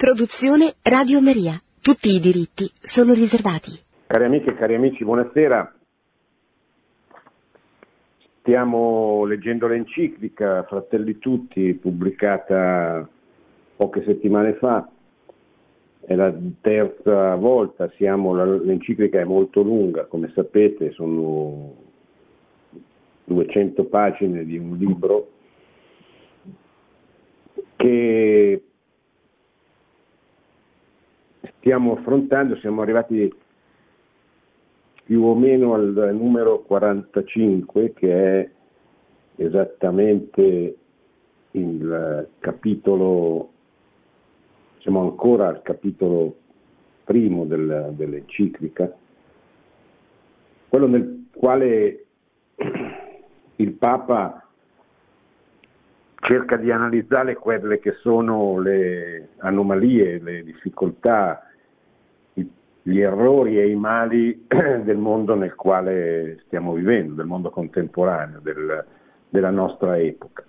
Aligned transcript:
Produzione 0.00 0.76
Radio 0.80 1.20
Maria. 1.20 1.60
Tutti 1.78 2.08
i 2.08 2.20
diritti 2.20 2.70
sono 2.80 3.12
riservati. 3.12 3.78
Cari 4.06 4.24
amiche 4.24 4.48
e 4.48 4.54
cari 4.54 4.74
amici, 4.74 5.04
buonasera. 5.04 5.74
Stiamo 8.38 9.26
leggendo 9.26 9.66
l'enciclica 9.66 10.62
Fratelli 10.62 11.18
Tutti, 11.18 11.74
pubblicata 11.74 13.06
poche 13.76 14.02
settimane 14.06 14.54
fa. 14.54 14.88
È 16.00 16.14
la 16.14 16.34
terza 16.62 17.34
volta, 17.34 17.90
siamo, 17.96 18.32
l'enciclica 18.32 19.20
è 19.20 19.24
molto 19.24 19.60
lunga, 19.60 20.06
come 20.06 20.32
sapete, 20.34 20.92
sono 20.92 21.74
200 23.24 23.84
pagine 23.84 24.46
di 24.46 24.56
un 24.56 24.78
libro 24.78 25.28
che 27.76 28.62
stiamo 31.60 31.92
affrontando, 31.92 32.56
siamo 32.56 32.82
arrivati 32.82 33.32
più 35.04 35.22
o 35.22 35.34
meno 35.34 35.74
al 35.74 36.10
numero 36.18 36.60
45 36.60 37.92
che 37.92 38.40
è 38.40 38.50
esattamente 39.36 40.76
il 41.52 42.28
capitolo, 42.38 43.50
siamo 44.78 45.02
ancora 45.02 45.48
al 45.48 45.62
capitolo 45.62 46.36
primo 47.04 47.44
del, 47.44 47.92
dell'enciclica, 47.92 48.94
quello 50.68 50.86
nel 50.86 51.26
quale 51.34 52.04
il 53.56 53.72
Papa 53.72 54.46
cerca 56.20 56.56
di 56.56 56.70
analizzare 56.70 57.34
quelle 57.34 57.80
che 57.80 57.92
sono 58.00 58.58
le 58.60 59.30
anomalie, 59.38 60.20
le 60.20 60.42
difficoltà, 60.44 61.49
gli 62.82 63.00
errori 63.00 63.58
e 63.58 63.68
i 63.68 63.74
mali 63.74 64.46
del 64.46 64.96
mondo 64.96 65.34
nel 65.34 65.54
quale 65.54 66.40
stiamo 66.46 66.72
vivendo, 66.72 67.14
del 67.14 67.26
mondo 67.26 67.50
contemporaneo, 67.50 68.40
del, 68.40 68.84
della 69.28 69.50
nostra 69.50 69.98
epoca. 69.98 70.44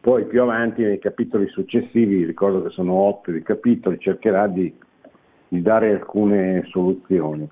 Poi 0.00 0.24
più 0.26 0.42
avanti 0.42 0.82
nei 0.82 0.98
capitoli 0.98 1.46
successivi, 1.48 2.24
ricordo 2.24 2.62
che 2.62 2.70
sono 2.70 2.92
otto 2.92 3.30
i 3.30 3.42
capitoli, 3.42 4.00
cercherà 4.00 4.48
di, 4.48 4.74
di 5.46 5.62
dare 5.62 5.92
alcune 5.92 6.64
soluzioni. 6.66 7.48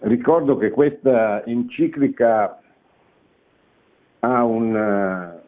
Ricordo 0.00 0.56
che 0.58 0.70
questa 0.70 1.44
enciclica 1.46 2.60
ha 4.20 4.44
un, 4.44 5.40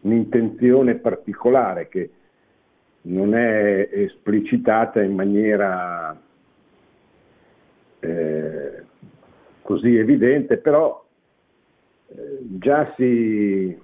un'intenzione 0.00 0.94
particolare 0.96 1.88
che 1.88 2.10
non 3.02 3.34
è 3.34 3.88
esplicitata 3.92 5.02
in 5.02 5.14
maniera 5.14 6.20
eh, 8.00 8.82
così 9.62 9.96
evidente, 9.96 10.58
però 10.58 11.04
eh, 12.08 12.38
già 12.58 12.92
si, 12.96 13.76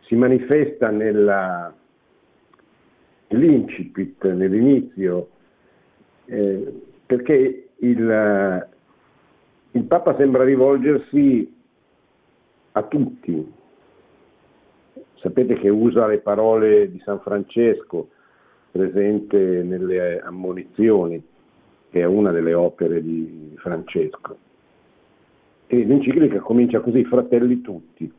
si 0.00 0.14
manifesta 0.14 0.90
nella, 0.90 1.74
nell'incipit, 3.28 4.24
nell'inizio, 4.32 5.28
eh, 6.26 6.82
perché 7.06 7.68
il, 7.76 8.68
il 9.70 9.84
Papa 9.84 10.16
sembra 10.16 10.44
rivolgersi 10.44 11.54
a 12.72 12.82
tutti, 12.82 13.52
Sapete 15.26 15.54
che 15.54 15.68
usa 15.68 16.06
le 16.06 16.18
parole 16.18 16.88
di 16.88 17.00
San 17.00 17.18
Francesco 17.18 18.10
presente 18.70 19.64
nelle 19.64 20.20
ammonizioni, 20.20 21.20
che 21.90 22.00
è 22.00 22.04
una 22.04 22.30
delle 22.30 22.54
opere 22.54 23.02
di 23.02 23.52
Francesco. 23.56 24.36
E 25.66 25.84
l'enciclica 25.84 26.38
comincia 26.38 26.78
così, 26.78 27.04
fratelli 27.06 27.60
tutti. 27.60 28.12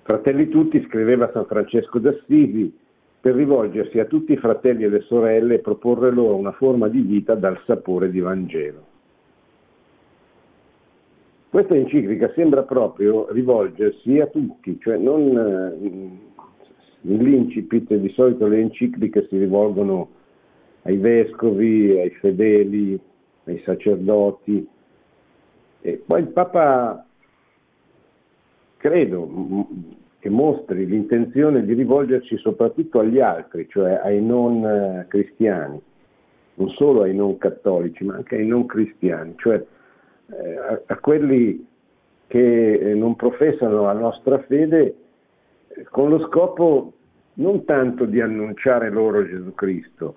Fratelli 0.00 0.48
tutti 0.48 0.82
scriveva 0.88 1.30
San 1.32 1.44
Francesco 1.44 1.98
d'Assisi 1.98 2.74
per 3.20 3.34
rivolgersi 3.34 3.98
a 3.98 4.06
tutti 4.06 4.32
i 4.32 4.38
fratelli 4.38 4.84
e 4.84 4.88
le 4.88 5.00
sorelle 5.00 5.56
e 5.56 5.58
proporre 5.58 6.10
loro 6.10 6.36
una 6.36 6.52
forma 6.52 6.88
di 6.88 7.02
vita 7.02 7.34
dal 7.34 7.60
sapore 7.66 8.10
di 8.10 8.20
Vangelo. 8.20 8.94
Questa 11.56 11.74
enciclica 11.74 12.30
sembra 12.34 12.64
proprio 12.64 13.32
rivolgersi 13.32 14.20
a 14.20 14.26
tutti, 14.26 14.78
cioè 14.78 14.98
non 14.98 16.20
nell'incipit 17.00 17.94
di 17.94 18.10
solito 18.10 18.46
le 18.46 18.60
encicliche 18.60 19.26
si 19.26 19.38
rivolgono 19.38 20.08
ai 20.82 20.98
vescovi, 20.98 21.98
ai 21.98 22.10
fedeli, 22.10 23.00
ai 23.44 23.62
sacerdoti. 23.64 24.68
E 25.80 26.02
poi 26.06 26.20
il 26.20 26.28
Papa 26.28 27.06
credo 28.76 29.66
che 30.18 30.28
mostri 30.28 30.84
l'intenzione 30.84 31.64
di 31.64 31.72
rivolgersi 31.72 32.36
soprattutto 32.36 32.98
agli 32.98 33.18
altri, 33.18 33.66
cioè 33.70 33.92
ai 33.92 34.22
non 34.22 34.62
eh, 34.62 35.06
cristiani, 35.08 35.80
non 36.56 36.68
solo 36.72 37.00
ai 37.00 37.14
non 37.14 37.38
cattolici, 37.38 38.04
ma 38.04 38.16
anche 38.16 38.36
ai 38.36 38.46
non 38.46 38.66
cristiani, 38.66 39.32
cioè 39.38 39.54
eh, 39.54 39.75
a, 40.28 40.80
a, 40.86 40.96
quelli 40.98 41.66
che 42.26 42.72
eh, 42.72 42.94
non 42.94 43.14
professano 43.16 43.82
la 43.82 43.92
nostra 43.92 44.38
fede 44.42 44.96
eh, 45.68 45.84
con 45.84 46.08
lo 46.08 46.26
scopo 46.26 46.92
non 47.34 47.64
tanto 47.64 48.04
di 48.06 48.20
annunciare 48.20 48.90
loro 48.90 49.24
Gesù 49.26 49.54
Cristo, 49.54 50.16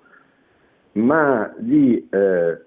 ma 0.92 1.52
di 1.58 2.08
eh, 2.10 2.60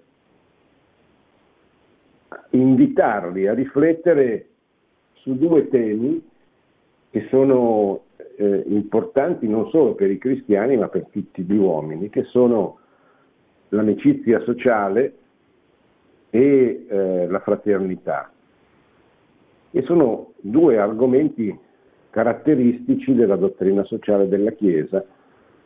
invitarli 2.52 3.48
a 3.48 3.54
riflettere 3.54 4.48
su 5.14 5.36
due 5.38 5.68
temi 5.70 6.24
che 7.10 7.28
sono 7.30 8.04
eh, 8.38 8.64
importanti 8.68 9.48
non 9.48 9.70
solo 9.70 9.96
per 9.96 10.10
i 10.10 10.18
cristiani 10.18 10.78
ma 10.78 10.88
per 10.88 11.08
tutti 11.12 11.44
gli 11.44 11.56
uomini, 11.56 12.10
che 12.10 12.24
sono 12.24 12.80
l'amicizia 13.70 14.40
sociale 14.42 15.16
e 16.36 16.86
eh, 16.90 17.28
la 17.28 17.40
fraternità. 17.42 18.32
E 19.70 19.82
sono 19.84 20.32
due 20.42 20.80
argomenti 20.80 21.56
caratteristici 22.10 23.14
della 23.14 23.36
dottrina 23.36 23.84
sociale 23.84 24.28
della 24.28 24.50
Chiesa. 24.54 25.06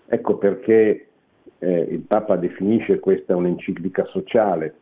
Ecco 0.08 0.36
perché 0.36 1.08
eh, 1.60 1.80
il 1.90 2.02
Papa 2.02 2.36
definisce 2.36 3.00
questa 3.00 3.34
un'enciclica 3.34 4.04
sociale, 4.08 4.74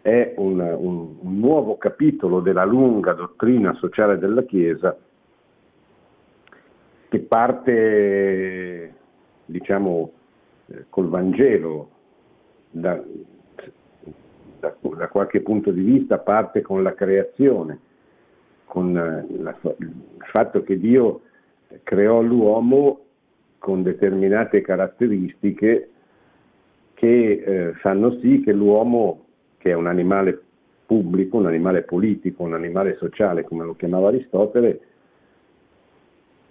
è 0.00 0.32
un, 0.38 0.60
un, 0.60 1.16
un 1.20 1.38
nuovo 1.38 1.76
capitolo 1.76 2.40
della 2.40 2.64
lunga 2.64 3.12
dottrina 3.12 3.74
sociale 3.74 4.16
della 4.16 4.44
Chiesa 4.44 4.96
che 7.10 7.18
parte, 7.20 8.94
diciamo, 9.44 10.10
eh, 10.68 10.86
col 10.88 11.08
Vangelo, 11.08 11.90
da, 12.70 13.02
da, 14.58 14.74
da, 14.80 15.08
qualche 15.08 15.40
punto 15.40 15.70
di 15.70 15.82
vista 15.82 16.18
parte 16.18 16.62
con 16.62 16.82
la 16.82 16.94
creazione, 16.94 17.78
con 18.64 18.96
eh, 18.96 19.26
la, 19.42 19.56
il 19.78 19.94
fatto 20.30 20.62
che 20.62 20.78
Dio 20.78 21.22
creò 21.82 22.20
l'uomo 22.22 23.04
con 23.58 23.82
determinate 23.82 24.60
caratteristiche 24.60 25.90
che 26.94 27.30
eh, 27.32 27.72
fanno 27.74 28.18
sì 28.20 28.42
che 28.42 28.52
l'uomo, 28.52 29.26
che 29.58 29.70
è 29.70 29.74
un 29.74 29.86
animale 29.86 30.40
pubblico, 30.86 31.36
un 31.36 31.46
animale 31.46 31.82
politico, 31.82 32.42
un 32.42 32.54
animale 32.54 32.96
sociale, 32.96 33.44
come 33.44 33.64
lo 33.64 33.76
chiamava 33.76 34.08
Aristotele, 34.08 34.80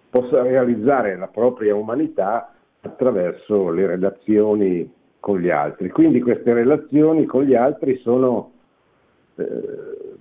possa 0.09 0.41
realizzare 0.43 1.17
la 1.17 1.27
propria 1.27 1.75
umanità 1.75 2.53
attraverso 2.81 3.71
le 3.71 3.87
relazioni 3.87 4.89
con 5.19 5.39
gli 5.39 5.49
altri. 5.49 5.89
Quindi 5.89 6.21
queste 6.21 6.53
relazioni 6.53 7.25
con 7.25 7.43
gli 7.43 7.55
altri 7.55 7.97
sono 7.97 8.51
eh, 9.35 10.15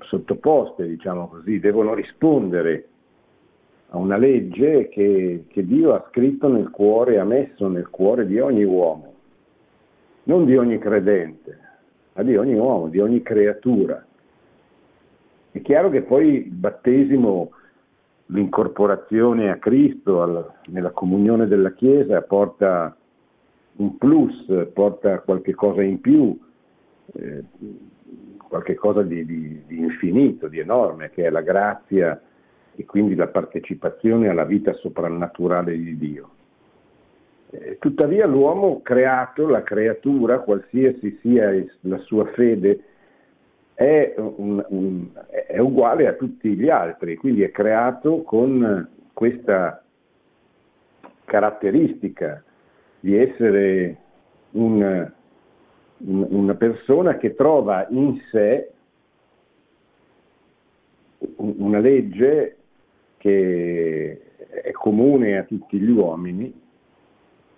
sottoposte, 0.00 0.86
diciamo 0.86 1.28
così, 1.28 1.58
devono 1.60 1.94
rispondere 1.94 2.86
a 3.90 3.96
una 3.96 4.16
legge 4.16 4.88
che, 4.88 5.44
che 5.48 5.66
Dio 5.66 5.94
ha 5.94 6.06
scritto 6.10 6.48
nel 6.48 6.70
cuore, 6.70 7.18
ha 7.18 7.24
messo 7.24 7.68
nel 7.68 7.88
cuore 7.90 8.26
di 8.26 8.38
ogni 8.38 8.64
uomo, 8.64 9.14
non 10.24 10.44
di 10.44 10.56
ogni 10.56 10.78
credente, 10.78 11.58
ma 12.14 12.22
di 12.22 12.36
ogni 12.36 12.54
uomo, 12.54 12.88
di 12.88 13.00
ogni 13.00 13.22
creatura. 13.22 14.04
È 15.52 15.60
chiaro 15.62 15.90
che 15.90 16.02
poi 16.02 16.46
il 16.46 16.52
battesimo, 16.52 17.50
l'incorporazione 18.26 19.50
a 19.50 19.56
Cristo, 19.56 20.22
al, 20.22 20.52
nella 20.66 20.90
comunione 20.90 21.48
della 21.48 21.72
Chiesa, 21.72 22.22
porta 22.22 22.96
un 23.76 23.96
plus, 23.96 24.68
porta 24.72 25.20
qualche 25.20 25.54
cosa 25.54 25.82
in 25.82 26.00
più, 26.00 26.38
eh, 27.14 27.44
qualche 28.48 28.74
cosa 28.74 29.02
di, 29.02 29.24
di, 29.24 29.62
di, 29.66 29.78
infinito, 29.78 30.48
di 30.48 30.58
enorme, 30.58 31.10
che 31.10 31.24
è 31.24 31.30
la 31.30 31.40
grazia 31.40 32.20
e 32.74 32.84
quindi 32.84 33.14
la 33.14 33.28
partecipazione 33.28 34.28
alla 34.28 34.44
vita 34.44 34.72
soprannaturale 34.74 35.76
di 35.76 35.96
Dio. 35.96 36.30
Eh, 37.50 37.78
tuttavia 37.78 38.26
l'uomo 38.26 38.80
creato, 38.82 39.48
la 39.48 39.62
creatura, 39.62 40.40
qualsiasi 40.40 41.18
sia 41.20 41.50
la 41.82 41.98
sua 41.98 42.26
fede, 42.26 42.84
è, 43.74 44.14
un, 44.16 44.62
un, 44.68 45.06
è 45.46 45.58
uguale 45.58 46.06
a 46.06 46.12
tutti 46.12 46.54
gli 46.54 46.68
altri, 46.68 47.16
quindi 47.16 47.42
è 47.42 47.50
creato 47.50 48.22
con 48.22 48.88
questa 49.12 49.82
caratteristica 51.24 52.42
di 53.00 53.16
essere 53.16 53.96
un, 54.52 55.12
una 55.96 56.54
persona 56.54 57.16
che 57.16 57.34
trova 57.34 57.86
in 57.90 58.20
sé 58.30 58.72
una 61.36 61.78
legge 61.78 62.56
che 63.16 64.20
è 64.62 64.70
comune 64.72 65.38
a 65.38 65.44
tutti 65.44 65.78
gli 65.78 65.90
uomini. 65.90 66.58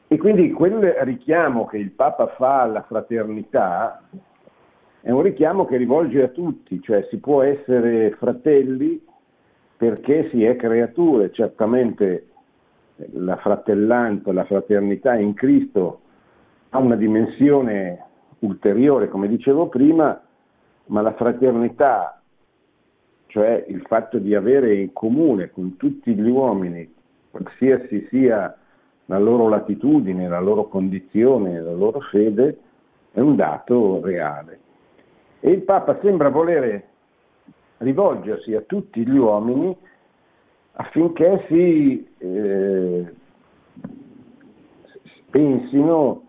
E 0.09 0.19
quindi 0.19 0.51
quel 0.51 0.83
richiamo 1.03 1.67
che 1.67 1.79
il 1.79 1.91
Papa 1.91 2.27
fa 2.37 2.63
alla 2.63 2.83
fraternità 2.83 4.03
è 5.01 5.11
un 5.11 5.23
richiamo 5.23 5.65
che 5.65 5.77
rivolge 5.77 6.23
a 6.23 6.29
tutti, 6.29 6.81
cioè 6.83 7.07
si 7.11 7.17
può 7.19 7.43
essere 7.43 8.11
fratelli 8.19 9.03
perché 9.77 10.29
si 10.31 10.45
è 10.45 10.55
creature, 10.55 11.33
certamente 11.33 12.27
la 13.13 13.37
fratellanza, 13.37 14.33
la 14.33 14.45
fraternità 14.45 15.15
in 15.15 15.35
Cristo 15.35 16.01
ha 16.71 16.79
una 16.79 16.97
dimensione 16.97 18.07
ulteriore, 18.41 19.09
come 19.09 19.29
dicevo 19.29 19.69
prima, 19.69 20.21
ma 20.87 21.01
la 21.01 21.13
fraternità, 21.15 22.21
cioè 23.27 23.65
il 23.69 23.83
fatto 23.87 24.19
di 24.19 24.35
avere 24.35 24.75
in 24.75 24.93
comune 24.93 25.51
con 25.51 25.77
tutti 25.77 26.15
gli 26.15 26.29
uomini, 26.29 26.93
qualsiasi 27.31 28.07
sia 28.09 28.57
la 29.07 29.19
loro 29.19 29.49
latitudine, 29.49 30.29
la 30.29 30.41
loro 30.41 30.69
condizione, 30.69 31.61
la 31.61 31.73
loro 31.73 32.01
fede, 32.01 32.59
è 33.13 33.21
un 33.21 33.37
dato 33.37 34.01
reale. 34.03 34.61
E 35.41 35.51
il 35.51 35.63
Papa 35.63 35.99
sembra 36.01 36.29
volere 36.29 36.89
rivolgersi 37.79 38.55
a 38.55 38.61
tutti 38.63 39.07
gli 39.07 39.17
uomini 39.17 39.77
affinché 40.73 41.45
si 41.49 42.07
eh, 42.19 43.15
pensino 45.31 46.27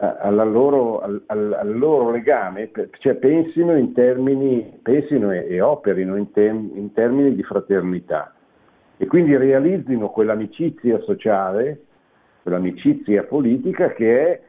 loro, 0.00 1.00
al, 1.00 1.22
al, 1.26 1.76
loro 1.76 2.10
legame, 2.10 2.70
cioè 3.00 3.14
pensino 3.16 3.76
in 3.76 3.92
termini, 3.92 4.78
pensino 4.82 5.30
e, 5.30 5.46
e 5.48 5.60
operino 5.60 6.16
in, 6.16 6.30
te, 6.30 6.46
in, 6.46 6.92
termini 6.94 7.34
di 7.34 7.42
fraternità. 7.42 8.34
E 8.96 9.06
quindi 9.06 9.36
realizzino 9.36 10.08
quell'amicizia 10.08 11.00
sociale, 11.00 11.82
quell'amicizia 12.42 13.24
politica 13.24 13.90
che 13.92 14.26
è 14.26 14.40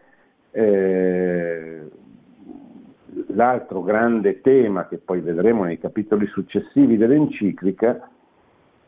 eh, 0.52 1.90
l'altro 3.28 3.82
grande 3.82 4.42
tema 4.42 4.88
che 4.88 4.98
poi 4.98 5.20
vedremo 5.20 5.64
nei 5.64 5.80
capitoli 5.80 6.28
successivi 6.28 6.96
dell'enciclica, 6.96 8.11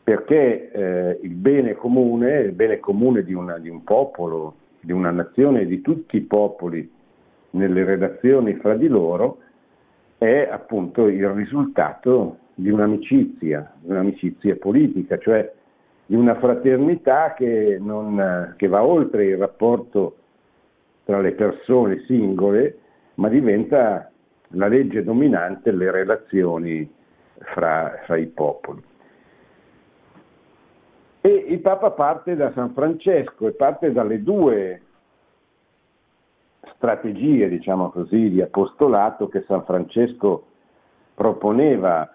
perché 0.04 0.70
eh, 0.70 1.18
il 1.22 1.34
bene 1.34 1.74
comune, 1.74 2.40
il 2.40 2.52
bene 2.52 2.78
comune 2.78 3.24
di, 3.24 3.32
una, 3.32 3.58
di 3.58 3.70
un 3.70 3.82
popolo, 3.84 4.56
di 4.80 4.92
una 4.92 5.10
nazione, 5.10 5.64
di 5.64 5.80
tutti 5.80 6.18
i 6.18 6.20
popoli 6.20 6.88
nelle 7.50 7.84
relazioni 7.84 8.54
fra 8.56 8.74
di 8.74 8.86
loro, 8.86 9.38
è 10.18 10.46
appunto 10.50 11.06
il 11.06 11.26
risultato 11.30 12.38
di 12.54 12.68
un'amicizia, 12.68 13.76
un'amicizia 13.82 14.56
politica, 14.56 15.16
cioè 15.16 15.50
di 16.04 16.16
una 16.16 16.34
fraternità 16.34 17.32
che, 17.32 17.78
non, 17.80 18.52
che 18.58 18.68
va 18.68 18.84
oltre 18.84 19.24
il 19.24 19.38
rapporto 19.38 20.16
tra 21.04 21.20
le 21.20 21.32
persone 21.32 22.04
singole, 22.06 22.78
ma 23.14 23.28
diventa 23.30 24.10
la 24.48 24.68
legge 24.68 25.02
dominante 25.02 25.72
le 25.72 25.90
relazioni 25.90 26.90
fra, 27.38 28.00
fra 28.04 28.16
i 28.16 28.26
popoli. 28.26 28.82
E 31.26 31.30
il 31.30 31.60
Papa 31.60 31.92
parte 31.92 32.36
da 32.36 32.52
San 32.52 32.74
Francesco 32.74 33.48
e 33.48 33.52
parte 33.52 33.92
dalle 33.92 34.22
due 34.22 34.82
strategie, 36.74 37.48
diciamo 37.48 37.88
così, 37.88 38.28
di 38.28 38.42
apostolato 38.42 39.28
che 39.28 39.42
San 39.46 39.64
Francesco 39.64 40.44
proponeva 41.14 42.14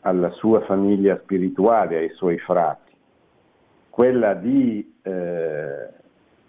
alla 0.00 0.30
sua 0.30 0.62
famiglia 0.62 1.18
spirituale, 1.18 1.98
ai 1.98 2.10
suoi 2.14 2.38
frati, 2.38 2.92
quella 3.90 4.32
di 4.32 4.90
eh, 5.02 5.88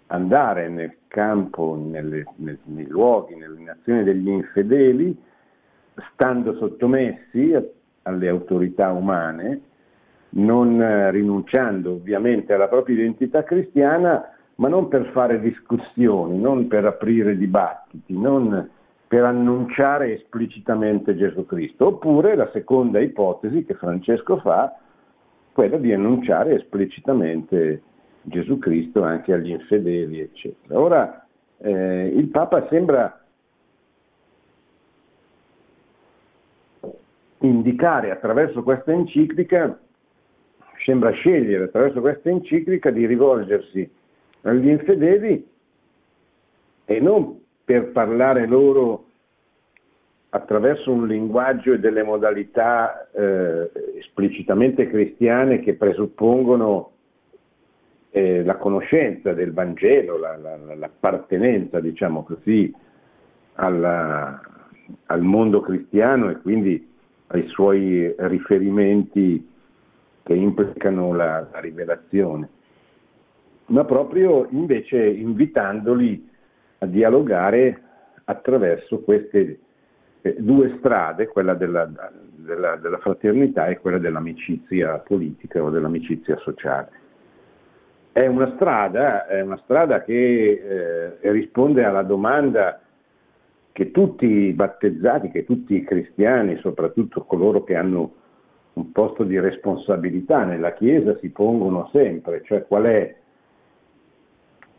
andare 0.06 0.68
nel 0.70 0.96
campo, 1.08 1.76
nelle, 1.78 2.24
nei, 2.36 2.58
nei 2.62 2.86
luoghi, 2.86 3.34
nelle 3.34 3.60
nazioni 3.60 4.02
degli 4.02 4.28
infedeli, 4.28 5.14
stando 6.14 6.54
sottomessi 6.54 7.54
alle 8.04 8.28
autorità 8.28 8.92
umane, 8.92 9.60
non 10.30 10.80
eh, 10.80 11.10
rinunciando 11.10 11.92
ovviamente 11.92 12.52
alla 12.52 12.68
propria 12.68 12.96
identità 12.96 13.44
cristiana, 13.44 14.30
ma 14.56 14.68
non 14.68 14.88
per 14.88 15.10
fare 15.12 15.40
discussioni, 15.40 16.38
non 16.38 16.66
per 16.66 16.84
aprire 16.84 17.36
dibattiti, 17.36 18.18
non 18.18 18.68
per 19.06 19.24
annunciare 19.24 20.14
esplicitamente 20.14 21.16
Gesù 21.16 21.46
Cristo. 21.46 21.86
Oppure 21.86 22.34
la 22.34 22.50
seconda 22.52 23.00
ipotesi 23.00 23.64
che 23.64 23.74
Francesco 23.74 24.38
fa, 24.38 24.76
quella 25.52 25.78
di 25.78 25.92
annunciare 25.92 26.54
esplicitamente 26.56 27.82
Gesù 28.22 28.58
Cristo 28.58 29.02
anche 29.02 29.32
agli 29.32 29.50
infedeli, 29.50 30.20
eccetera. 30.20 30.78
Ora 30.78 31.26
eh, 31.58 32.12
il 32.14 32.28
Papa 32.28 32.66
sembra 32.68 33.20
indicare 37.40 38.10
attraverso 38.10 38.62
questa 38.62 38.92
enciclica 38.92 39.78
sembra 40.88 41.10
scegliere 41.10 41.64
attraverso 41.64 42.00
questa 42.00 42.30
enciclica 42.30 42.88
di 42.90 43.04
rivolgersi 43.04 43.88
agli 44.42 44.68
infedeli 44.68 45.46
e 46.86 47.00
non 47.00 47.38
per 47.62 47.90
parlare 47.90 48.46
loro 48.46 49.04
attraverso 50.30 50.90
un 50.90 51.06
linguaggio 51.06 51.74
e 51.74 51.78
delle 51.78 52.02
modalità 52.02 53.10
eh, 53.10 53.70
esplicitamente 53.98 54.88
cristiane 54.88 55.60
che 55.60 55.74
presuppongono 55.74 56.92
eh, 58.10 58.42
la 58.42 58.56
conoscenza 58.56 59.34
del 59.34 59.52
Vangelo, 59.52 60.18
la, 60.18 60.36
la, 60.36 60.56
l'appartenenza, 60.74 61.80
diciamo 61.80 62.24
così, 62.24 62.74
alla, 63.56 64.40
al 65.04 65.20
mondo 65.20 65.60
cristiano 65.60 66.30
e 66.30 66.38
quindi 66.38 66.88
ai 67.26 67.46
suoi 67.48 68.14
riferimenti 68.16 69.47
che 70.28 70.34
implicano 70.34 71.14
la, 71.14 71.48
la 71.50 71.58
rivelazione, 71.58 72.50
ma 73.68 73.82
proprio 73.86 74.46
invece 74.50 75.02
invitandoli 75.06 76.28
a 76.80 76.86
dialogare 76.86 77.82
attraverso 78.24 79.00
queste 79.00 79.58
eh, 80.20 80.36
due 80.38 80.74
strade, 80.76 81.28
quella 81.28 81.54
della, 81.54 81.90
della, 82.36 82.76
della, 82.76 82.98
fraternità 82.98 83.68
e 83.68 83.78
quella 83.78 83.96
dell'amicizia 83.96 84.98
politica 84.98 85.62
o 85.62 85.70
dell'amicizia 85.70 86.36
sociale. 86.40 86.90
È 88.12 88.26
una 88.26 88.52
strada, 88.56 89.26
è 89.28 89.40
una 89.40 89.58
strada 89.64 90.02
che 90.02 91.16
eh, 91.22 91.30
risponde 91.30 91.84
alla 91.84 92.02
domanda 92.02 92.82
che 93.72 93.92
tutti 93.92 94.26
i 94.26 94.52
battezzati, 94.52 95.30
che 95.30 95.46
tutti 95.46 95.74
i 95.74 95.84
cristiani, 95.84 96.58
soprattutto 96.58 97.24
coloro 97.24 97.64
che 97.64 97.76
hanno 97.76 98.17
un 98.78 98.92
posto 98.92 99.24
di 99.24 99.38
responsabilità 99.38 100.44
nella 100.44 100.72
Chiesa 100.72 101.18
si 101.18 101.30
pongono 101.30 101.88
sempre, 101.92 102.42
cioè 102.44 102.64
qual 102.64 102.84
è 102.84 103.16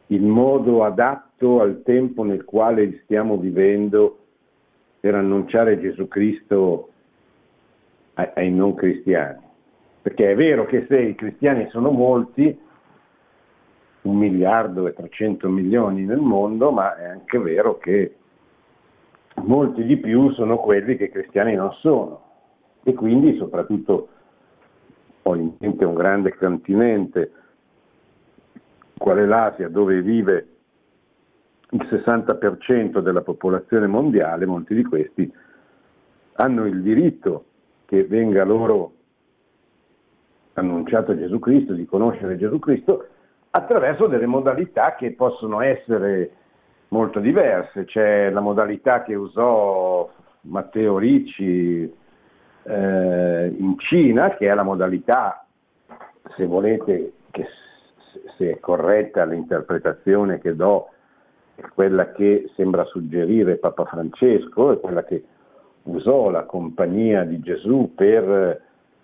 il 0.07 0.23
modo 0.23 0.85
adatto 0.85 1.59
al 1.59 1.81
tempo 1.83 2.23
nel 2.23 2.45
quale 2.45 3.01
stiamo 3.03 3.37
vivendo 3.37 4.17
per 4.99 5.15
annunciare 5.15 5.79
Gesù 5.79 6.07
Cristo 6.07 6.89
ai, 8.13 8.51
non 8.51 8.73
cristiani. 8.73 9.47
Perché 10.01 10.31
è 10.31 10.35
vero 10.35 10.65
che 10.65 10.85
se 10.87 10.99
i 10.99 11.15
cristiani 11.15 11.67
sono 11.69 11.91
molti, 11.91 12.57
un 14.01 14.15
miliardo 14.15 14.87
e 14.87 14.93
300 14.93 15.49
milioni 15.49 16.05
nel 16.05 16.19
mondo, 16.19 16.71
ma 16.71 16.95
è 16.95 17.05
anche 17.05 17.37
vero 17.37 17.77
che 17.77 18.15
molti 19.43 19.83
di 19.83 19.97
più 19.97 20.31
sono 20.31 20.57
quelli 20.57 20.95
che 20.95 21.09
cristiani 21.09 21.53
non 21.55 21.71
sono 21.73 22.28
e 22.89 22.93
quindi 22.93 23.38
soprattutto 23.38 24.08
ho 25.22 25.36
in 25.36 25.53
mente 25.60 25.86
un 25.86 25.93
grande 25.93 26.36
continente 26.36 27.31
qual 28.98 29.17
è 29.17 29.25
l'Asia 29.25 29.69
dove 29.69 30.01
vive 30.01 30.48
il 31.69 31.88
60% 31.88 33.00
della 33.00 33.22
popolazione 33.22 33.86
mondiale, 33.86 34.48
molti 34.48 34.74
di 34.74 34.84
questi 34.84 35.31
hanno 36.34 36.65
il 36.65 36.81
diritto 36.81 37.46
che 37.86 38.05
venga 38.05 38.43
loro 38.43 38.93
annunciato 40.53 41.15
Gesù 41.15 41.38
Cristo, 41.38 41.74
di 41.74 41.86
conoscere 41.86 42.38
Gesù 42.38 42.58
Cristo, 42.58 43.08
attraverso 43.51 44.08
delle 44.08 44.25
modalità 44.25 44.96
che 44.96 45.12
possono 45.12 45.62
essere 45.62 46.31
molto 46.89 47.19
diverse. 47.19 47.86
C'è 47.86 48.29
la 48.31 48.41
modalità 48.41 49.03
che 49.03 49.15
usò 49.15 50.10
Matteo 50.41 50.98
Ricci 50.98 51.98
eh, 52.63 53.53
in 53.57 53.77
Cina, 53.79 54.35
che 54.35 54.49
è 54.49 54.53
la 54.53 54.63
modalità, 54.63 55.45
se 56.35 56.45
volete, 56.45 57.13
che 57.31 57.47
se 58.37 58.51
è 58.51 58.59
corretta 58.59 59.25
l'interpretazione 59.25 60.39
che 60.39 60.55
do, 60.55 60.89
è 61.55 61.61
quella 61.73 62.11
che 62.11 62.49
sembra 62.55 62.85
suggerire 62.85 63.57
Papa 63.57 63.85
Francesco, 63.85 64.71
è 64.71 64.79
quella 64.79 65.03
che 65.03 65.23
usò 65.83 66.29
la 66.29 66.43
compagnia 66.43 67.23
di 67.23 67.39
Gesù 67.39 67.93
per 67.95 68.61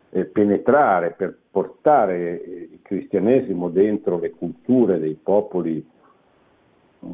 eh, 0.09 0.25
penetrare, 0.25 1.11
per 1.11 1.35
portare 1.51 2.31
il 2.31 2.79
cristianesimo 2.81 3.69
dentro 3.69 4.19
le 4.19 4.31
culture 4.31 4.99
dei 4.99 5.17
popoli 5.21 5.85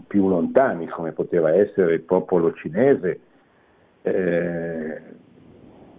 più 0.08 0.28
lontani, 0.28 0.88
come 0.88 1.12
poteva 1.12 1.54
essere 1.54 1.96
il 1.96 2.02
popolo 2.02 2.54
cinese, 2.54 3.20
eh, 4.04 5.02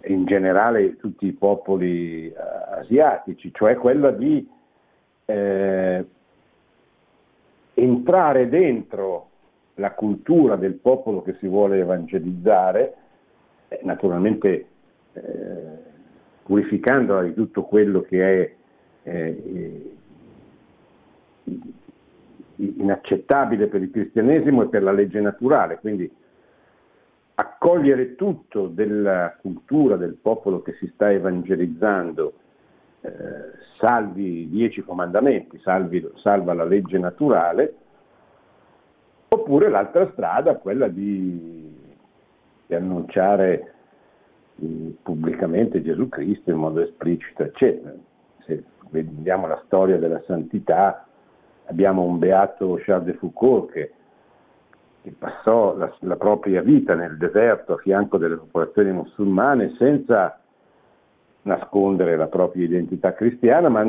in 0.07 0.25
generale 0.25 0.97
tutti 0.97 1.27
i 1.27 1.33
popoli 1.33 2.29
eh, 2.29 2.35
asiatici, 2.79 3.53
cioè 3.53 3.77
quella 3.77 4.11
di 4.11 4.49
eh, 5.25 6.05
entrare 7.75 8.49
dentro 8.49 9.29
la 9.77 9.93
cultura 9.93 10.57
del 10.57 10.75
popolo 10.75 11.23
che 11.23 11.37
si 11.39 11.47
vuole 11.47 11.79
evangelizzare, 11.79 12.95
eh, 13.69 13.81
naturalmente 13.83 14.67
eh, 15.13 15.91
purificandola 16.43 17.23
di 17.23 17.35
tutto 17.35 17.63
quello 17.63 18.01
che 18.03 18.43
è 18.43 18.55
eh, 19.05 19.97
inaccettabile 22.57 23.67
per 23.67 23.83
il 23.83 23.91
cristianesimo 23.91 24.63
e 24.63 24.69
per 24.69 24.83
la 24.83 24.93
legge 24.93 25.21
naturale, 25.21 25.79
quindi 25.79 26.11
accogliere 27.63 28.17
tutto 28.17 28.67
della 28.67 29.37
cultura 29.41 29.95
del 29.97 30.17
popolo 30.21 30.63
che 30.63 30.73
si 30.81 30.91
sta 30.95 31.13
evangelizzando, 31.13 32.33
eh, 33.03 33.11
salvi 33.79 34.41
i 34.41 34.49
dieci 34.49 34.83
comandamenti, 34.83 35.61
salvi, 35.61 36.05
salva 36.17 36.55
la 36.55 36.65
legge 36.65 36.99
naturale, 36.99 37.75
oppure 39.29 39.69
l'altra 39.69 40.11
strada, 40.11 40.57
quella 40.57 40.89
di, 40.89 41.73
di 42.67 42.75
annunciare 42.75 43.75
eh, 44.57 44.97
pubblicamente 45.01 45.83
Gesù 45.83 46.09
Cristo 46.09 46.51
in 46.51 46.57
modo 46.57 46.81
esplicito, 46.81 47.45
eccetera. 47.45 47.95
Se 48.45 48.65
vediamo 48.91 49.47
la 49.47 49.63
storia 49.67 49.99
della 49.99 50.21
santità, 50.27 51.07
abbiamo 51.67 52.03
un 52.03 52.19
beato 52.19 52.81
Charles 52.83 53.07
de 53.07 53.15
Foucault 53.15 53.71
che, 53.71 53.93
che 55.03 55.13
passò 55.19 55.77
la, 55.77 55.93
la, 56.01 56.17
propria 56.17 56.63
vita 56.63 56.95
nel 56.95 57.17
deserto 57.17 57.75
a 57.75 57.79
fianco 57.79 58.19
delle 58.19 58.37
popolazioni 58.37 58.93
musulmane 58.93 59.75
senza 59.77 60.39
nascondere 61.43 62.17
la 62.17 62.29
propria 62.29 62.65
identità 62.65 63.13
cristiana, 63.15 63.69
ma, 63.69 63.85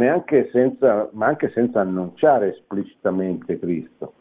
senza, 0.52 1.08
ma 1.12 1.28
anche 1.28 1.52
senza 1.52 1.82
annunciare 1.82 2.56
esplicitamente 2.56 3.60
Cristo, 3.60 4.14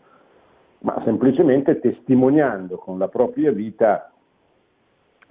ma 0.81 1.01
semplicemente 1.05 1.81
testimoniando 1.81 2.77
con 2.77 2.99
la 2.99 3.09
propria 3.09 3.51
vita 3.53 4.13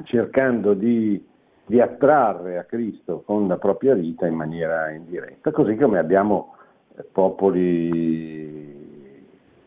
cercando 0.03 0.73
di, 0.73 1.23
di 1.65 1.79
attrarre 1.79 2.57
a 2.57 2.63
Cristo 2.63 3.21
con 3.23 3.47
la 3.47 3.57
propria 3.57 3.93
vita 3.93 4.25
in 4.25 4.33
maniera 4.33 4.89
indiretta, 4.89 5.51
così 5.51 5.75
come 5.75 5.99
abbiamo 5.99 6.55
eh, 6.97 7.03
popoli, 7.03 8.79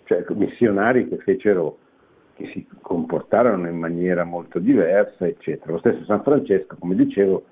cioè 0.05 0.25
missionari 0.31 1.09
che 1.09 1.19
fecero, 1.19 1.79
che 2.35 2.51
si 2.53 2.67
comportarono 2.81 3.69
in 3.69 3.77
maniera 3.77 4.25
molto 4.25 4.59
diversa, 4.59 5.27
eccetera. 5.27 5.73
Lo 5.73 5.79
stesso 5.79 6.05
San 6.05 6.23
Francesco, 6.23 6.77
come 6.79 6.95
dicevo, 6.95 7.45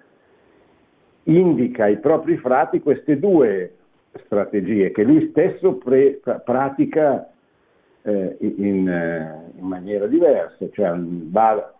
indica 1.25 1.85
ai 1.85 1.99
propri 1.99 2.37
frati 2.37 2.81
queste 2.81 3.19
due 3.19 3.77
strategie 4.25 4.91
che 4.91 5.05
lui 5.05 5.29
stesso 5.31 5.75
pre, 5.75 6.21
pratica 6.45 7.31
eh, 8.03 8.37
in, 8.41 8.89
eh, 8.89 9.53
in, 9.57 9.67
maniera 9.67 10.07
diversa, 10.07 10.69
cioè 10.73 10.93
va 10.97 11.73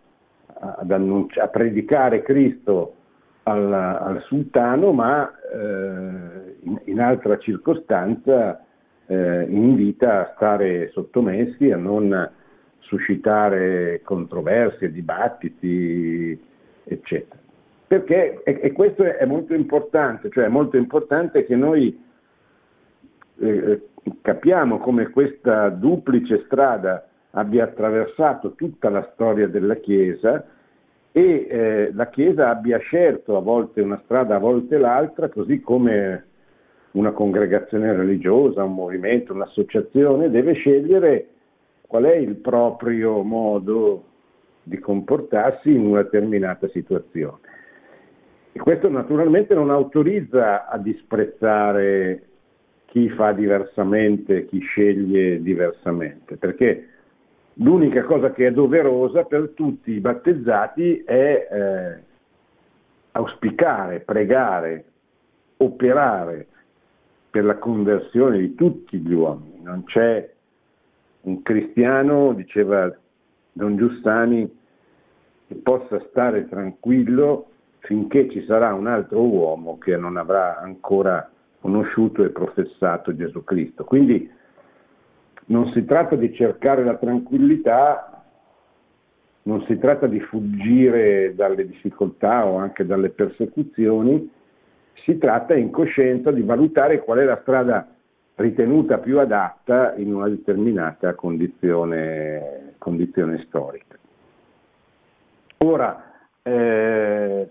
annunci- 0.87 1.39
a 1.39 1.47
predicare 1.47 2.21
Cristo 2.21 2.95
al, 3.43 3.71
al 3.73 4.23
sultano, 4.27 4.93
ma 4.93 5.29
eh, 5.29 6.55
in, 6.61 6.79
in, 6.85 6.99
altra 7.01 7.37
circostanza 7.37 8.63
eh, 9.05 9.45
invita 9.49 10.21
a 10.21 10.33
stare 10.35 10.89
sottomessi, 10.91 11.69
a 11.69 11.77
non 11.77 12.31
suscitare 12.83 14.01
controversie, 14.03 14.91
dibattiti, 14.91 16.39
eccetera. 16.83 17.41
Perché, 17.87 18.41
e, 18.43 18.71
questo 18.71 19.03
è, 19.03 19.25
molto 19.25 19.53
importante, 19.53 20.29
cioè 20.31 20.45
è 20.45 20.49
molto 20.49 20.77
importante 20.77 21.45
che 21.45 21.55
noi 21.55 22.01
eh, 23.39 23.81
capiamo 24.21 24.79
come 24.79 25.09
questa 25.09 25.69
duplice 25.69 26.43
strada 26.45 27.07
abbia 27.31 27.65
attraversato 27.65 28.53
tutta 28.53 28.89
la 28.89 29.07
storia 29.13 29.47
della 29.47 29.75
Chiesa 29.75 30.45
e 31.11 31.47
eh, 31.47 31.91
la 31.93 32.09
Chiesa 32.09 32.49
abbia 32.49 32.79
scelto 32.79 33.37
a 33.37 33.41
volte 33.41 33.81
una 33.81 34.01
strada, 34.05 34.35
a 34.35 34.39
volte 34.39 34.77
l'altra, 34.77 35.29
così 35.29 35.59
come 35.59 36.25
una 36.91 37.11
congregazione 37.11 37.93
religiosa, 37.93 38.63
un 38.63 38.73
movimento, 38.73 39.33
un'associazione 39.33 40.29
deve 40.29 40.53
scegliere 40.53 41.27
qual 41.93 42.05
è 42.05 42.15
il 42.15 42.37
proprio 42.37 43.21
modo 43.21 44.03
di 44.63 44.79
comportarsi 44.79 45.71
in 45.71 45.85
una 45.85 46.01
determinata 46.01 46.67
situazione. 46.69 47.37
E 48.51 48.57
questo 48.57 48.89
naturalmente 48.89 49.53
non 49.53 49.69
autorizza 49.69 50.67
a 50.67 50.79
disprezzare 50.79 52.23
chi 52.87 53.09
fa 53.09 53.31
diversamente, 53.33 54.47
chi 54.47 54.57
sceglie 54.61 55.39
diversamente, 55.43 56.35
perché 56.37 56.87
L'unica 57.57 58.03
cosa 58.05 58.31
che 58.31 58.47
è 58.47 58.51
doverosa 58.51 59.25
per 59.25 59.51
tutti 59.53 59.91
i 59.91 59.99
battezzati 59.99 61.03
è 61.05 61.47
eh, 61.51 62.03
auspicare, 63.11 63.99
pregare, 63.99 64.85
operare 65.57 66.47
per 67.29 67.45
la 67.45 67.59
conversione 67.59 68.39
di 68.39 68.55
tutti 68.55 68.97
gli 68.97 69.13
uomini. 69.13 69.61
Non 69.61 69.83
c'è 69.83 70.32
un 71.23 71.41
cristiano, 71.41 72.33
diceva 72.33 72.93
Don 73.51 73.77
Giussani, 73.77 74.49
che 75.47 75.55
possa 75.55 76.01
stare 76.09 76.47
tranquillo 76.47 77.47
finché 77.79 78.29
ci 78.29 78.43
sarà 78.45 78.73
un 78.73 78.87
altro 78.87 79.21
uomo 79.21 79.77
che 79.77 79.97
non 79.97 80.17
avrà 80.17 80.57
ancora 80.59 81.29
conosciuto 81.59 82.23
e 82.23 82.29
professato 82.29 83.15
Gesù 83.15 83.43
Cristo. 83.43 83.83
Quindi 83.83 84.29
non 85.45 85.71
si 85.71 85.83
tratta 85.85 86.15
di 86.15 86.33
cercare 86.33 86.83
la 86.83 86.95
tranquillità, 86.95 88.23
non 89.43 89.63
si 89.65 89.77
tratta 89.77 90.07
di 90.07 90.19
fuggire 90.21 91.33
dalle 91.35 91.65
difficoltà 91.67 92.45
o 92.45 92.57
anche 92.57 92.85
dalle 92.85 93.09
persecuzioni, 93.09 94.29
si 95.03 95.17
tratta 95.17 95.53
in 95.53 95.69
coscienza 95.69 96.31
di 96.31 96.41
valutare 96.41 96.99
qual 96.99 97.19
è 97.19 97.25
la 97.25 97.39
strada 97.41 97.87
ritenuta 98.35 98.97
più 98.97 99.19
adatta 99.19 99.95
in 99.95 100.13
una 100.13 100.27
determinata 100.27 101.13
condizione, 101.13 102.73
condizione 102.77 103.43
storica. 103.47 103.97
Ora, 105.59 106.11
eh, 106.41 107.49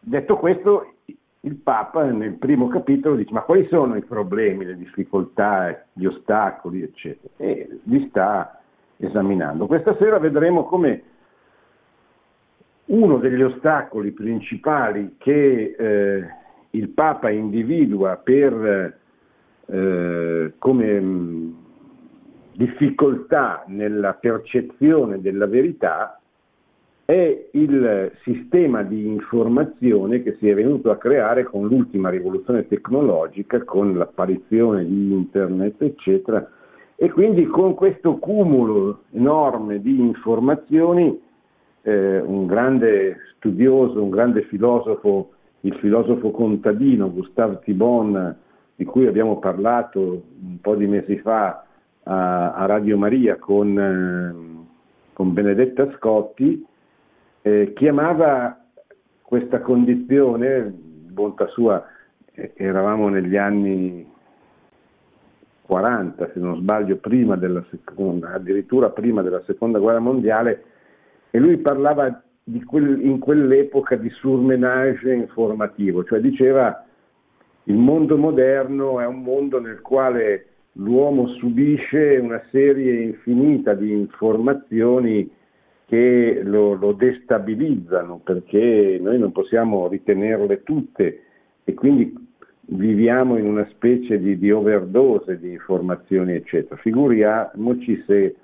detto 0.00 0.36
questo, 0.36 0.94
il 1.40 1.54
Papa 1.54 2.04
nel 2.04 2.34
primo 2.34 2.68
capitolo 2.68 3.16
dice 3.16 3.32
ma 3.32 3.42
quali 3.42 3.66
sono 3.68 3.96
i 3.96 4.02
problemi, 4.02 4.64
le 4.64 4.76
difficoltà, 4.76 5.86
gli 5.92 6.04
ostacoli, 6.04 6.82
eccetera, 6.82 7.32
e 7.36 7.80
li 7.84 8.06
sta 8.08 8.60
esaminando. 8.98 9.66
Questa 9.66 9.96
sera 9.96 10.18
vedremo 10.18 10.64
come 10.64 11.02
uno 12.86 13.18
degli 13.18 13.40
ostacoli 13.40 14.10
principali 14.10 15.14
che 15.16 15.74
eh, 15.78 16.26
il 16.70 16.88
Papa 16.88 17.30
individua 17.30 18.16
per, 18.16 18.98
eh, 19.70 20.52
come 20.58 21.00
mh, 21.00 21.54
difficoltà 22.54 23.64
nella 23.68 24.14
percezione 24.14 25.20
della 25.20 25.46
verità 25.46 26.20
è 27.04 27.48
il 27.52 28.12
sistema 28.22 28.82
di 28.82 29.06
informazione 29.06 30.22
che 30.22 30.36
si 30.38 30.48
è 30.48 30.54
venuto 30.54 30.90
a 30.90 30.96
creare 30.96 31.42
con 31.42 31.66
l'ultima 31.66 32.08
rivoluzione 32.08 32.68
tecnologica, 32.68 33.64
con 33.64 33.96
l'apparizione 33.96 34.84
di 34.84 35.12
internet, 35.12 35.82
eccetera, 35.82 36.48
e 36.94 37.10
quindi 37.10 37.46
con 37.46 37.74
questo 37.74 38.18
cumulo 38.18 39.04
enorme 39.12 39.80
di 39.80 39.98
informazioni, 39.98 41.20
eh, 41.82 42.20
un 42.20 42.46
grande 42.46 43.16
studioso, 43.34 44.02
un 44.02 44.10
grande 44.10 44.42
filosofo 44.42 45.30
il 45.62 45.74
filosofo 45.74 46.30
contadino 46.30 47.10
Gustave 47.10 47.60
Thibon, 47.64 48.36
di 48.80 48.86
cui 48.86 49.06
abbiamo 49.06 49.38
parlato 49.38 50.00
un 50.00 50.58
po' 50.58 50.74
di 50.74 50.86
mesi 50.86 51.18
fa 51.18 51.66
a, 52.04 52.54
a 52.54 52.64
Radio 52.64 52.96
Maria 52.96 53.36
con, 53.36 53.78
eh, 53.78 54.66
con 55.12 55.34
Benedetta 55.34 55.92
Scotti, 55.96 56.66
eh, 57.42 57.74
chiamava 57.74 58.58
questa 59.20 59.60
condizione, 59.60 60.72
bontà 60.72 61.46
sua, 61.48 61.86
eh, 62.32 62.54
eravamo 62.56 63.10
negli 63.10 63.36
anni 63.36 64.10
40, 65.66 66.30
se 66.32 66.40
non 66.40 66.56
sbaglio, 66.56 66.96
prima 66.96 67.36
della 67.36 67.62
seconda, 67.68 68.32
addirittura 68.32 68.88
prima 68.88 69.20
della 69.20 69.42
seconda 69.44 69.78
guerra 69.78 70.00
mondiale, 70.00 70.64
e 71.30 71.38
lui 71.38 71.58
parlava 71.58 72.22
quel, 72.64 72.98
in 73.02 73.18
quell'epoca 73.18 73.96
di 73.96 74.08
surmenage 74.08 75.12
informativo, 75.12 76.02
cioè 76.02 76.18
diceva 76.20 76.86
il 77.70 77.76
mondo 77.76 78.18
moderno 78.18 79.00
è 79.00 79.06
un 79.06 79.22
mondo 79.22 79.60
nel 79.60 79.80
quale 79.80 80.46
l'uomo 80.72 81.28
subisce 81.28 82.18
una 82.20 82.42
serie 82.50 83.00
infinita 83.00 83.74
di 83.74 83.92
informazioni 83.92 85.30
che 85.86 86.40
lo, 86.42 86.74
lo, 86.74 86.92
destabilizzano 86.92 88.20
perché 88.24 88.98
noi 89.00 89.18
non 89.18 89.30
possiamo 89.30 89.86
ritenerle 89.86 90.64
tutte 90.64 91.22
e 91.62 91.74
quindi 91.74 92.12
viviamo 92.72 93.36
in 93.36 93.46
una 93.46 93.66
specie 93.70 94.18
di, 94.18 94.36
di 94.36 94.50
overdose 94.50 95.38
di 95.38 95.50
informazioni 95.52 96.34
eccetera. 96.34 96.80
Figuriamoci 96.80 98.02
se 98.06 98.34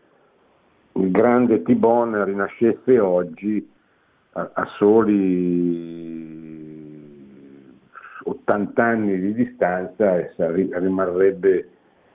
il 0.93 1.11
grande 1.11 1.63
Tibon 1.63 2.25
rinascesse 2.25 2.99
oggi 2.99 3.69
a, 4.33 4.51
a 4.53 4.67
soli 4.77 6.16
80 8.29 8.83
anni 8.83 9.19
di 9.19 9.35
distanza 9.35 10.27
rimarrebbe 10.37 11.69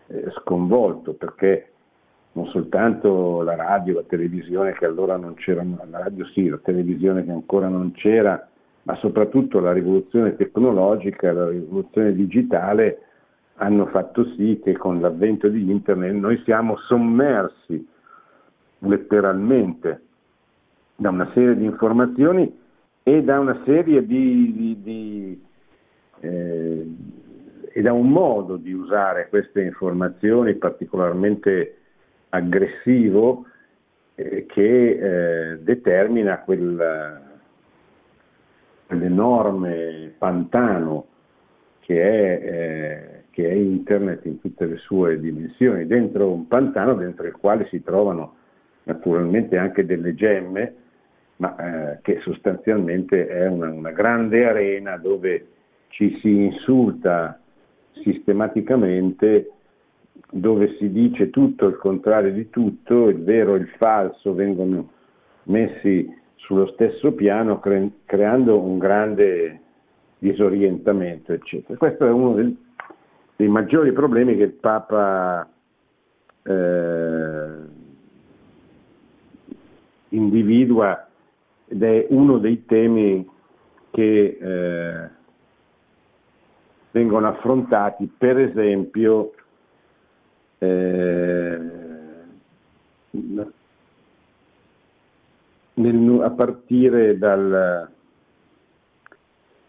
eh, 0.08 0.32
sconvolto 0.42 1.14
perché 1.14 1.68
non 2.34 2.48
soltanto 2.48 3.42
la 3.42 3.56
radio, 3.56 3.96
la 3.96 4.06
televisione 4.08 4.74
che 4.74 4.86
allora 4.86 5.18
non 5.18 5.34
c'era, 5.36 5.64
la 5.64 6.00
radio 6.00 6.26
sì, 6.28 6.48
la 6.48 6.60
televisione 6.64 7.26
che 7.26 7.32
ancora 7.32 7.68
non 7.68 7.92
c'era, 7.92 8.48
ma 8.84 8.96
soprattutto 8.96 9.60
la 9.60 9.74
rivoluzione 9.74 10.36
tecnologica, 10.36 11.32
la 11.34 11.50
rivoluzione 11.50 12.14
digitale 12.14 13.00
hanno 13.56 13.86
fatto 13.88 14.26
sì 14.36 14.60
che 14.64 14.74
con 14.74 15.02
l'avvento 15.02 15.48
di 15.50 15.70
internet 15.70 16.14
noi 16.14 16.42
siamo 16.46 16.78
sommersi 16.78 17.88
letteralmente 18.80 20.02
da 20.96 21.10
una 21.10 21.30
serie 21.34 21.56
di 21.56 21.66
informazioni 21.66 22.60
e 23.04 23.24
da 23.24 23.40
una 23.40 23.62
serie 23.66 24.06
di, 24.06 24.54
di, 24.56 24.82
di 24.82 25.42
eh, 26.22 26.88
e 27.74 27.82
da 27.82 27.94
un 27.94 28.10
modo 28.10 28.58
di 28.58 28.74
usare 28.74 29.28
queste 29.30 29.62
informazioni 29.62 30.56
particolarmente 30.56 31.78
aggressivo 32.30 33.46
eh, 34.16 34.46
che 34.46 35.52
eh, 35.52 35.60
determina 35.60 36.40
quel, 36.40 37.22
quell'enorme 38.88 40.14
pantano 40.18 41.08
che 41.80 42.02
è, 42.02 42.42
eh, 42.44 43.24
che 43.32 43.50
è, 43.50 43.54
internet 43.54 44.26
in 44.26 44.40
tutte 44.40 44.66
le 44.66 44.78
sue 44.78 45.20
dimensioni, 45.20 45.88
dentro 45.88 46.32
un 46.32 46.48
pantano 46.48 46.94
dentro 46.96 47.26
il 47.26 47.34
quale 47.34 47.68
si 47.70 47.82
trovano 47.82 48.36
naturalmente 48.84 49.58
anche 49.58 49.86
delle 49.86 50.14
gemme, 50.14 50.76
ma 51.38 51.56
eh, 51.94 52.00
che 52.02 52.20
sostanzialmente 52.22 53.28
è 53.28 53.48
una, 53.48 53.72
una 53.72 53.92
grande 53.92 54.46
arena 54.46 54.98
dove 54.98 55.48
ci 55.92 56.18
si 56.22 56.30
insulta 56.30 57.40
sistematicamente 58.04 59.52
dove 60.32 60.76
si 60.78 60.92
dice 60.92 61.30
tutto 61.30 61.68
il 61.68 61.76
contrario 61.78 62.32
di 62.32 62.50
tutto, 62.50 63.10
il 63.10 63.24
vero 63.24 63.56
e 63.56 63.60
il 63.60 63.68
falso 63.78 64.34
vengono 64.34 64.90
messi 65.44 66.10
sullo 66.36 66.68
stesso 66.68 67.14
piano 67.14 67.60
cre- 67.60 67.92
creando 68.06 68.60
un 68.60 68.78
grande 68.78 69.60
disorientamento, 70.18 71.34
eccetera. 71.34 71.78
Questo 71.78 72.06
è 72.06 72.12
uno 72.12 72.34
del, 72.34 72.56
dei 73.36 73.48
maggiori 73.48 73.92
problemi 73.92 74.38
che 74.38 74.44
il 74.44 74.52
Papa 74.54 75.50
eh, 76.44 77.50
individua 80.10 81.08
ed 81.68 81.84
è 81.84 82.06
uno 82.10 82.38
dei 82.38 82.66
temi 82.66 83.28
che 83.92 84.38
eh, 84.40 85.10
vengono 86.92 87.28
affrontati, 87.28 88.12
per 88.18 88.38
esempio, 88.38 89.34
eh, 90.60 91.60
nel, 95.74 96.22
a 96.22 96.30
partire 96.32 97.18
dal, 97.18 97.90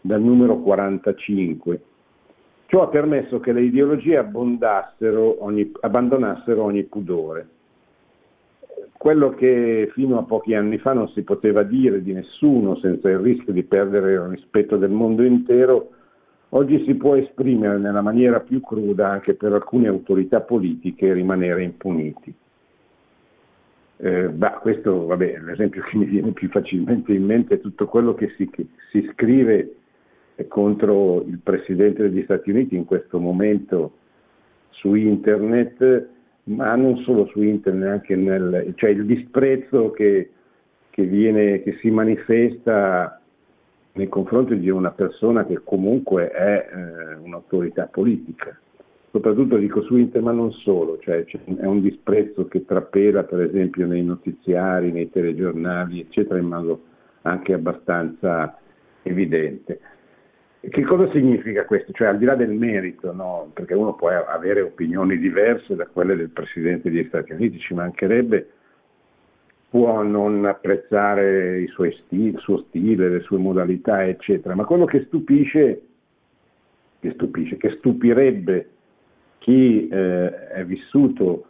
dal 0.01 0.21
numero 0.21 0.57
45. 0.59 1.81
Ciò 2.65 2.81
ha 2.81 2.87
permesso 2.87 3.39
che 3.39 3.51
le 3.51 3.61
ideologie 3.61 4.17
ogni, 5.39 5.71
abbandonassero 5.81 6.63
ogni 6.63 6.83
pudore. 6.83 7.47
Quello 8.93 9.31
che 9.31 9.89
fino 9.93 10.17
a 10.17 10.23
pochi 10.23 10.55
anni 10.55 10.77
fa 10.77 10.93
non 10.93 11.09
si 11.09 11.23
poteva 11.23 11.63
dire 11.63 12.01
di 12.01 12.13
nessuno 12.13 12.77
senza 12.77 13.09
il 13.09 13.19
rischio 13.19 13.51
di 13.51 13.63
perdere 13.63 14.13
il 14.13 14.21
rispetto 14.21 14.77
del 14.77 14.91
mondo 14.91 15.23
intero, 15.23 15.89
Oggi 16.55 16.83
si 16.85 16.93
può 16.93 17.15
esprimere 17.15 17.79
nella 17.79 18.01
maniera 18.01 18.39
più 18.39 18.61
cruda 18.61 19.09
anche 19.09 19.33
per 19.33 19.53
alcune 19.53 19.87
autorità 19.87 20.41
politiche 20.41 21.11
rimanere 21.11 21.63
impuniti. 21.63 22.31
Eh, 23.97 24.29
bah, 24.29 24.59
questo, 24.61 25.07
vabbè, 25.07 25.39
l'esempio 25.39 25.81
che 25.81 25.97
mi 25.97 26.05
viene 26.05 26.31
più 26.31 26.49
facilmente 26.49 27.11
in 27.11 27.25
mente 27.25 27.55
è 27.55 27.59
tutto 27.59 27.87
quello 27.87 28.13
che 28.13 28.33
si, 28.37 28.47
che 28.51 28.67
si 28.91 29.09
scrive 29.13 29.77
contro 30.47 31.23
il 31.23 31.39
Presidente 31.41 32.03
degli 32.03 32.21
Stati 32.23 32.51
Uniti 32.51 32.75
in 32.75 32.85
questo 32.85 33.19
momento 33.19 33.93
su 34.69 34.93
internet, 34.93 36.07
ma 36.45 36.75
non 36.75 36.97
solo 36.97 37.25
su 37.27 37.41
internet, 37.41 37.89
anche 37.89 38.15
nel, 38.15 38.73
cioè 38.75 38.91
il 38.91 39.07
disprezzo 39.07 39.89
che, 39.89 40.29
che, 40.91 41.03
viene, 41.03 41.63
che 41.63 41.77
si 41.79 41.89
manifesta 41.89 43.22
nei 43.93 44.07
confronti 44.07 44.57
di 44.57 44.69
una 44.69 44.91
persona 44.91 45.45
che 45.45 45.61
comunque 45.63 46.29
è 46.29 46.67
eh, 46.69 47.15
un'autorità 47.15 47.85
politica. 47.85 48.57
Soprattutto 49.11 49.57
dico 49.57 49.83
su 49.83 49.95
internet, 49.95 50.23
ma 50.23 50.31
non 50.31 50.51
solo, 50.51 50.97
cioè 50.99 51.23
è 51.23 51.65
un 51.65 51.81
disprezzo 51.81 52.47
che 52.47 52.65
trapela 52.65 53.23
per 53.23 53.41
esempio 53.41 53.85
nei 53.85 54.03
notiziari, 54.03 54.91
nei 54.91 55.11
telegiornali, 55.11 55.99
eccetera, 55.99 56.39
in 56.39 56.47
modo 56.47 56.81
anche 57.21 57.53
abbastanza 57.53 58.57
evidente. 59.03 59.79
Che 60.59 60.81
cosa 60.83 61.11
significa 61.11 61.65
questo? 61.65 61.91
Cioè 61.91 62.07
al 62.07 62.17
di 62.17 62.25
là 62.25 62.35
del 62.35 62.53
merito, 62.53 63.13
no? 63.13 63.51
perché 63.53 63.75
uno 63.75 63.93
può 63.93 64.09
avere 64.09 64.61
opinioni 64.61 65.19
diverse 65.19 65.75
da 65.75 65.85
quelle 65.85 66.15
del 66.15 66.29
Presidente 66.29 66.89
degli 66.89 67.05
Stati 67.07 67.33
Uniti, 67.33 67.59
ci 67.59 67.73
mancherebbe, 67.73 68.49
può 69.73 70.03
non 70.03 70.45
apprezzare 70.45 71.61
i 71.61 71.67
suoi 71.69 71.91
stili, 72.05 72.27
il 72.27 72.37
suo 72.37 72.59
stile, 72.67 73.09
le 73.09 73.21
sue 73.21 73.39
modalità, 73.39 74.05
eccetera, 74.05 74.53
ma 74.53 74.65
quello 74.65 74.85
che 74.85 75.05
stupisce, 75.07 75.81
che, 76.99 77.11
stupisce, 77.13 77.57
che 77.57 77.77
stupirebbe 77.79 78.69
chi 79.39 79.87
eh, 79.87 80.47
è 80.49 80.63
vissuto 80.63 81.45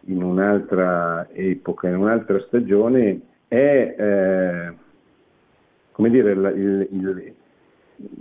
in 0.00 0.22
un'altra 0.22 1.30
epoca, 1.32 1.88
in 1.88 1.96
un'altra 1.96 2.38
stagione, 2.40 3.20
è 3.48 3.94
eh, 3.98 4.72
come 5.92 6.10
dire, 6.10 6.32
il, 6.32 6.88
il, 6.90 7.34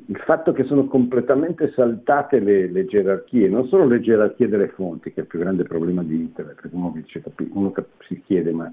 il, 0.05 0.17
fatto 0.23 0.53
che 0.53 0.63
sono 0.63 0.85
completamente 0.85 1.73
saltate 1.75 2.39
le, 2.39 2.67
le, 2.67 2.85
gerarchie, 2.85 3.49
non 3.49 3.67
solo 3.67 3.85
le 3.85 3.99
gerarchie 3.99 4.47
delle 4.47 4.69
fonti, 4.69 5.11
che 5.11 5.19
è 5.19 5.23
il 5.23 5.27
più 5.27 5.39
grande 5.39 5.63
problema 5.63 6.03
di 6.03 6.15
internet, 6.15 6.55
perché 6.55 6.73
uno, 6.73 6.93
dice, 6.95 7.21
uno 7.49 7.73
si 8.07 8.21
chiede 8.21 8.53
ma 8.53 8.71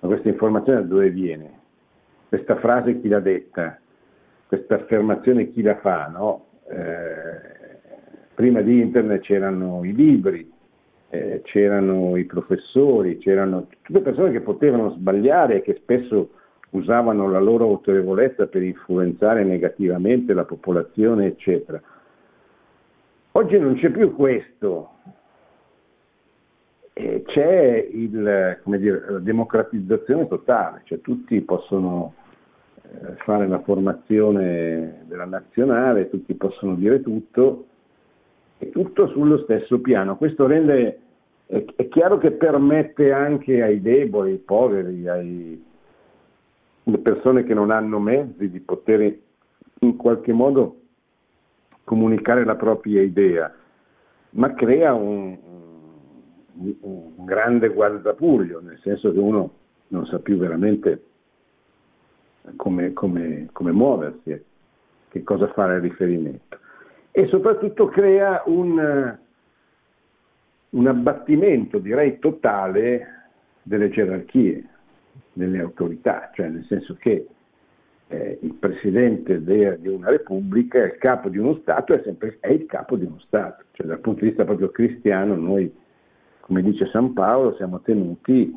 ma 0.00 0.08
questa 0.08 0.28
informazione 0.28 0.82
da 0.82 0.86
dove 0.86 1.10
viene? 1.10 1.58
Questa 2.28 2.56
frase 2.56 3.00
chi 3.00 3.08
l'ha 3.08 3.20
detta? 3.20 3.78
Questa 4.46 4.76
affermazione 4.76 5.50
chi 5.50 5.62
la 5.62 5.76
fa? 5.76 6.06
No? 6.06 6.46
Eh, 6.68 7.56
prima 8.34 8.60
di 8.60 8.80
internet 8.80 9.22
c'erano 9.22 9.84
i 9.84 9.94
libri, 9.94 10.50
eh, 11.10 11.40
c'erano 11.44 12.16
i 12.16 12.24
professori, 12.24 13.18
c'erano 13.18 13.66
tutte 13.82 14.00
persone 14.00 14.30
che 14.30 14.40
potevano 14.40 14.90
sbagliare 14.90 15.56
e 15.56 15.62
che 15.62 15.74
spesso 15.80 16.30
usavano 16.70 17.30
la 17.30 17.40
loro 17.40 17.64
autorevolezza 17.64 18.46
per 18.46 18.62
influenzare 18.62 19.42
negativamente 19.42 20.34
la 20.34 20.44
popolazione, 20.44 21.26
eccetera. 21.26 21.80
Oggi 23.32 23.58
non 23.58 23.74
c'è 23.74 23.90
più 23.90 24.14
questo, 24.14 24.90
c'è 27.38 27.88
il, 27.92 28.58
dire, 28.64 29.04
la 29.08 29.18
democratizzazione 29.20 30.26
totale, 30.26 30.80
cioè 30.84 31.00
tutti 31.00 31.40
possono 31.42 32.14
fare 33.18 33.46
la 33.46 33.60
formazione 33.60 35.04
della 35.06 35.24
nazionale, 35.26 36.10
tutti 36.10 36.34
possono 36.34 36.74
dire 36.74 37.00
tutto, 37.00 37.66
e 38.58 38.70
tutto 38.70 39.06
sullo 39.08 39.38
stesso 39.42 39.80
piano. 39.80 40.16
Questo 40.16 40.46
rende, 40.46 40.98
è, 41.46 41.64
è 41.76 41.88
chiaro 41.88 42.18
che 42.18 42.32
permette 42.32 43.12
anche 43.12 43.62
ai 43.62 43.80
deboli, 43.80 44.32
ai 44.32 44.38
poveri, 44.38 45.08
ai, 45.08 45.64
alle 46.84 46.98
persone 46.98 47.44
che 47.44 47.54
non 47.54 47.70
hanno 47.70 48.00
mezzi 48.00 48.50
di 48.50 48.58
poter 48.58 49.16
in 49.80 49.96
qualche 49.96 50.32
modo 50.32 50.80
comunicare 51.84 52.44
la 52.44 52.56
propria 52.56 53.00
idea, 53.00 53.54
ma 54.30 54.52
crea 54.54 54.92
un, 54.92 55.38
un, 56.58 57.24
grande 57.24 57.68
guardapuglio, 57.68 58.60
nel 58.60 58.78
senso 58.82 59.12
che 59.12 59.18
uno 59.18 59.52
non 59.88 60.06
sa 60.06 60.18
più 60.18 60.36
veramente 60.36 61.02
come, 62.56 62.92
come, 62.92 63.48
come 63.52 63.72
muoversi, 63.72 64.44
che 65.08 65.22
cosa 65.22 65.48
fare 65.52 65.78
riferimento. 65.80 66.58
E 67.10 67.26
soprattutto 67.28 67.86
crea 67.86 68.42
un, 68.46 69.18
un 70.70 70.86
abbattimento, 70.86 71.78
direi 71.78 72.18
totale, 72.18 73.14
delle 73.62 73.90
gerarchie, 73.90 74.64
delle 75.32 75.60
autorità, 75.60 76.30
cioè 76.32 76.48
nel 76.48 76.64
senso 76.64 76.96
che 76.98 77.26
eh, 78.08 78.38
il 78.40 78.54
presidente 78.54 79.42
de, 79.42 79.78
di 79.80 79.88
una 79.88 80.08
repubblica, 80.08 80.82
il 80.82 80.96
capo 80.96 81.28
di 81.28 81.38
uno 81.38 81.58
Stato, 81.60 81.92
è 81.92 82.00
sempre 82.02 82.38
è 82.40 82.48
il 82.48 82.66
capo 82.66 82.96
di 82.96 83.04
uno 83.04 83.18
Stato. 83.20 83.64
Cioè, 83.72 83.86
dal 83.86 84.00
punto 84.00 84.20
di 84.20 84.28
vista 84.28 84.44
proprio 84.44 84.70
cristiano, 84.70 85.36
noi, 85.36 85.72
come 86.48 86.62
dice 86.62 86.86
San 86.86 87.12
Paolo, 87.12 87.54
siamo 87.56 87.80
tenuti 87.80 88.56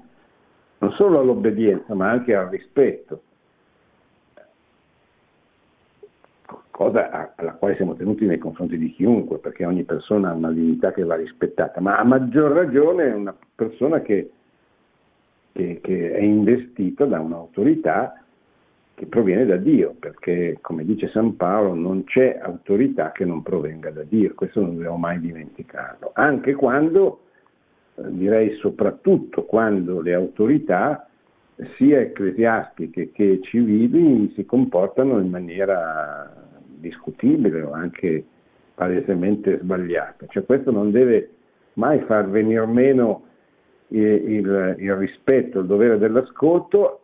non 0.78 0.92
solo 0.94 1.20
all'obbedienza, 1.20 1.94
ma 1.94 2.10
anche 2.10 2.34
al 2.34 2.48
rispetto. 2.48 3.24
cosa 6.72 7.36
alla 7.36 7.54
quale 7.54 7.76
siamo 7.76 7.94
tenuti 7.94 8.26
nei 8.26 8.40
confronti 8.40 8.76
di 8.76 8.92
chiunque, 8.94 9.38
perché 9.38 9.66
ogni 9.66 9.84
persona 9.84 10.32
ha 10.32 10.34
una 10.34 10.52
dignità 10.52 10.92
che 10.92 11.04
va 11.04 11.16
rispettata, 11.16 11.80
ma 11.80 12.00
a 12.00 12.04
maggior 12.04 12.54
ragione 12.54 13.06
è 13.06 13.14
una 13.14 13.36
persona 13.54 14.02
che, 14.02 14.32
che, 15.52 15.80
che 15.80 16.14
è 16.14 16.22
investita 16.22 17.06
da 17.06 17.20
un'autorità 17.20 18.24
che 18.96 19.06
proviene 19.06 19.46
da 19.46 19.58
Dio, 19.58 19.96
perché 20.00 20.58
come 20.62 20.84
dice 20.84 21.10
San 21.10 21.36
Paolo 21.36 21.76
non 21.76 22.04
c'è 22.06 22.40
autorità 22.42 23.12
che 23.12 23.26
non 23.26 23.44
provenga 23.44 23.92
da 23.92 24.04
Dio, 24.04 24.34
questo 24.34 24.62
non 24.62 24.74
dobbiamo 24.74 24.98
mai 24.98 25.20
dimenticarlo, 25.20 26.12
anche 26.16 26.54
quando, 26.56 27.26
direi 27.96 28.56
soprattutto 28.58 29.44
quando 29.44 30.02
le 30.02 30.14
autorità, 30.14 31.08
sia 31.76 32.00
ecclesiastiche 32.00 33.12
che 33.12 33.40
civili, 33.44 34.32
si 34.36 34.46
comportano 34.46 35.20
in 35.20 35.30
maniera 35.30 36.34
discutibile 36.66 37.62
o 37.62 37.72
anche 37.72 38.24
palesemente 38.74 39.60
sbagliata. 39.60 40.26
Cioè 40.28 40.44
questo 40.44 40.72
non 40.72 40.92
deve 40.92 41.30
mai 41.74 42.00
far 42.02 42.30
venire 42.30 42.66
meno 42.66 43.26
il, 43.90 44.02
il, 44.02 44.76
il 44.80 44.96
rispetto, 44.96 45.60
il 45.60 45.68
dovere 45.68 45.98
dell'ascolto 45.98 47.02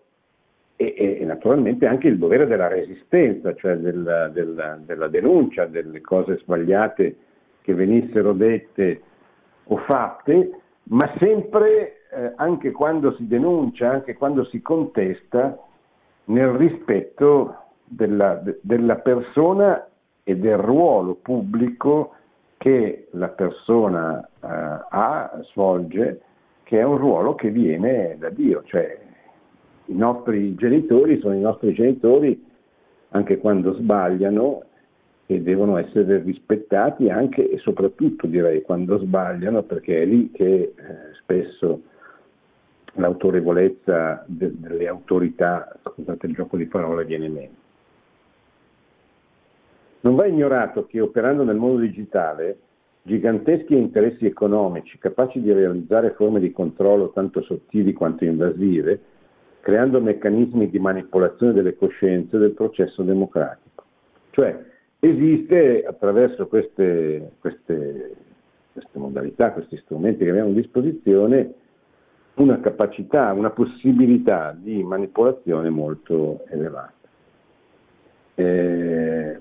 e, 0.75 1.17
e, 1.19 1.25
naturalmente 1.25 1.85
anche 1.85 2.07
il 2.07 2.17
dovere 2.17 2.47
della 2.47 2.67
resistenza, 2.67 3.53
cioè 3.55 3.75
della, 3.75 4.27
della, 4.29 4.79
della 4.83 5.07
denuncia 5.07 5.65
delle 5.65 6.01
cose 6.01 6.37
sbagliate 6.37 7.15
che 7.61 7.73
venissero 7.73 8.33
dette 8.33 9.01
o 9.65 9.77
fatte, 9.77 10.51
ma 10.89 11.11
sempre 11.17 12.01
eh, 12.11 12.33
anche 12.35 12.71
quando 12.71 13.13
si 13.15 13.27
denuncia, 13.27 13.89
anche 13.89 14.15
quando 14.15 14.45
si 14.45 14.61
contesta, 14.61 15.57
nel 16.25 16.49
rispetto 16.49 17.55
della, 17.83 18.41
della 18.61 18.97
persona 18.97 19.87
e 20.23 20.35
del 20.35 20.57
ruolo 20.57 21.15
pubblico 21.15 22.13
che 22.57 23.07
la 23.11 23.29
persona 23.29 24.21
eh, 24.21 24.27
ha, 24.41 25.39
svolge, 25.51 26.21
che 26.63 26.79
è 26.79 26.83
un 26.83 26.97
ruolo 26.97 27.35
che 27.35 27.49
viene 27.49 28.15
da 28.19 28.29
Dio, 28.29 28.63
cioè 28.65 28.99
i 29.85 29.95
nostri 29.95 30.53
genitori 30.55 31.19
sono 31.19 31.33
i 31.33 31.39
nostri 31.39 31.73
genitori 31.73 32.45
anche 33.09 33.37
quando 33.37 33.73
sbagliano 33.75 34.63
e 35.29 35.41
devono 35.41 35.75
essere 35.77 36.21
rispettati 36.23 37.09
anche 37.09 37.49
e 37.49 37.57
soprattutto 37.57 38.27
direi 38.27 38.61
quando 38.61 38.97
sbagliano 38.97 39.61
perché 39.63 40.01
è 40.01 40.05
lì 40.05 40.31
che 40.31 40.45
eh, 40.45 40.73
spesso 41.21 41.81
l'autorevolezza 42.93 44.23
de- 44.25 44.57
delle 44.57 44.87
autorità, 44.87 45.77
scusate 45.83 46.27
il 46.27 46.33
gioco 46.33 46.55
di 46.55 46.65
parole, 46.65 47.03
viene 47.03 47.27
meno. 47.27 47.53
Non 49.99 50.15
va 50.15 50.25
ignorato 50.25 50.85
che 50.85 51.01
operando 51.01 51.43
nel 51.43 51.57
mondo 51.57 51.81
digitale, 51.81 52.59
giganteschi 53.01 53.75
interessi 53.75 54.25
economici 54.25 54.97
capaci 54.97 55.41
di 55.41 55.51
realizzare 55.51 56.11
forme 56.11 56.39
di 56.39 56.53
controllo 56.53 57.11
tanto 57.11 57.41
sottili 57.41 57.91
quanto 57.91 58.23
invasive, 58.23 58.99
creando 59.59 59.99
meccanismi 59.99 60.69
di 60.69 60.79
manipolazione 60.79 61.51
delle 61.51 61.75
coscienze 61.75 62.37
del 62.37 62.51
processo 62.51 63.03
democratico. 63.03 63.83
Cioè 64.31 64.75
esiste 64.99 65.83
attraverso 65.85 66.47
queste, 66.47 67.33
queste, 67.39 68.15
queste 68.73 68.99
modalità, 68.99 69.51
questi 69.51 69.77
strumenti 69.77 70.23
che 70.23 70.29
abbiamo 70.29 70.49
a 70.49 70.53
disposizione, 70.53 71.53
una 72.35 72.59
capacità, 72.59 73.33
una 73.33 73.49
possibilità 73.49 74.55
di 74.57 74.83
manipolazione 74.83 75.69
molto 75.69 76.45
elevata. 76.49 76.93
Eh, 78.35 79.39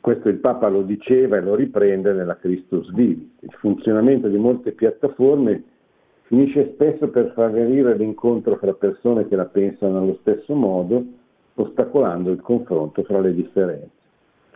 questo 0.00 0.28
il 0.30 0.38
Papa 0.38 0.68
lo 0.68 0.82
diceva 0.82 1.36
e 1.36 1.42
lo 1.42 1.54
riprende 1.54 2.12
nella 2.14 2.36
Christus 2.36 2.90
Vivi. 2.94 3.36
Il 3.40 3.52
funzionamento 3.58 4.28
di 4.28 4.38
molte 4.38 4.72
piattaforme 4.72 5.62
finisce 6.22 6.72
spesso 6.72 7.08
per 7.08 7.32
far 7.34 7.50
venire 7.50 7.94
l'incontro 7.96 8.56
fra 8.56 8.72
persone 8.72 9.28
che 9.28 9.36
la 9.36 9.46
pensano 9.46 9.98
allo 9.98 10.18
stesso 10.20 10.54
modo, 10.54 11.04
ostacolando 11.54 12.30
il 12.30 12.40
confronto 12.40 13.02
fra 13.02 13.20
le 13.20 13.34
differenze. 13.34 13.97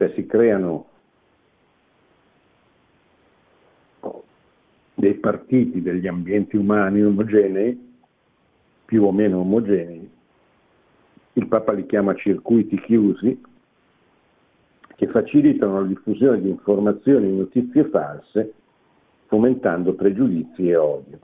Cioè 0.03 0.13
si 0.15 0.27
creano 0.27 0.87
dei 4.95 5.15
partiti, 5.15 5.81
degli 5.81 6.09
ambienti 6.09 6.57
umani 6.57 7.05
omogenei, 7.05 7.91
più 8.85 9.05
o 9.05 9.13
meno 9.13 9.39
omogenei, 9.39 10.11
il 11.35 11.47
Papa 11.47 11.73
li 11.73 11.87
chiama 11.87 12.17
circuiti 12.17 12.81
chiusi, 12.81 13.41
che 14.97 15.07
facilitano 15.07 15.83
la 15.83 15.87
diffusione 15.87 16.41
di 16.41 16.49
informazioni 16.49 17.29
e 17.29 17.33
notizie 17.33 17.85
false, 17.85 18.53
fomentando 19.27 19.95
pregiudizi 19.95 20.69
e 20.69 20.77
odio. 20.77 21.19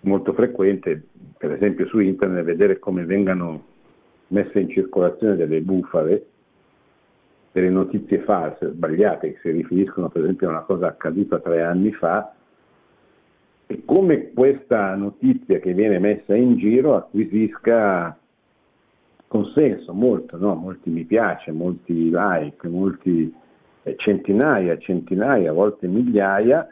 Molto 0.00 0.34
frequente, 0.34 1.02
per 1.38 1.52
esempio 1.52 1.86
su 1.86 1.98
internet, 1.98 2.44
vedere 2.44 2.78
come 2.78 3.06
vengano 3.06 3.64
messe 4.28 4.60
in 4.60 4.68
circolazione 4.68 5.36
delle 5.36 5.62
bufale, 5.62 6.26
delle 7.54 7.70
notizie 7.70 8.18
false, 8.22 8.72
sbagliate, 8.72 9.34
che 9.34 9.38
si 9.40 9.50
riferiscono 9.50 10.08
per 10.08 10.22
esempio 10.22 10.48
a 10.48 10.50
una 10.50 10.62
cosa 10.62 10.88
accaduta 10.88 11.38
tre 11.38 11.62
anni 11.62 11.92
fa, 11.92 12.34
e 13.66 13.82
come 13.84 14.32
questa 14.32 14.96
notizia 14.96 15.60
che 15.60 15.72
viene 15.72 16.00
messa 16.00 16.34
in 16.34 16.56
giro 16.56 16.96
acquisisca 16.96 18.18
consenso, 19.28 19.92
molto, 19.92 20.36
no? 20.36 20.56
molti 20.56 20.90
mi 20.90 21.04
piace, 21.04 21.52
molti 21.52 22.10
like, 22.12 22.66
molti 22.66 23.32
eh, 23.84 23.94
centinaia, 23.98 24.76
centinaia, 24.78 25.50
a 25.50 25.54
volte 25.54 25.86
migliaia, 25.86 26.66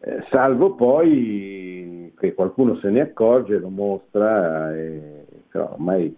eh, 0.00 0.24
salvo 0.30 0.76
poi 0.76 2.10
che 2.18 2.32
qualcuno 2.32 2.76
se 2.76 2.88
ne 2.88 3.02
accorge, 3.02 3.58
lo 3.58 3.68
mostra, 3.68 4.74
eh, 4.74 5.26
però 5.50 5.72
ormai 5.72 6.16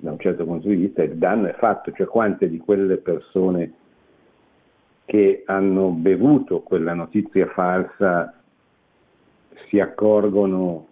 da 0.00 0.12
un 0.12 0.18
certo 0.20 0.44
punto 0.44 0.68
di 0.68 0.76
vista 0.76 1.02
il 1.02 1.16
danno 1.16 1.48
è 1.48 1.54
fatto, 1.54 1.90
cioè 1.92 2.06
quante 2.06 2.48
di 2.48 2.58
quelle 2.58 2.98
persone 2.98 3.72
che 5.04 5.42
hanno 5.46 5.88
bevuto 5.90 6.60
quella 6.60 6.94
notizia 6.94 7.46
falsa 7.48 8.32
si 9.68 9.80
accorgono 9.80 10.86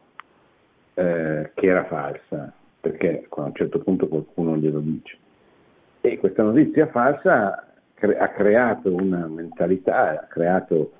eh, 0.95 1.53
che 1.55 1.67
era 1.67 1.85
falsa 1.85 2.53
perché 2.81 3.27
a 3.29 3.43
un 3.43 3.55
certo 3.55 3.79
punto 3.81 4.09
qualcuno 4.09 4.57
glielo 4.57 4.81
dice. 4.81 5.17
E 6.01 6.19
questa 6.19 6.43
notizia 6.43 6.89
falsa 6.89 7.69
cre- 7.95 8.19
ha 8.19 8.29
creato 8.29 8.93
una 8.93 9.27
mentalità, 9.27 10.11
ha 10.11 10.27
creato 10.29 10.93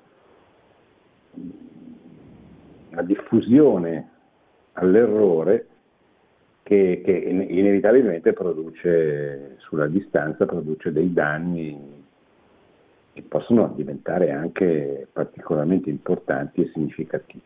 una 2.91 3.01
diffusione 3.03 4.09
all'errore 4.73 5.67
che, 6.67 7.01
che 7.01 7.11
inevitabilmente 7.11 8.33
produce 8.33 9.55
sulla 9.59 9.87
distanza 9.87 10.45
produce 10.45 10.91
dei 10.91 11.13
danni 11.13 12.03
che 13.13 13.21
possono 13.21 13.71
diventare 13.73 14.31
anche 14.31 15.07
particolarmente 15.13 15.89
importanti 15.89 16.61
e 16.61 16.69
significativi. 16.73 17.41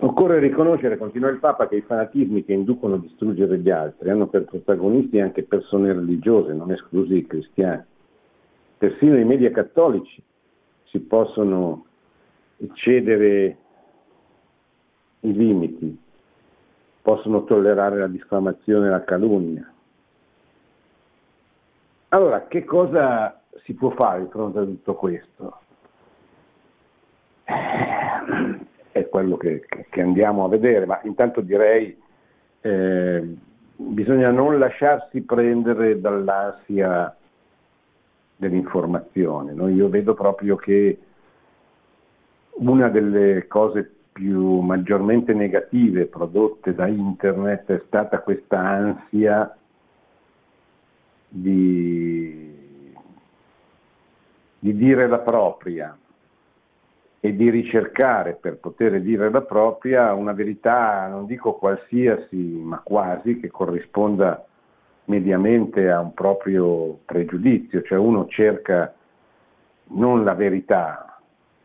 Occorre 0.00 0.40
riconoscere, 0.40 0.98
continua 0.98 1.30
il 1.30 1.38
Papa, 1.38 1.68
che 1.68 1.76
i 1.76 1.80
fanatismi 1.80 2.44
che 2.44 2.52
inducono 2.52 2.96
a 2.96 2.98
distruggere 2.98 3.58
gli 3.58 3.70
altri 3.70 4.10
hanno 4.10 4.26
per 4.26 4.44
protagonisti 4.44 5.20
anche 5.20 5.44
persone 5.44 5.94
religiose, 5.94 6.52
non 6.52 6.70
esclusi 6.70 7.16
i 7.16 7.26
cristiani. 7.26 7.82
Persino 8.76 9.16
i 9.16 9.24
media 9.24 9.50
cattolici 9.50 10.22
si 10.84 11.00
possono 11.00 11.86
eccedere 12.58 13.56
i 15.20 15.32
limiti, 15.32 16.08
possono 17.10 17.42
tollerare 17.42 17.98
la 17.98 18.06
diffamazione 18.06 18.86
e 18.86 18.90
la 18.90 19.02
calunnia. 19.02 19.68
Allora, 22.10 22.46
che 22.46 22.64
cosa 22.64 23.42
si 23.64 23.74
può 23.74 23.90
fare 23.90 24.22
di 24.22 24.30
fronte 24.30 24.60
a 24.60 24.64
tutto 24.64 24.94
questo? 24.94 25.58
Eh, 27.42 28.58
è 28.92 29.08
quello 29.08 29.36
che, 29.36 29.66
che, 29.88 30.00
andiamo 30.00 30.44
a 30.44 30.48
vedere, 30.48 30.86
ma 30.86 31.00
intanto 31.02 31.40
direi 31.40 32.00
eh, 32.60 33.36
bisogna 33.74 34.30
non 34.30 34.60
lasciarsi 34.60 35.22
prendere 35.22 36.00
dall'ansia 36.00 37.16
dell'informazione. 38.36 39.52
No? 39.52 39.68
Io 39.68 39.88
vedo 39.88 40.14
proprio 40.14 40.54
che 40.54 40.98
una 42.58 42.88
delle 42.88 43.48
cose 43.48 43.94
più 44.20 44.58
maggiormente 44.58 45.32
negative 45.32 46.04
prodotte 46.04 46.74
da 46.74 46.86
internet 46.86 47.72
è 47.72 47.82
stata 47.86 48.18
questa 48.18 48.58
ansia 48.58 49.56
di, 51.26 52.92
di 54.58 54.76
dire 54.76 55.08
la 55.08 55.20
propria 55.20 55.96
e 57.18 57.34
di 57.34 57.48
ricercare 57.48 58.34
per 58.34 58.58
poter 58.58 59.00
dire 59.00 59.30
la 59.30 59.40
propria 59.40 60.12
una 60.12 60.32
verità, 60.32 61.06
non 61.08 61.24
dico 61.24 61.54
qualsiasi, 61.54 62.36
ma 62.36 62.78
quasi, 62.84 63.40
che 63.40 63.48
corrisponda 63.48 64.44
mediamente 65.06 65.90
a 65.90 65.98
un 65.98 66.12
proprio 66.12 66.98
pregiudizio, 67.06 67.80
cioè 67.84 67.96
uno 67.96 68.26
cerca 68.28 68.94
non 69.92 70.24
la 70.24 70.34
verità, 70.34 71.18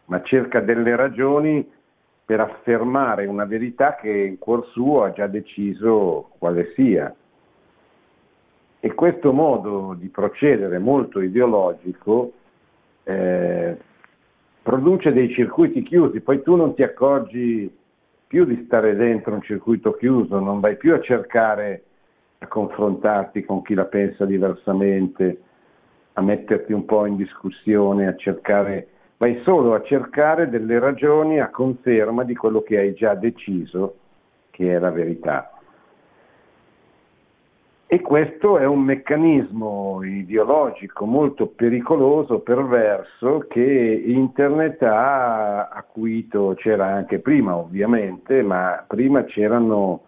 ma 0.05 0.21
cerca 0.23 0.61
delle 0.61 0.95
ragioni 0.95 1.73
per 2.25 2.39
affermare 2.39 3.27
una 3.27 3.45
verità 3.45 3.95
che 3.95 4.09
in 4.09 4.39
cuor 4.39 4.65
suo 4.71 5.03
ha 5.03 5.11
già 5.11 5.27
deciso 5.27 6.31
quale 6.39 6.73
sia. 6.75 7.13
E 8.79 8.93
questo 8.93 9.31
modo 9.31 9.95
di 9.97 10.07
procedere 10.07 10.79
molto 10.79 11.21
ideologico 11.21 12.33
eh, 13.03 13.77
produce 14.61 15.13
dei 15.13 15.31
circuiti 15.31 15.83
chiusi, 15.83 16.21
poi 16.21 16.41
tu 16.41 16.55
non 16.55 16.73
ti 16.73 16.81
accorgi 16.81 17.71
più 18.27 18.45
di 18.45 18.63
stare 18.65 18.95
dentro 18.95 19.33
un 19.33 19.41
circuito 19.41 19.93
chiuso, 19.93 20.39
non 20.39 20.59
vai 20.59 20.75
più 20.75 20.93
a 20.93 20.99
cercare 20.99 21.83
a 22.39 22.47
confrontarti 22.47 23.43
con 23.45 23.61
chi 23.61 23.73
la 23.73 23.85
pensa 23.85 24.25
diversamente, 24.25 25.41
a 26.13 26.21
metterti 26.21 26.73
un 26.73 26.85
po' 26.85 27.05
in 27.05 27.15
discussione, 27.15 28.07
a 28.07 28.15
cercare, 28.15 28.87
vai 29.17 29.41
solo 29.43 29.73
a 29.73 29.81
cercare 29.83 30.49
delle 30.49 30.79
ragioni 30.79 31.39
a 31.39 31.49
conferma 31.49 32.23
di 32.23 32.35
quello 32.35 32.61
che 32.61 32.77
hai 32.77 32.93
già 32.93 33.15
deciso 33.15 33.95
che 34.51 34.73
è 34.73 34.79
la 34.79 34.91
verità. 34.91 35.49
E 37.87 38.01
questo 38.01 38.57
è 38.57 38.65
un 38.65 38.81
meccanismo 38.81 40.01
ideologico 40.03 41.05
molto 41.05 41.47
pericoloso, 41.47 42.39
perverso, 42.39 43.45
che 43.47 43.61
Internet 43.61 44.81
ha 44.81 45.67
acuito, 45.69 46.55
c'era 46.57 46.87
anche 46.87 47.19
prima 47.19 47.55
ovviamente, 47.55 48.41
ma 48.41 48.83
prima 48.87 49.23
c'erano 49.25 50.01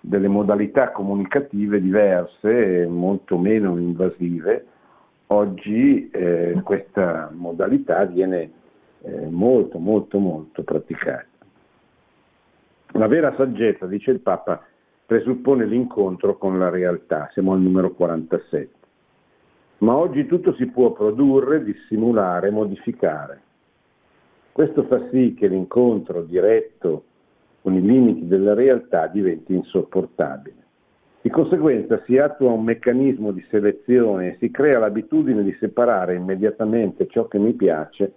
delle 0.00 0.28
modalità 0.28 0.90
comunicative 0.90 1.80
diverse, 1.80 2.86
molto 2.86 3.38
meno 3.38 3.78
invasive. 3.78 4.66
Oggi 5.30 6.08
eh, 6.10 6.58
questa 6.64 7.30
modalità 7.34 8.06
viene 8.06 8.50
eh, 9.02 9.26
molto, 9.28 9.78
molto, 9.78 10.18
molto 10.18 10.62
praticata. 10.62 11.26
La 12.92 13.06
vera 13.08 13.34
saggezza, 13.36 13.86
dice 13.86 14.10
il 14.10 14.20
Papa, 14.20 14.64
presuppone 15.04 15.66
l'incontro 15.66 16.38
con 16.38 16.58
la 16.58 16.70
realtà, 16.70 17.28
siamo 17.32 17.52
al 17.52 17.60
numero 17.60 17.92
47. 17.92 18.70
Ma 19.78 19.96
oggi 19.96 20.24
tutto 20.24 20.54
si 20.54 20.66
può 20.66 20.92
produrre, 20.92 21.62
dissimulare, 21.62 22.50
modificare. 22.50 23.42
Questo 24.50 24.84
fa 24.84 25.08
sì 25.10 25.34
che 25.34 25.46
l'incontro 25.46 26.22
diretto 26.22 27.04
con 27.60 27.74
i 27.74 27.82
limiti 27.82 28.26
della 28.26 28.54
realtà 28.54 29.06
diventi 29.08 29.54
insopportabile. 29.54 30.67
Di 31.28 31.34
conseguenza 31.34 32.00
si 32.06 32.16
attua 32.16 32.52
un 32.52 32.64
meccanismo 32.64 33.32
di 33.32 33.44
selezione 33.50 34.28
e 34.28 34.36
si 34.38 34.50
crea 34.50 34.78
l'abitudine 34.78 35.42
di 35.42 35.54
separare 35.60 36.14
immediatamente 36.14 37.06
ciò 37.06 37.28
che 37.28 37.38
mi 37.38 37.52
piace 37.52 38.12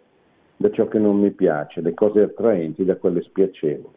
da 0.55 0.71
ciò 0.71 0.87
che 0.87 0.97
non 0.97 1.19
mi 1.19 1.31
piace, 1.31 1.81
le 1.81 1.93
cose 1.93 2.21
attraenti 2.21 2.85
da 2.85 2.95
quelle 2.95 3.21
spiacevoli. 3.23 3.93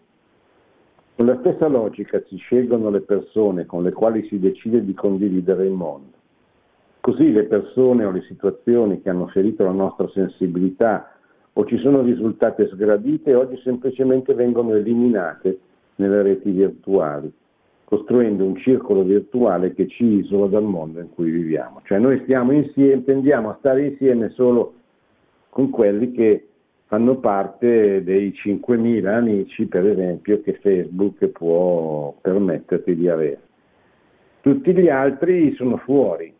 Con 1.14 1.26
la 1.26 1.38
stessa 1.38 1.68
logica 1.68 2.20
si 2.26 2.38
scelgono 2.38 2.90
le 2.90 3.02
persone 3.02 3.66
con 3.66 3.84
le 3.84 3.92
quali 3.92 4.26
si 4.26 4.40
decide 4.40 4.84
di 4.84 4.94
condividere 4.94 5.64
il 5.64 5.74
mondo. 5.74 6.16
Così 6.98 7.30
le 7.30 7.44
persone 7.44 8.04
o 8.04 8.10
le 8.10 8.22
situazioni 8.22 9.00
che 9.00 9.10
hanno 9.10 9.28
ferito 9.28 9.62
la 9.62 9.70
nostra 9.70 10.08
sensibilità 10.08 11.14
o 11.52 11.64
ci 11.66 11.78
sono 11.78 12.02
risultate 12.02 12.66
sgradite, 12.66 13.32
oggi 13.36 13.60
semplicemente 13.62 14.34
vengono 14.34 14.74
eliminate 14.74 15.60
nelle 15.94 16.20
reti 16.22 16.50
virtuali, 16.50 17.32
costruendo 17.94 18.44
un 18.44 18.56
circolo 18.56 19.04
virtuale 19.04 19.72
che 19.72 19.86
ci 19.86 20.04
isola 20.04 20.46
dal 20.46 20.64
mondo 20.64 20.98
in 20.98 21.10
cui 21.10 21.30
viviamo. 21.30 21.80
Cioè 21.84 21.98
noi 21.98 22.20
stiamo 22.24 22.50
insieme, 22.52 23.04
tendiamo 23.04 23.50
a 23.50 23.56
stare 23.58 23.86
insieme 23.86 24.30
solo 24.30 24.74
con 25.48 25.70
quelli 25.70 26.10
che 26.10 26.48
fanno 26.86 27.18
parte 27.18 28.02
dei 28.02 28.32
5.000 28.32 29.06
amici, 29.06 29.66
per 29.66 29.86
esempio, 29.86 30.40
che 30.42 30.54
Facebook 30.54 31.26
può 31.28 32.14
permetterti 32.20 32.96
di 32.96 33.08
avere. 33.08 33.40
Tutti 34.40 34.74
gli 34.74 34.88
altri 34.88 35.54
sono 35.54 35.76
fuori, 35.78 36.32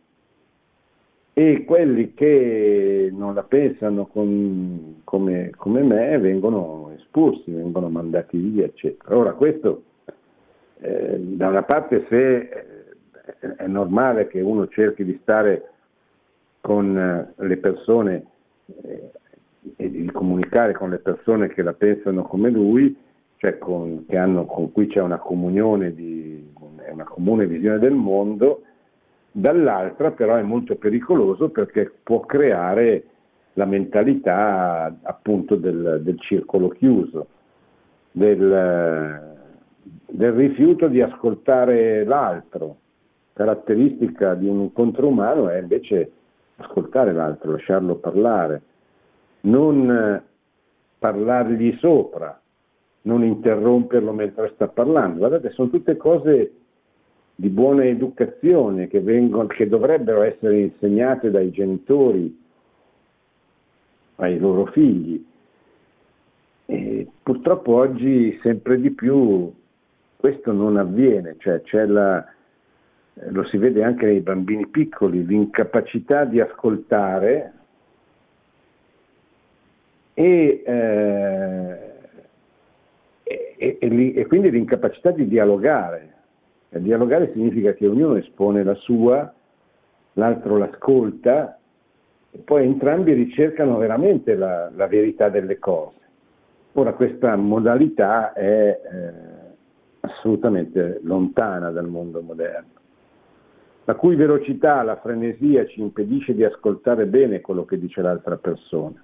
e 1.36 1.64
quelli 1.64 2.14
che 2.14 3.10
non 3.12 3.34
la 3.34 3.42
pensano 3.42 4.06
con, 4.06 5.00
come, 5.04 5.50
come, 5.56 5.82
me 5.82 6.18
vengono 6.18 6.92
espulsi, 6.96 7.50
vengono 7.50 7.88
mandati 7.88 8.38
via, 8.38 8.66
eccetera. 8.66 9.16
Ora 9.16 9.32
questo, 9.32 9.82
eh, 10.80 11.18
da 11.18 11.48
una 11.48 11.62
parte 11.62 12.06
se 12.08 12.37
eh, 12.37 13.56
è 13.56 13.66
normale 13.66 14.26
che 14.26 14.40
uno 14.40 14.68
cerchi 14.68 15.04
di 15.04 15.18
stare 15.22 15.70
con 16.60 16.96
eh, 16.96 17.32
le 17.44 17.56
persone 17.58 18.26
e 19.76 19.90
di 19.90 20.10
comunicare 20.10 20.72
con 20.72 20.90
le 20.90 20.98
persone 20.98 21.48
che 21.48 21.62
la 21.62 21.72
pensano 21.72 22.22
come 22.22 22.50
lui, 22.50 22.96
cioè 23.37 23.58
con, 23.58 24.04
hanno, 24.10 24.46
con 24.46 24.72
cui 24.72 24.87
c'è 24.87 25.00
una 25.00 25.18
comunione, 25.18 25.94
di, 25.94 26.52
una 26.90 27.04
comune 27.04 27.46
visione 27.46 27.78
del 27.78 27.94
mondo, 27.94 28.62
dall'altra 29.30 30.12
però 30.12 30.37
è 30.37 30.42
molto 30.42 30.76
pericoloso 30.76 31.48
perché 31.48 31.92
può 32.02 32.20
creare 32.20 33.04
la 33.54 33.64
mentalità 33.64 34.94
appunto 35.02 35.56
del, 35.56 36.00
del 36.02 36.20
circolo 36.20 36.68
chiuso, 36.68 37.26
del, 38.10 39.34
del, 40.14 40.33
rifiuto 40.33 40.88
di 40.88 41.00
ascoltare 41.00 42.05
l'altro. 42.05 42.77
Caratteristica 43.33 44.35
di 44.35 44.46
un 44.46 44.61
incontro 44.61 45.09
umano 45.09 45.48
è 45.48 45.59
invece 45.59 46.12
ascoltare 46.57 47.12
l'altro, 47.12 47.50
lasciarlo 47.50 47.96
parlare, 47.96 48.62
non 49.40 50.22
parlargli 50.98 51.77
sopra, 51.79 52.40
non 53.03 53.24
interromperlo 53.24 54.12
mentre 54.12 54.53
sta 54.55 54.68
parlando. 54.68 55.18
Guardate, 55.18 55.50
sono 55.50 55.68
tutte 55.68 55.96
cose 55.96 56.53
di 57.35 57.48
buona 57.48 57.85
educazione 57.85 58.87
che, 58.87 59.00
vengono, 59.00 59.48
che 59.48 59.68
dovrebbero 59.68 60.22
essere 60.22 60.61
insegnate 60.61 61.33
dai 61.33 61.50
genitori 61.50 62.40
ai 64.16 64.38
loro 64.38 64.66
figli. 64.66 65.22
E 66.66 67.09
purtroppo 67.20 67.74
oggi 67.74 68.38
sempre 68.42 68.81
di 68.81 68.92
più 68.92 69.53
questo 70.24 70.52
non 70.52 70.78
avviene, 70.78 71.37
cioè 71.37 71.84
la, 71.84 72.24
lo 73.28 73.44
si 73.44 73.58
vede 73.58 73.84
anche 73.84 74.06
nei 74.06 74.20
bambini 74.20 74.66
piccoli, 74.68 75.26
l'incapacità 75.26 76.24
di 76.24 76.40
ascoltare 76.40 77.52
e, 80.14 80.62
eh, 80.64 81.78
e, 83.22 83.78
e, 83.78 84.12
e 84.16 84.26
quindi 84.26 84.50
l'incapacità 84.50 85.10
di 85.10 85.28
dialogare. 85.28 86.12
E 86.70 86.80
dialogare 86.80 87.30
significa 87.34 87.74
che 87.74 87.87
ognuno 87.87 88.16
espone 88.16 88.64
la 88.64 88.76
sua, 88.76 89.30
l'altro 90.14 90.56
l'ascolta 90.56 91.58
e 92.30 92.38
poi 92.38 92.64
entrambi 92.64 93.12
ricercano 93.12 93.76
veramente 93.76 94.37
la, 94.37 94.70
la 94.74 94.87
verità 94.87 95.28
delle 95.28 95.58
cose. 95.58 95.98
Ora 96.72 96.94
questa 96.94 97.37
modalità 97.37 98.32
è 98.32 98.80
eh, 98.90 99.34
assolutamente 100.24 101.00
lontana 101.02 101.70
dal 101.70 101.87
mondo 101.87 102.22
moderno, 102.22 102.72
la 103.84 103.94
cui 103.94 104.16
velocità, 104.16 104.82
la 104.82 104.96
frenesia 104.96 105.66
ci 105.66 105.80
impedisce 105.80 106.34
di 106.34 106.42
ascoltare 106.42 107.04
bene 107.04 107.42
quello 107.42 107.66
che 107.66 107.78
dice 107.78 108.00
l'altra 108.00 108.38
persona. 108.38 109.02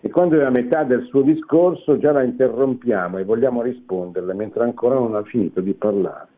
E 0.00 0.08
quando 0.08 0.40
è 0.40 0.42
a 0.42 0.50
metà 0.50 0.84
del 0.84 1.04
suo 1.04 1.20
discorso 1.20 1.98
già 1.98 2.10
la 2.10 2.22
interrompiamo 2.22 3.18
e 3.18 3.24
vogliamo 3.24 3.60
risponderle 3.60 4.32
mentre 4.32 4.64
ancora 4.64 4.94
non 4.94 5.14
ha 5.14 5.22
finito 5.22 5.60
di 5.60 5.74
parlare. 5.74 6.28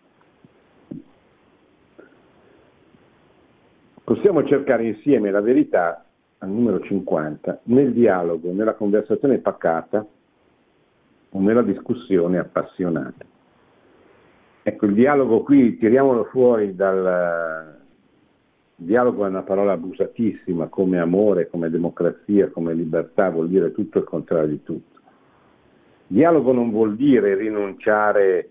Possiamo 4.02 4.44
cercare 4.44 4.85
insieme 4.85 5.30
la 5.30 5.40
verità 5.40 6.04
al 6.38 6.50
numero 6.50 6.80
50 6.80 7.61
nel 7.64 7.92
dialogo, 7.92 8.52
nella 8.52 8.74
conversazione 8.74 9.38
pacata 9.38 10.04
o 11.30 11.40
nella 11.40 11.62
discussione 11.62 12.38
appassionata. 12.38 13.33
Ecco, 14.66 14.87
il 14.87 14.94
dialogo 14.94 15.42
qui, 15.42 15.77
tiriamolo 15.77 16.24
fuori 16.24 16.74
dal... 16.74 17.83
Il 18.77 18.87
dialogo 18.87 19.27
è 19.27 19.29
una 19.29 19.42
parola 19.42 19.72
abusatissima, 19.72 20.68
come 20.68 20.98
amore, 20.98 21.48
come 21.50 21.68
democrazia, 21.68 22.48
come 22.48 22.72
libertà, 22.72 23.29
vuol 23.29 23.48
dire 23.48 23.72
tutto 23.72 23.98
il 23.98 24.05
contrario 24.05 24.48
di 24.48 24.62
tutto. 24.62 25.00
Dialogo 26.07 26.53
non 26.53 26.70
vuol 26.70 26.96
dire 26.96 27.35
rinunciare 27.35 28.50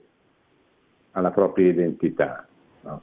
alla 1.13 1.31
propria 1.31 1.69
identità. 1.69 2.45
No? 2.81 3.01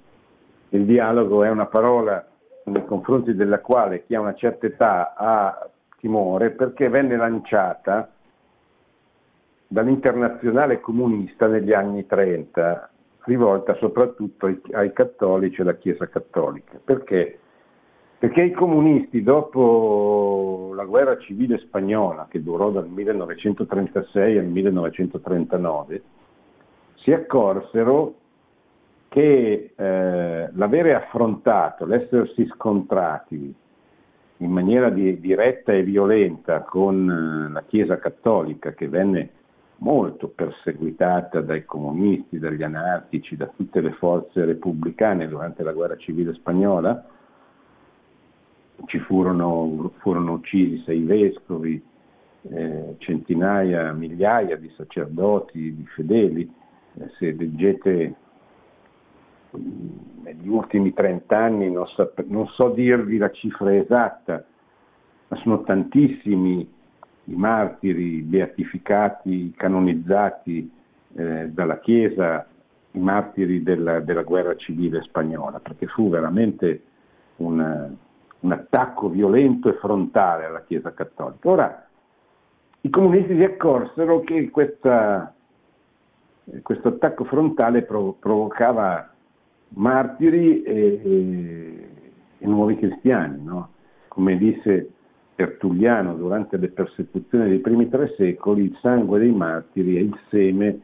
Il 0.69 0.85
dialogo 0.85 1.43
è 1.43 1.51
una 1.51 1.67
parola 1.67 2.25
nei 2.67 2.85
confronti 2.85 3.35
della 3.35 3.59
quale 3.59 4.05
chi 4.07 4.15
ha 4.15 4.21
una 4.21 4.35
certa 4.35 4.67
età 4.67 5.15
ha 5.17 5.69
timore 5.99 6.51
perché 6.51 6.89
venne 6.89 7.17
lanciata 7.17 8.09
dall'internazionale 9.67 10.81
comunista 10.81 11.49
negli 11.49 11.73
anni 11.73 12.07
30, 12.07 12.91
rivolta 13.25 13.75
soprattutto 13.77 14.47
ai, 14.47 14.61
ai 14.73 14.93
cattolici 14.93 15.61
e 15.61 15.63
alla 15.63 15.77
Chiesa 15.77 16.09
cattolica. 16.09 16.81
Perché? 16.83 17.39
Perché 18.19 18.45
i 18.45 18.53
comunisti, 18.53 19.23
dopo 19.23 20.73
la 20.75 20.85
guerra 20.85 21.17
civile 21.19 21.59
spagnola, 21.59 22.27
che 22.29 22.43
durò 22.43 22.71
dal 22.71 22.87
1936 22.87 24.39
al 24.39 24.45
1939, 24.45 26.03
si 26.97 27.13
accorsero 27.13 28.15
che 29.09 29.73
eh, 29.75 30.49
l'avere 30.53 30.95
affrontato, 30.95 31.87
l'essersi 31.87 32.47
scontrati 32.55 33.55
in 34.37 34.51
maniera 34.51 34.91
di, 34.91 35.19
diretta 35.19 35.73
e 35.73 35.83
violenta 35.83 36.61
con 36.61 37.49
eh, 37.49 37.53
la 37.53 37.63
Chiesa 37.63 37.99
cattolica, 37.99 38.73
che 38.73 38.87
venne 38.89 39.31
molto 39.81 40.29
perseguitata 40.29 41.41
dai 41.41 41.65
comunisti, 41.65 42.39
dagli 42.39 42.63
anarchici, 42.63 43.37
da 43.37 43.47
tutte 43.47 43.81
le 43.81 43.93
forze 43.93 44.45
repubblicane 44.45 45.29
durante 45.29 45.63
la 45.63 45.73
guerra 45.73 45.97
civile 45.97 46.35
spagnola. 46.35 47.05
Ci 48.87 48.99
furono, 49.01 49.93
furono 49.99 50.33
uccisi 50.33 50.83
sei 50.85 51.03
vescovi, 51.03 51.83
eh, 52.43 52.95
centinaia, 52.99 53.93
migliaia 53.93 54.57
di 54.57 54.71
sacerdoti, 54.77 55.75
di 55.75 55.87
fedeli. 55.95 56.51
Eh, 56.95 57.11
se 57.19 57.33
leggete 57.33 58.15
negli 60.23 60.49
ultimi 60.49 60.93
30 60.93 61.37
anni, 61.37 61.71
non 61.71 61.87
so, 61.89 62.13
non 62.27 62.47
so 62.49 62.69
dirvi 62.71 63.17
la 63.17 63.31
cifra 63.31 63.75
esatta, 63.75 64.45
ma 65.29 65.37
sono 65.39 65.63
tantissimi 65.63 66.79
i 67.31 67.37
martiri 67.37 68.23
beatificati, 68.23 69.55
canonizzati 69.57 70.71
eh, 71.15 71.49
dalla 71.49 71.79
Chiesa, 71.79 72.47
i 72.93 72.99
martiri 72.99 73.63
della, 73.63 74.01
della, 74.01 74.23
guerra 74.23 74.57
civile 74.57 75.01
spagnola, 75.03 75.61
perché 75.61 75.87
fu 75.87 76.09
veramente 76.09 76.83
un, 77.37 77.91
un, 78.41 78.53
attacco 78.53 79.09
violento 79.09 79.69
e 79.69 79.75
frontale 79.75 80.45
alla 80.45 80.65
Chiesa 80.65 80.93
cattolica. 80.93 81.49
Ora, 81.49 81.87
i 82.81 82.91
comunisti 82.91 83.37
si 83.37 83.45
accorsero 83.45 84.21
che 84.21 84.51
questa, 84.51 85.33
questo 86.63 86.89
attacco 86.89 87.25
frontale 87.25 87.83
prov- 87.83 88.19
provocava 88.19 89.09
martiri 89.75 90.63
e, 90.63 91.01
e, 91.05 91.89
e 92.39 92.47
nuovi 92.47 92.77
cristiani, 92.77 93.41
no? 93.45 93.69
come 94.09 94.37
disse 94.37 94.91
Tertulliano 95.41 96.17
durante 96.17 96.59
le 96.59 96.69
persecuzioni 96.69 97.49
dei 97.49 97.61
primi 97.61 97.89
tre 97.89 98.13
secoli, 98.19 98.65
il 98.65 98.79
sangue 98.83 99.21
dei 99.21 99.33
martiri 99.33 99.97
è 99.97 100.01
il 100.01 100.15
seme 100.29 100.81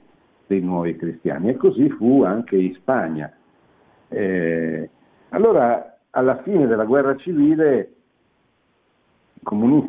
dei 0.46 0.62
nuovi 0.62 0.96
cristiani. 0.96 1.50
E 1.50 1.56
così 1.56 1.90
fu 1.90 2.22
anche 2.22 2.56
in 2.56 2.72
Spagna. 2.76 3.30
Eh, 4.08 4.88
allora, 5.28 5.98
alla 6.08 6.40
fine 6.40 6.66
della 6.66 6.86
guerra 6.86 7.14
civile, 7.16 7.92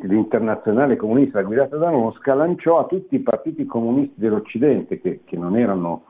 l'internazionale 0.01 0.97
comunista 0.97 1.41
guidata 1.43 1.77
da 1.77 1.89
Mosca, 1.89 2.33
lanciò 2.33 2.79
a 2.79 2.87
tutti 2.87 3.15
i 3.15 3.21
partiti 3.21 3.65
comunisti 3.65 4.19
dell'Occidente, 4.19 4.99
che, 4.99 5.21
che 5.23 5.37
non 5.37 5.55
erano 5.55 6.03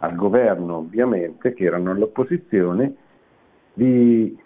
al 0.00 0.14
governo 0.14 0.76
ovviamente, 0.76 1.54
che 1.54 1.64
erano 1.64 1.92
all'opposizione, 1.92 2.96
di 3.72 4.36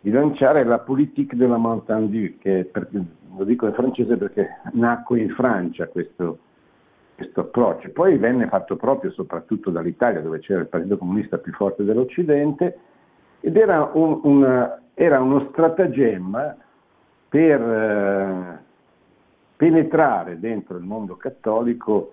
di 0.00 0.10
lanciare 0.10 0.64
la 0.64 0.78
politique 0.78 1.36
de 1.36 1.46
la 1.46 1.56
montagne 1.56 2.08
du, 2.08 2.38
che 2.38 2.68
per, 2.70 2.88
lo 2.90 3.44
dico 3.44 3.66
in 3.66 3.72
francese 3.74 4.16
perché 4.16 4.60
nacque 4.72 5.20
in 5.20 5.30
Francia 5.30 5.86
questo, 5.88 6.38
questo 7.14 7.40
approccio. 7.40 7.90
Poi 7.90 8.16
venne 8.16 8.46
fatto 8.48 8.76
proprio 8.76 9.10
soprattutto 9.10 9.70
dall'Italia, 9.70 10.20
dove 10.20 10.38
c'era 10.38 10.60
il 10.60 10.68
Partito 10.68 10.98
Comunista 10.98 11.38
più 11.38 11.52
forte 11.52 11.84
dell'Occidente, 11.84 12.78
ed 13.40 13.56
era, 13.56 13.90
un, 13.92 14.20
una, 14.22 14.80
era 14.94 15.20
uno 15.20 15.48
stratagemma 15.50 16.56
per 17.28 17.60
eh, 17.60 18.58
penetrare 19.56 20.38
dentro 20.38 20.76
il 20.76 20.84
mondo 20.84 21.16
cattolico, 21.16 22.12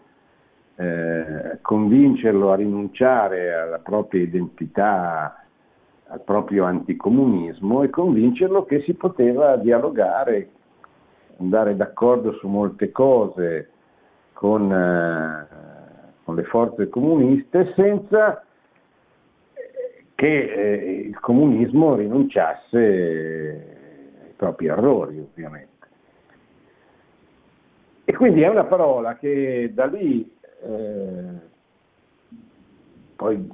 eh, 0.76 1.60
convincerlo 1.62 2.52
a 2.52 2.56
rinunciare 2.56 3.54
alla 3.54 3.80
propria 3.80 4.22
identità 4.22 5.45
al 6.08 6.22
proprio 6.22 6.66
anticomunismo 6.66 7.84
e 7.84 7.90
convincerlo 7.90 8.66
che 8.66 8.82
si 8.82 8.94
poteva 8.94 9.58
dialogare, 9.58 10.50
andare 11.38 11.76
d'accordo 11.76 12.34
su 12.34 12.48
molte 12.48 12.92
cose 12.92 13.70
con, 14.34 14.72
eh, 14.72 15.48
con 16.24 16.36
le 16.36 16.44
forze 16.44 16.90
comuniste 16.90 17.74
senza 17.76 18.44
che 20.16 20.52
eh, 20.52 21.00
il 21.08 21.20
comunismo 21.20 21.96
rinunciasse 21.96 22.78
ai 24.24 24.34
propri 24.36 24.68
errori, 24.68 25.20
ovviamente. 25.20 25.74
E 28.06 28.14
quindi 28.14 28.42
è 28.42 28.48
una 28.48 28.66
parola 28.66 29.18
che 29.18 29.72
da 29.74 29.86
lì 29.86 30.32
eh, 30.64 31.54
poi 33.16 33.50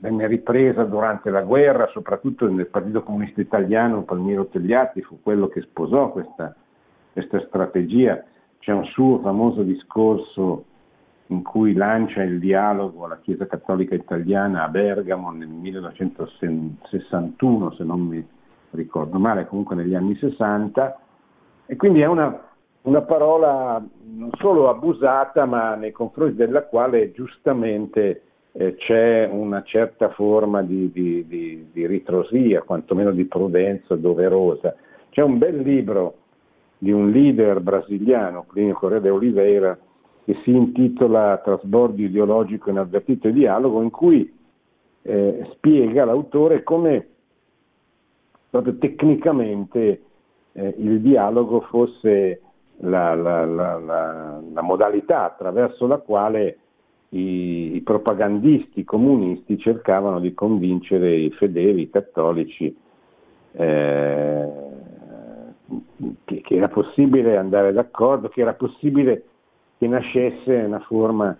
venne 0.00 0.26
ripresa 0.26 0.82
durante 0.84 1.30
la 1.30 1.42
guerra, 1.42 1.86
soprattutto 1.88 2.50
nel 2.50 2.66
Partito 2.66 3.02
Comunista 3.02 3.40
Italiano, 3.40 4.02
Palmiro 4.02 4.46
Togliatti 4.46 5.02
fu 5.02 5.20
quello 5.22 5.48
che 5.48 5.60
sposò 5.60 6.10
questa, 6.10 6.54
questa 7.12 7.38
strategia. 7.46 8.24
C'è 8.58 8.72
un 8.72 8.86
suo 8.86 9.20
famoso 9.20 9.62
discorso 9.62 10.64
in 11.26 11.42
cui 11.42 11.74
lancia 11.74 12.22
il 12.22 12.38
dialogo 12.38 13.04
alla 13.04 13.18
Chiesa 13.20 13.46
Cattolica 13.46 13.94
Italiana 13.94 14.64
a 14.64 14.68
Bergamo 14.68 15.30
nel 15.30 15.48
1961, 15.48 17.72
se 17.72 17.84
non 17.84 18.00
mi 18.00 18.26
ricordo 18.70 19.18
male, 19.18 19.46
comunque 19.46 19.76
negli 19.76 19.94
anni 19.94 20.16
60, 20.16 20.98
e 21.66 21.76
quindi 21.76 22.00
è 22.00 22.06
una, 22.06 22.48
una 22.82 23.02
parola 23.02 23.84
non 24.04 24.30
solo 24.38 24.70
abusata, 24.70 25.44
ma 25.44 25.74
nei 25.74 25.92
confronti 25.92 26.34
della 26.34 26.62
quale 26.64 27.12
giustamente 27.12 28.22
eh, 28.52 28.74
c'è 28.76 29.28
una 29.30 29.62
certa 29.62 30.10
forma 30.10 30.62
di, 30.62 30.90
di, 30.90 31.26
di, 31.26 31.68
di, 31.72 31.86
ritrosia, 31.86 32.62
quantomeno 32.62 33.12
di 33.12 33.24
prudenza 33.24 33.94
doverosa. 33.96 34.74
C'è 35.10 35.22
un 35.22 35.38
bel 35.38 35.60
libro 35.60 36.16
di 36.78 36.90
un 36.90 37.10
leader 37.10 37.60
brasiliano, 37.60 38.46
Plinio 38.50 38.74
Correa 38.74 39.00
de 39.00 39.10
Oliveira, 39.10 39.78
che 40.24 40.36
si 40.44 40.50
intitola 40.50 41.40
Trasbordo 41.44 42.02
ideologico 42.02 42.70
inavvertito 42.70 43.28
e 43.28 43.32
dialogo, 43.32 43.82
in 43.82 43.90
cui 43.90 44.32
eh, 45.02 45.48
spiega 45.52 46.04
l'autore 46.04 46.62
come 46.62 47.06
proprio 48.50 48.76
tecnicamente 48.78 50.02
eh, 50.52 50.74
il 50.78 51.00
dialogo 51.00 51.60
fosse 51.62 52.40
la, 52.78 53.14
la, 53.14 53.44
la, 53.44 53.78
la 54.52 54.62
modalità 54.62 55.24
attraverso 55.24 55.86
la 55.86 55.98
quale 55.98 56.58
i, 57.10 57.69
i 57.80 57.82
propagandisti 57.82 58.84
comunisti 58.84 59.58
cercavano 59.58 60.20
di 60.20 60.34
convincere 60.34 61.14
i 61.14 61.30
fedeli, 61.30 61.88
cattolici, 61.88 62.76
eh, 63.52 64.48
che, 66.24 66.42
era 66.46 66.68
possibile 66.68 67.36
andare 67.38 67.72
d'accordo, 67.72 68.28
che 68.28 68.42
era 68.42 68.52
possibile 68.52 69.24
che 69.78 69.86
nascesse 69.88 70.54
una 70.54 70.80
forma 70.80 71.34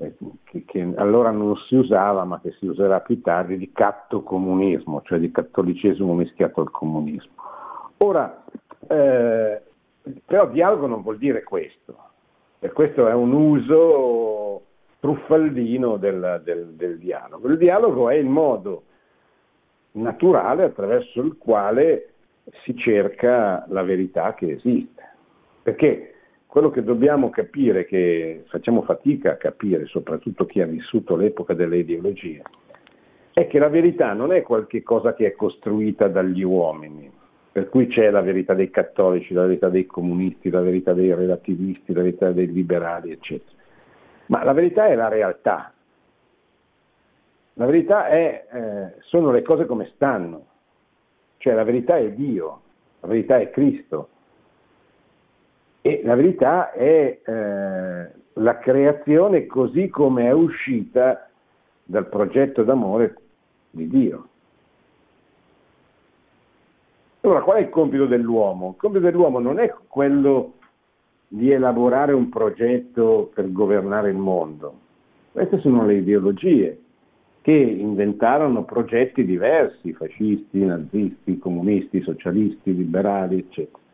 eh, 0.00 0.14
che, 0.44 0.64
che, 0.66 0.92
allora 0.96 1.30
non 1.30 1.56
si 1.68 1.76
usava 1.76 2.24
ma 2.24 2.40
che 2.40 2.50
si 2.58 2.66
userà 2.66 3.00
più 3.00 3.20
tardi 3.20 3.56
di 3.56 3.70
cattocomunismo, 3.70 5.02
cioè 5.04 5.20
di 5.20 5.30
cattolicesimo 5.30 6.12
mischiato 6.12 6.60
al 6.60 6.72
comunismo. 6.72 7.32
Ora, 7.98 8.44
eh, 8.88 9.62
però 10.24 10.48
dialogo 10.48 10.86
non 10.86 11.02
vuol 11.02 11.18
dire 11.18 11.44
questo, 11.44 11.96
e 12.58 12.72
questo 12.72 13.06
è 13.06 13.14
un 13.14 13.32
uso 13.32 14.62
truffaldino 15.00 15.96
del, 15.96 16.42
del, 16.44 16.66
del 16.74 16.98
dialogo. 16.98 17.48
Il 17.48 17.58
dialogo 17.58 18.08
è 18.08 18.14
il 18.14 18.26
modo 18.26 18.82
naturale 19.92 20.64
attraverso 20.64 21.20
il 21.20 21.36
quale 21.38 22.10
si 22.62 22.76
cerca 22.76 23.64
la 23.68 23.82
verità 23.82 24.34
che 24.34 24.52
esiste. 24.52 25.02
Perché 25.62 26.14
quello 26.46 26.70
che 26.70 26.82
dobbiamo 26.82 27.30
capire, 27.30 27.84
che 27.84 28.44
facciamo 28.48 28.82
fatica 28.82 29.32
a 29.32 29.36
capire, 29.36 29.86
soprattutto 29.86 30.46
chi 30.46 30.60
ha 30.60 30.66
vissuto 30.66 31.14
l'epoca 31.14 31.54
delle 31.54 31.78
ideologie, 31.78 32.42
è 33.32 33.46
che 33.46 33.58
la 33.58 33.68
verità 33.68 34.14
non 34.14 34.32
è 34.32 34.42
qualcosa 34.42 35.14
che 35.14 35.26
è 35.26 35.32
costruita 35.32 36.08
dagli 36.08 36.42
uomini, 36.42 37.10
per 37.52 37.68
cui 37.68 37.86
c'è 37.86 38.10
la 38.10 38.22
verità 38.22 38.54
dei 38.54 38.70
cattolici, 38.70 39.34
la 39.34 39.42
verità 39.44 39.68
dei 39.68 39.86
comunisti, 39.86 40.50
la 40.50 40.60
verità 40.60 40.92
dei 40.92 41.14
relativisti, 41.14 41.92
la 41.92 42.02
verità 42.02 42.32
dei 42.32 42.50
liberali, 42.50 43.12
eccetera. 43.12 43.57
Ma 44.28 44.44
la 44.44 44.52
verità 44.52 44.86
è 44.86 44.94
la 44.94 45.08
realtà. 45.08 45.72
La 47.54 47.66
verità 47.66 48.06
è, 48.06 48.46
eh, 48.50 49.00
sono 49.00 49.30
le 49.30 49.42
cose 49.42 49.66
come 49.66 49.90
stanno, 49.94 50.46
cioè 51.38 51.54
la 51.54 51.64
verità 51.64 51.96
è 51.96 52.12
Dio, 52.12 52.60
la 53.00 53.08
verità 53.08 53.38
è 53.38 53.50
Cristo, 53.50 54.08
e 55.80 56.02
la 56.04 56.14
verità 56.14 56.70
è 56.70 57.18
eh, 57.24 58.10
la 58.34 58.58
creazione 58.58 59.46
così 59.46 59.88
come 59.88 60.26
è 60.26 60.30
uscita 60.30 61.28
dal 61.82 62.08
progetto 62.08 62.62
d'amore 62.62 63.16
di 63.70 63.88
Dio. 63.88 64.28
Allora, 67.22 67.42
qual 67.42 67.56
è 67.56 67.60
il 67.60 67.70
compito 67.70 68.06
dell'uomo? 68.06 68.70
Il 68.70 68.76
compito 68.76 69.04
dell'uomo 69.04 69.40
non 69.40 69.58
è 69.58 69.74
quello 69.88 70.57
di 71.28 71.50
elaborare 71.50 72.12
un 72.12 72.28
progetto 72.28 73.30
per 73.34 73.52
governare 73.52 74.10
il 74.10 74.16
mondo. 74.16 74.74
Queste 75.32 75.60
sono 75.60 75.84
le 75.84 75.96
ideologie 75.96 76.80
che 77.42 77.52
inventarono 77.52 78.64
progetti 78.64 79.24
diversi, 79.24 79.92
fascisti, 79.92 80.64
nazisti, 80.64 81.38
comunisti, 81.38 82.00
socialisti, 82.00 82.74
liberali, 82.74 83.38
eccetera 83.38 83.86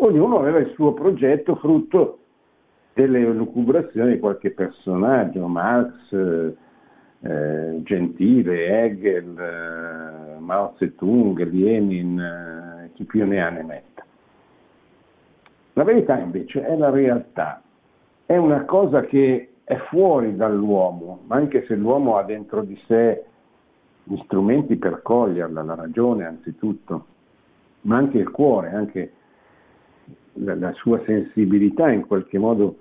ognuno 0.00 0.38
aveva 0.38 0.58
il 0.58 0.72
suo 0.74 0.92
progetto 0.92 1.56
frutto 1.56 2.18
delle 2.92 3.20
lucubrazioni 3.20 4.14
di 4.14 4.18
qualche 4.18 4.50
personaggio, 4.50 5.46
Marx, 5.46 6.12
eh, 7.22 7.82
Gentile, 7.82 8.84
Hegel, 8.84 9.38
eh, 9.38 10.40
Mao 10.40 10.74
Zedong, 10.78 11.38
Lenin, 11.50 12.18
eh, 12.18 12.90
chi 12.94 13.04
più 13.04 13.24
ne 13.26 13.42
ha 13.42 13.50
ne 13.50 13.62
metta. 13.62 14.04
La 15.80 15.86
verità 15.86 16.18
invece 16.18 16.62
è 16.62 16.76
la 16.76 16.90
realtà, 16.90 17.62
è 18.26 18.36
una 18.36 18.66
cosa 18.66 19.00
che 19.00 19.52
è 19.64 19.76
fuori 19.88 20.36
dall'uomo, 20.36 21.20
anche 21.28 21.64
se 21.64 21.74
l'uomo 21.74 22.18
ha 22.18 22.22
dentro 22.22 22.60
di 22.60 22.78
sé 22.86 23.24
gli 24.04 24.20
strumenti 24.24 24.76
per 24.76 25.00
coglierla, 25.00 25.62
la 25.62 25.74
ragione 25.74 26.26
anzitutto, 26.26 27.06
ma 27.82 27.96
anche 27.96 28.18
il 28.18 28.30
cuore, 28.30 28.74
anche 28.74 29.12
la, 30.34 30.54
la 30.54 30.72
sua 30.74 31.00
sensibilità 31.06 31.90
in 31.90 32.06
qualche 32.06 32.36
modo 32.36 32.76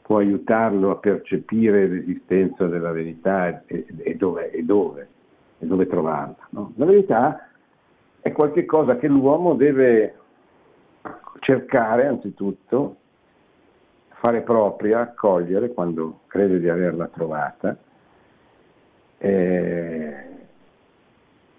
può 0.00 0.16
aiutarlo 0.16 0.90
a 0.90 0.96
percepire 0.96 1.86
l'esistenza 1.86 2.66
della 2.66 2.92
verità 2.92 3.62
e, 3.66 3.84
e, 3.98 4.16
dove, 4.16 4.50
e 4.52 4.62
dove, 4.62 5.08
e 5.58 5.66
dove 5.66 5.86
trovarla. 5.86 6.48
No? 6.48 6.72
La 6.76 6.86
verità 6.86 7.46
è 8.22 8.32
qualcosa 8.32 8.96
che 8.96 9.06
l'uomo 9.06 9.52
deve 9.52 10.14
cercare 11.40 12.06
anzitutto, 12.06 12.96
fare 14.08 14.42
propria, 14.42 15.00
accogliere 15.00 15.72
quando 15.72 16.20
crede 16.26 16.60
di 16.60 16.68
averla 16.68 17.08
trovata. 17.08 17.76
Eh, 19.18 20.26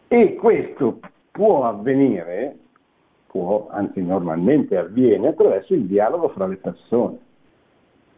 e 0.07 0.35
questo 0.35 0.99
può 1.31 1.65
avvenire 1.67 2.57
può, 3.33 3.67
anzi 3.71 3.99
normalmente 4.03 4.77
avviene, 4.77 5.29
attraverso 5.29 5.73
il 5.73 5.85
dialogo 5.85 6.29
fra 6.29 6.45
le 6.45 6.57
persone. 6.57 7.17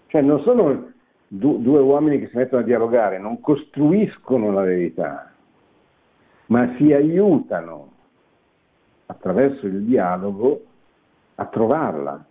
Cioè 0.07 0.21
non 0.21 0.41
sono 0.41 0.91
du- 1.29 1.61
due 1.61 1.79
uomini 1.79 2.19
che 2.19 2.27
si 2.27 2.35
mettono 2.35 2.61
a 2.61 2.65
dialogare, 2.65 3.17
non 3.17 3.39
costruiscono 3.39 4.51
la 4.51 4.63
verità, 4.63 5.31
ma 6.47 6.75
si 6.75 6.91
aiutano 6.91 7.91
attraverso 9.05 9.65
il 9.67 9.83
dialogo 9.83 10.63
a 11.35 11.45
trovarla, 11.45 12.25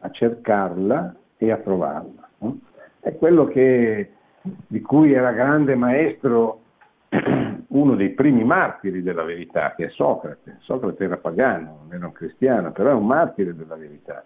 a 0.00 0.10
cercarla 0.10 1.14
e 1.36 1.50
a 1.50 1.56
trovarla. 1.58 2.28
No? 2.38 2.58
È 3.00 3.14
quello 3.16 3.46
che, 3.46 4.12
di 4.40 4.80
cui 4.80 5.12
era 5.12 5.32
grande 5.32 5.74
maestro 5.74 6.60
uno 7.68 7.94
dei 7.94 8.10
primi 8.10 8.44
martiri 8.44 9.02
della 9.02 9.22
verità, 9.22 9.74
che 9.74 9.86
è 9.86 9.88
Socrate. 9.90 10.58
Socrate 10.60 11.04
era 11.04 11.16
pagano, 11.16 11.80
non 11.82 11.94
era 11.94 12.06
un 12.06 12.12
cristiano, 12.12 12.72
però 12.72 12.90
è 12.90 12.94
un 12.94 13.06
martire 13.06 13.54
della 13.54 13.76
verità, 13.76 14.24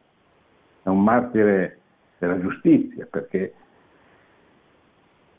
è 0.82 0.88
un 0.88 1.02
martire 1.02 1.78
della 2.18 2.40
giustizia, 2.40 3.06
perché 3.10 3.54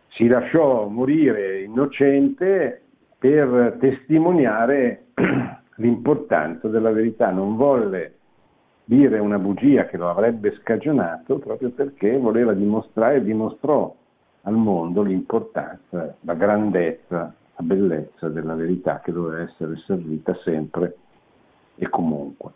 si 0.09 0.27
lasciò 0.27 0.87
morire 0.87 1.61
innocente 1.61 2.81
per 3.17 3.77
testimoniare 3.79 5.05
l'importanza 5.77 6.67
della 6.67 6.91
verità, 6.91 7.31
non 7.31 7.55
volle 7.55 8.16
dire 8.87 9.19
una 9.19 9.37
bugia 9.37 9.85
che 9.85 9.97
lo 9.97 10.09
avrebbe 10.09 10.57
scagionato 10.61 11.39
proprio 11.39 11.71
perché 11.71 12.17
voleva 12.17 12.53
dimostrare 12.53 13.17
e 13.17 13.23
dimostrò 13.23 13.93
al 14.43 14.53
mondo 14.53 15.01
l'importanza, 15.01 16.15
la 16.21 16.33
grandezza 16.33 17.33
la 17.57 17.63
bellezza 17.63 18.29
della 18.29 18.53
verità 18.53 18.99
che 18.99 19.11
doveva 19.11 19.41
essere 19.41 19.75
servita 19.85 20.35
sempre 20.43 20.95
e 21.75 21.89
comunque. 21.89 22.51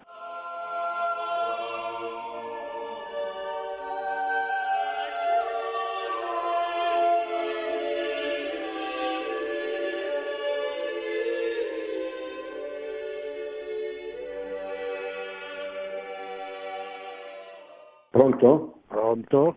Pronto? 18.42 18.80
Pronto? 18.88 19.54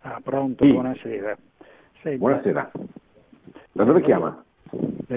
Ah, 0.00 0.18
pronto, 0.22 0.64
sì. 0.64 0.72
buonasera. 0.72 1.36
Senta, 2.00 2.16
buonasera. 2.16 2.70
Da 3.72 3.84
dove 3.84 4.00
chiama? 4.00 4.42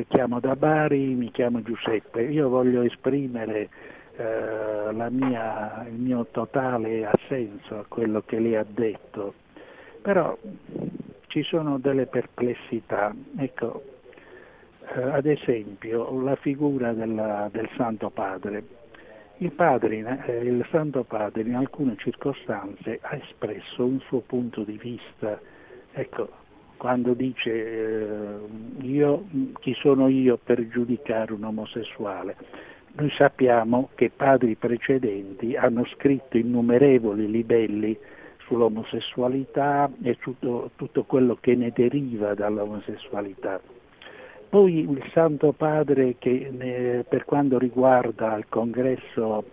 chiamo 0.09 0.41
da 0.41 0.57
Bari, 0.57 1.13
mi 1.13 1.31
chiamo 1.31 1.61
Giuseppe. 1.61 2.23
Io 2.23 2.49
voglio 2.49 2.81
esprimere 2.81 3.69
eh, 4.17 5.09
mia, 5.09 5.85
il 5.87 5.99
mio 5.99 6.27
totale 6.31 7.05
assenso 7.05 7.79
a 7.79 7.85
quello 7.87 8.23
che 8.25 8.39
lei 8.39 8.57
ha 8.57 8.65
detto, 8.67 9.35
però 10.01 10.37
ci 11.27 11.43
sono 11.43 11.77
delle 11.77 12.07
perplessità. 12.07 13.15
Ecco, 13.37 13.83
eh, 14.95 15.01
ad 15.01 15.25
esempio, 15.27 16.21
la 16.21 16.35
figura 16.35 16.91
della, 16.91 17.47
del 17.53 17.69
Santo 17.77 18.09
Padre. 18.09 18.80
Il, 19.41 19.53
padre, 19.53 20.23
eh, 20.27 20.37
il 20.43 20.63
Santo 20.69 21.03
Padre 21.03 21.41
in 21.41 21.55
alcune 21.55 21.95
circostanze 21.97 22.99
ha 23.01 23.15
espresso 23.15 23.83
un 23.83 23.99
suo 24.01 24.19
punto 24.19 24.61
di 24.61 24.77
vista. 24.77 25.41
Ecco, 25.93 26.29
quando 26.77 27.15
dice 27.15 27.49
eh, 27.49 28.37
io, 28.81 29.25
chi 29.59 29.73
sono 29.73 30.09
io 30.09 30.37
per 30.37 30.67
giudicare 30.67 31.33
un 31.33 31.43
omosessuale. 31.43 32.35
Noi 32.91 33.09
sappiamo 33.17 33.89
che 33.95 34.11
padri 34.15 34.53
precedenti 34.53 35.55
hanno 35.55 35.85
scritto 35.85 36.37
innumerevoli 36.37 37.27
libelli 37.27 37.97
sull'omosessualità 38.45 39.89
e 40.03 40.19
tutto, 40.19 40.69
tutto 40.75 41.03
quello 41.05 41.35
che 41.41 41.55
ne 41.55 41.71
deriva 41.73 42.35
dall'omosessualità. 42.35 43.59
Poi 44.51 44.79
il 44.79 45.01
Santo 45.13 45.53
Padre 45.53 46.17
che 46.19 46.51
ne, 46.51 47.05
per 47.07 47.23
quanto 47.23 47.57
riguarda 47.57 48.35
il 48.35 48.47
congresso 48.49 49.45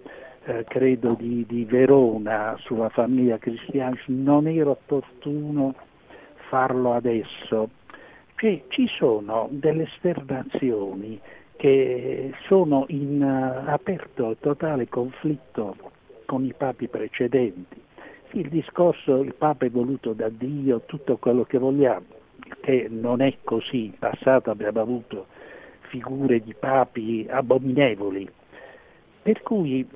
eh, 0.44 0.64
credo 0.66 1.14
di, 1.16 1.46
di 1.46 1.64
Verona 1.64 2.56
sulla 2.58 2.88
famiglia 2.88 3.38
cristiana 3.38 3.96
non 4.06 4.48
era 4.48 4.70
opportuno 4.70 5.76
farlo 6.48 6.94
adesso, 6.94 7.70
che 8.34 8.64
ci 8.70 8.88
sono 8.98 9.46
delle 9.52 9.84
esternazioni 9.84 11.20
che 11.54 12.32
sono 12.48 12.84
in 12.88 13.22
uh, 13.22 13.70
aperto 13.70 14.36
totale 14.40 14.88
conflitto 14.88 15.76
con 16.24 16.44
i 16.44 16.54
papi 16.54 16.88
precedenti. 16.88 17.80
Il 18.32 18.48
discorso, 18.48 19.20
il 19.20 19.34
Papa 19.34 19.64
è 19.64 19.70
voluto 19.70 20.12
da 20.12 20.28
Dio, 20.28 20.82
tutto 20.86 21.18
quello 21.18 21.44
che 21.44 21.58
vogliamo, 21.58 22.04
che 22.60 22.86
non 22.90 23.20
è 23.20 23.36
così. 23.44 23.86
In 23.86 23.98
passato 23.98 24.50
abbiamo 24.50 24.80
avuto 24.80 25.26
figure 25.88 26.40
di 26.40 26.54
papi 26.54 27.26
abominevoli. 27.28 28.28
Per 29.22 29.42
cui 29.42 29.86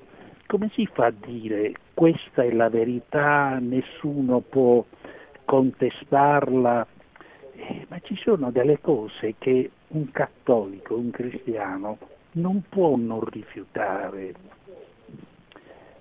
come 0.46 0.70
si 0.74 0.86
fa 0.92 1.07
a 1.07 1.12
dire 1.12 1.72
questa 1.94 2.42
è 2.42 2.50
la 2.50 2.68
verità, 2.68 3.59
nessuno 3.59 4.40
può 4.40 4.84
contestarla? 5.46 6.86
Eh, 7.55 7.86
ma 7.88 7.98
ci 8.00 8.16
sono 8.16 8.50
delle 8.50 8.78
cose 8.80 9.34
che 9.38 9.70
un 9.88 10.11
cattolico, 10.11 10.94
un 10.94 11.11
cristiano 11.11 11.96
non 12.32 12.62
può 12.68 12.96
non 12.96 13.24
rifiutare. 13.24 14.34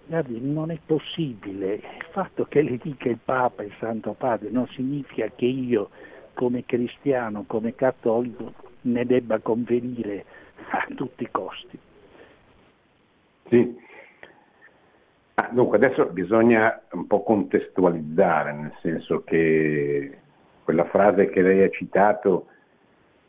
Guardi, 0.05 0.41
non 0.41 0.71
è 0.71 0.79
possibile. 0.85 1.75
Il 1.75 2.05
fatto 2.11 2.43
che 2.45 2.61
le 2.61 2.77
dica 2.77 3.07
il 3.07 3.19
Papa, 3.23 3.63
il 3.63 3.73
Santo 3.79 4.13
Padre, 4.17 4.49
non 4.49 4.67
significa 4.67 5.29
che 5.33 5.45
io 5.45 5.89
come 6.34 6.65
cristiano, 6.65 7.43
come 7.47 7.75
cattolico, 7.75 8.53
ne 8.82 9.05
debba 9.05 9.39
convenire 9.39 10.25
a 10.69 10.88
tutti 10.95 11.23
i 11.23 11.29
costi. 11.32 11.79
Sì. 13.49 13.79
Ah, 15.36 15.49
dunque 15.51 15.77
adesso 15.77 16.05
bisogna 16.07 16.82
un 16.91 17.07
po' 17.07 17.23
contestualizzare, 17.23 18.53
nel 18.53 18.73
senso 18.82 19.23
che 19.23 20.17
quella 20.63 20.86
frase 20.86 21.29
che 21.29 21.41
lei 21.41 21.63
ha 21.63 21.69
citato, 21.69 22.47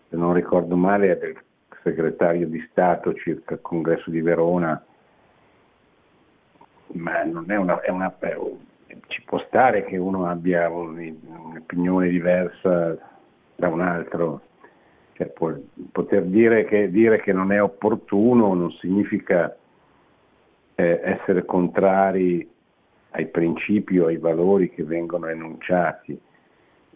se 0.08 0.16
non 0.16 0.32
ricordo 0.34 0.76
male, 0.76 1.12
è 1.12 1.16
del 1.16 1.36
segretario 1.82 2.46
di 2.46 2.64
Stato 2.70 3.14
circa 3.14 3.54
il 3.54 3.60
congresso 3.60 4.10
di 4.10 4.20
Verona, 4.20 4.84
ma 6.92 7.22
non 7.24 7.50
è 7.50 7.56
una, 7.56 7.80
è 7.80 7.90
una 7.90 8.10
ci 9.12 9.22
può 9.22 9.38
stare 9.46 9.84
che 9.84 9.98
uno 9.98 10.26
abbia 10.26 10.68
un'opinione 10.70 12.08
diversa 12.08 12.96
da 13.54 13.68
un 13.68 13.80
altro, 13.82 14.40
cioè, 15.12 15.26
può, 15.28 15.52
poter 15.92 16.24
dire 16.24 16.64
che, 16.64 16.90
dire 16.90 17.20
che 17.20 17.32
non 17.32 17.52
è 17.52 17.62
opportuno 17.62 18.54
non 18.54 18.72
significa 18.72 19.54
eh, 20.74 21.00
essere 21.04 21.44
contrari 21.44 22.48
ai 23.10 23.26
principi 23.26 23.98
o 23.98 24.06
ai 24.06 24.16
valori 24.16 24.70
che 24.70 24.82
vengono 24.82 25.26
enunciati, 25.26 26.18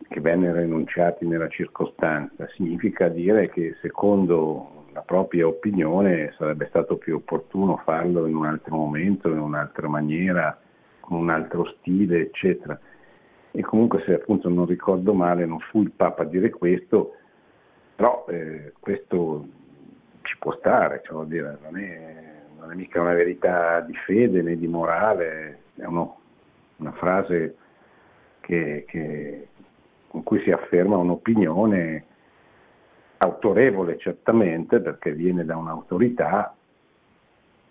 che 0.08 0.20
vennero 0.20 0.58
enunciati 0.58 1.26
nella 1.26 1.48
circostanza, 1.48 2.48
significa 2.54 3.08
dire 3.08 3.50
che 3.50 3.76
secondo 3.82 4.86
la 4.94 5.02
propria 5.02 5.46
opinione 5.46 6.32
sarebbe 6.38 6.66
stato 6.70 6.96
più 6.96 7.16
opportuno 7.16 7.76
farlo 7.84 8.24
in 8.24 8.34
un 8.34 8.46
altro 8.46 8.76
momento, 8.76 9.28
in 9.28 9.38
un'altra 9.38 9.88
maniera, 9.88 10.58
con 11.07 11.18
un 11.18 11.30
altro 11.30 11.64
stile, 11.78 12.20
eccetera. 12.20 12.78
E 13.52 13.62
comunque 13.62 14.02
se 14.04 14.14
appunto 14.14 14.48
non 14.48 14.66
ricordo 14.66 15.14
male 15.14 15.46
non 15.46 15.61
fu 15.61 15.80
il 15.82 15.92
Papa 15.92 16.22
a 16.22 16.26
dire 16.26 16.50
questo, 16.50 17.14
però 17.94 18.26
eh, 18.28 18.72
questo 18.80 19.46
ci 20.22 20.36
può 20.38 20.54
stare, 20.59 21.00
cioè, 21.04 21.24
dire, 21.26 21.59
non, 21.62 21.78
è, 21.78 22.42
non, 22.59 22.72
è, 22.72 22.74
mica 22.74 23.00
una 23.00 23.14
verità 23.14 23.80
di 23.80 23.94
fede 24.04 24.42
né 24.42 24.59
di 24.59 24.66
morale, 24.66 25.61
è 25.76 25.84
uno, 25.84 26.18
una 26.78 26.92
frase 26.92 27.57
che, 28.40 28.84
che, 28.88 29.48
con 30.09 30.24
cui 30.24 30.40
si 30.42 30.50
afferma 30.50 30.96
un'opinione 30.96 32.04
autorevole 33.18 33.96
certamente 33.96 34.80
perché 34.80 35.12
viene 35.12 35.44
da 35.44 35.57
un'autorità 35.57 36.55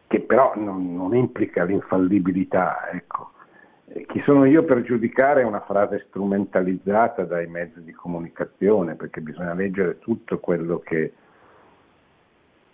che 0.07 0.21
però 0.21 0.53
non, 0.55 0.95
non 0.95 1.15
implica 1.15 1.63
l'infallibilità. 1.63 2.89
Ecco. 2.91 3.31
Chi 4.07 4.21
sono 4.25 4.45
io 4.45 4.63
per 4.63 4.81
giudicare 4.81 5.43
una 5.43 5.61
frase 5.61 6.05
strumentalizzata 6.07 7.23
dai 7.23 7.47
mezzi 7.47 7.83
di 7.83 7.91
comunicazione, 7.91 8.95
perché 8.95 9.21
bisogna 9.21 9.53
leggere 9.53 9.99
tutto 9.99 10.39
quello 10.39 10.79
che 10.79 11.13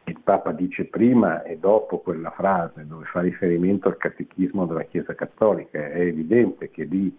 il 0.06 0.20
Papa 0.24 0.52
dice 0.52 0.86
prima 0.86 1.44
e 1.44 1.58
dopo 1.58 2.00
quella 2.00 2.32
frase, 2.32 2.88
dove 2.88 3.06
fa 3.06 3.22
riferimento 3.22 3.88
al 3.88 3.98
catechismo 3.98 4.66
della 4.66 4.84
Chiesa 4.84 5.14
Cattolica. 5.14 5.80
È 5.80 6.00
evidente 6.00 6.70
che 6.70 6.84
lì 6.84 7.16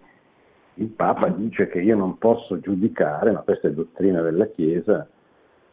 il 0.74 0.88
Papa 0.88 1.28
dice 1.28 1.68
che 1.68 1.80
io 1.80 1.96
non 1.96 2.18
posso 2.18 2.58
giudicare, 2.60 3.30
ma 3.30 3.40
questa 3.40 3.68
è 3.68 3.72
dottrina 3.72 4.22
della 4.22 4.46
Chiesa, 4.46 5.06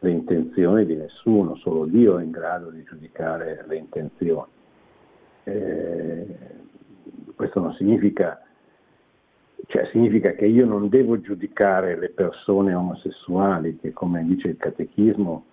le 0.00 0.10
intenzioni 0.10 0.86
di 0.86 0.96
nessuno, 0.96 1.56
solo 1.56 1.84
Dio 1.84 2.18
è 2.18 2.22
in 2.22 2.30
grado 2.30 2.70
di 2.70 2.82
giudicare 2.84 3.64
le 3.66 3.76
intenzioni. 3.76 4.50
Eh, 5.44 6.36
questo 7.34 7.60
non 7.60 7.74
significa, 7.74 8.42
cioè 9.66 9.88
significa 9.92 10.32
che 10.32 10.46
io 10.46 10.64
non 10.66 10.88
devo 10.88 11.20
giudicare 11.20 11.98
le 11.98 12.10
persone 12.10 12.74
omosessuali 12.74 13.78
che, 13.78 13.92
come 13.92 14.24
dice 14.24 14.48
il 14.48 14.56
catechismo, 14.56 15.44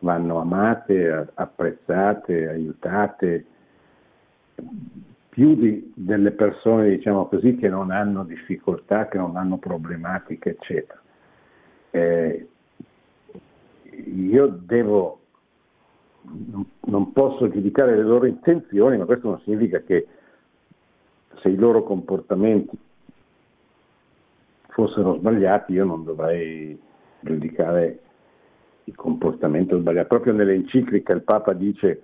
vanno 0.00 0.40
amate, 0.40 1.30
apprezzate, 1.34 2.48
aiutate, 2.48 3.44
più 5.30 5.54
di, 5.54 5.92
delle 5.94 6.32
persone, 6.32 6.90
diciamo 6.90 7.26
così, 7.26 7.56
che 7.56 7.68
non 7.68 7.90
hanno 7.90 8.24
difficoltà, 8.24 9.08
che 9.08 9.16
non 9.16 9.36
hanno 9.36 9.56
problematiche, 9.56 10.50
eccetera. 10.50 11.00
Eh, 11.90 12.48
io 13.92 14.46
devo, 14.46 15.20
non 16.86 17.12
posso 17.12 17.48
giudicare 17.48 17.96
le 17.96 18.02
loro 18.02 18.26
intenzioni, 18.26 18.96
ma 18.96 19.04
questo 19.04 19.28
non 19.28 19.40
significa 19.40 19.80
che 19.80 20.06
se 21.40 21.48
i 21.48 21.56
loro 21.56 21.82
comportamenti 21.82 22.76
fossero 24.68 25.16
sbagliati 25.16 25.72
io 25.72 25.84
non 25.84 26.04
dovrei 26.04 26.78
giudicare 27.20 28.00
il 28.84 28.94
comportamento 28.94 29.78
sbagliato. 29.78 30.08
Proprio 30.08 30.32
nell'enciclica 30.32 31.14
il 31.14 31.22
Papa 31.22 31.52
dice 31.52 32.02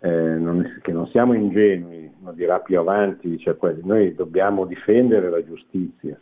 eh, 0.00 0.10
non, 0.10 0.78
che 0.82 0.92
non 0.92 1.06
siamo 1.08 1.34
ingenui, 1.34 2.10
lo 2.22 2.32
dirà 2.32 2.60
più 2.60 2.78
avanti, 2.78 3.28
dice 3.28 3.56
noi 3.82 4.14
dobbiamo 4.14 4.64
difendere 4.64 5.28
la 5.28 5.44
giustizia, 5.44 6.18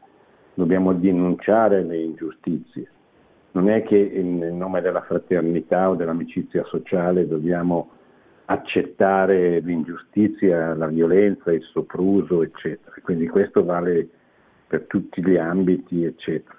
dobbiamo 0.54 0.92
denunciare 0.92 1.82
le 1.82 1.98
ingiustizie 1.98 2.90
non 3.58 3.70
è 3.70 3.82
che 3.82 3.96
in 3.96 4.56
nome 4.56 4.80
della 4.80 5.02
fraternità 5.02 5.90
o 5.90 5.96
dell'amicizia 5.96 6.62
sociale 6.66 7.26
dobbiamo 7.26 7.90
accettare 8.44 9.58
l'ingiustizia, 9.58 10.74
la 10.74 10.86
violenza, 10.86 11.52
il 11.52 11.62
sopruso, 11.72 12.44
eccetera. 12.44 12.94
Quindi 13.02 13.26
questo 13.26 13.64
vale 13.64 14.08
per 14.68 14.84
tutti 14.86 15.24
gli 15.24 15.36
ambiti, 15.36 16.04
eccetera. 16.04 16.56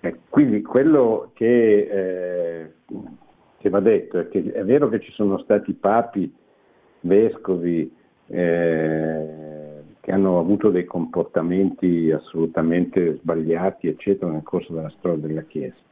E 0.00 0.20
quindi 0.28 0.62
quello 0.62 1.32
che, 1.34 1.88
eh, 1.90 2.72
che, 3.58 3.68
va 3.68 3.80
detto 3.80 4.20
è 4.20 4.28
che 4.28 4.52
è 4.52 4.64
vero 4.64 4.88
che 4.88 5.00
ci 5.00 5.10
sono 5.12 5.38
stati 5.38 5.72
papi, 5.72 6.32
vescovi, 7.00 7.92
eh, 8.28 9.28
che 10.00 10.12
hanno 10.12 10.38
avuto 10.38 10.70
dei 10.70 10.84
comportamenti 10.84 12.12
assolutamente 12.12 13.16
sbagliati, 13.16 13.88
eccetera, 13.88 14.30
nel 14.30 14.42
corso 14.42 14.72
della 14.72 14.92
storia 14.96 15.26
della 15.26 15.42
Chiesa 15.42 15.82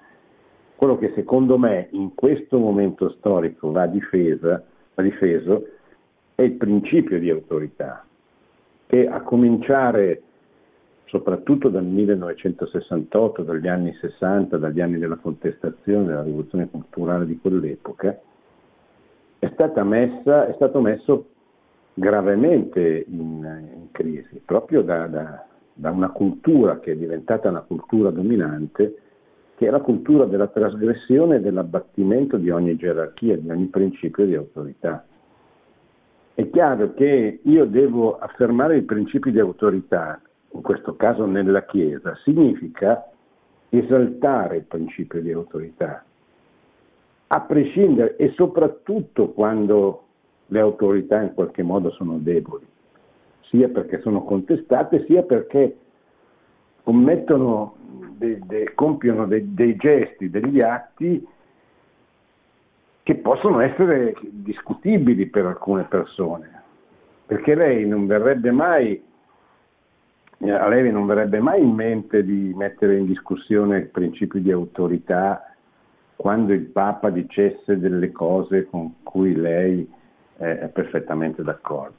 quello 0.82 0.98
che 0.98 1.12
secondo 1.14 1.58
me 1.58 1.86
in 1.92 2.12
questo 2.12 2.58
momento 2.58 3.08
storico 3.18 3.70
va, 3.70 3.86
difesa, 3.86 4.60
va 4.94 5.02
difeso 5.04 5.64
è 6.34 6.42
il 6.42 6.54
principio 6.54 7.20
di 7.20 7.30
autorità, 7.30 8.04
che 8.88 9.06
a 9.06 9.20
cominciare 9.20 10.22
soprattutto 11.04 11.68
dal 11.68 11.84
1968, 11.84 13.44
dagli 13.44 13.68
anni 13.68 13.94
60, 13.94 14.56
dagli 14.56 14.80
anni 14.80 14.98
della 14.98 15.14
contestazione, 15.14 16.06
della 16.06 16.24
rivoluzione 16.24 16.68
culturale 16.68 17.26
di 17.26 17.38
quell'epoca, 17.40 18.18
è, 19.38 19.82
messa, 19.84 20.48
è 20.48 20.52
stato 20.54 20.80
messo 20.80 21.26
gravemente 21.94 23.04
in, 23.06 23.70
in 23.72 23.86
crisi, 23.92 24.42
proprio 24.44 24.82
da, 24.82 25.06
da, 25.06 25.46
da 25.74 25.92
una 25.92 26.10
cultura 26.10 26.80
che 26.80 26.90
è 26.90 26.96
diventata 26.96 27.50
una 27.50 27.60
cultura 27.60 28.10
dominante 28.10 28.96
che 29.56 29.66
è 29.66 29.70
la 29.70 29.80
cultura 29.80 30.24
della 30.24 30.48
trasgressione 30.48 31.36
e 31.36 31.40
dell'abbattimento 31.40 32.36
di 32.36 32.50
ogni 32.50 32.76
gerarchia, 32.76 33.36
di 33.36 33.50
ogni 33.50 33.66
principio 33.66 34.24
di 34.26 34.34
autorità. 34.34 35.04
È 36.34 36.48
chiaro 36.50 36.94
che 36.94 37.40
io 37.42 37.64
devo 37.66 38.18
affermare 38.18 38.78
i 38.78 38.82
principi 38.82 39.30
di 39.30 39.38
autorità, 39.38 40.20
in 40.52 40.62
questo 40.62 40.96
caso 40.96 41.26
nella 41.26 41.64
Chiesa, 41.64 42.16
significa 42.24 43.06
esaltare 43.68 44.56
il 44.56 44.64
principio 44.64 45.20
di 45.20 45.30
autorità, 45.32 46.04
a 47.28 47.40
prescindere 47.40 48.16
e 48.16 48.32
soprattutto 48.34 49.30
quando 49.30 50.04
le 50.46 50.60
autorità 50.60 51.22
in 51.22 51.32
qualche 51.34 51.62
modo 51.62 51.90
sono 51.90 52.18
deboli, 52.18 52.66
sia 53.42 53.68
perché 53.68 54.00
sono 54.00 54.24
contestate, 54.24 55.04
sia 55.06 55.22
perché 55.22 55.76
commettono 56.82 57.76
de, 58.16 58.38
de, 58.44 58.72
compiono 58.74 59.26
de, 59.26 59.42
dei 59.54 59.76
gesti, 59.76 60.30
degli 60.30 60.60
atti 60.60 61.26
che 63.02 63.14
possono 63.16 63.60
essere 63.60 64.14
discutibili 64.22 65.26
per 65.26 65.46
alcune 65.46 65.84
persone, 65.84 66.62
perché 67.26 67.54
lei 67.54 67.86
non 67.86 68.06
verrebbe 68.06 68.50
mai 68.50 69.02
a 70.44 70.66
lei 70.66 70.90
non 70.90 71.06
verrebbe 71.06 71.38
mai 71.38 71.62
in 71.62 71.70
mente 71.70 72.24
di 72.24 72.52
mettere 72.56 72.96
in 72.96 73.06
discussione 73.06 73.76
il 73.78 73.86
principio 73.86 74.40
di 74.40 74.50
autorità 74.50 75.54
quando 76.16 76.52
il 76.52 76.64
Papa 76.64 77.10
dicesse 77.10 77.78
delle 77.78 78.10
cose 78.10 78.66
con 78.66 79.02
cui 79.04 79.36
lei 79.36 79.88
è 80.36 80.68
perfettamente 80.72 81.42
d'accordo. 81.44 81.96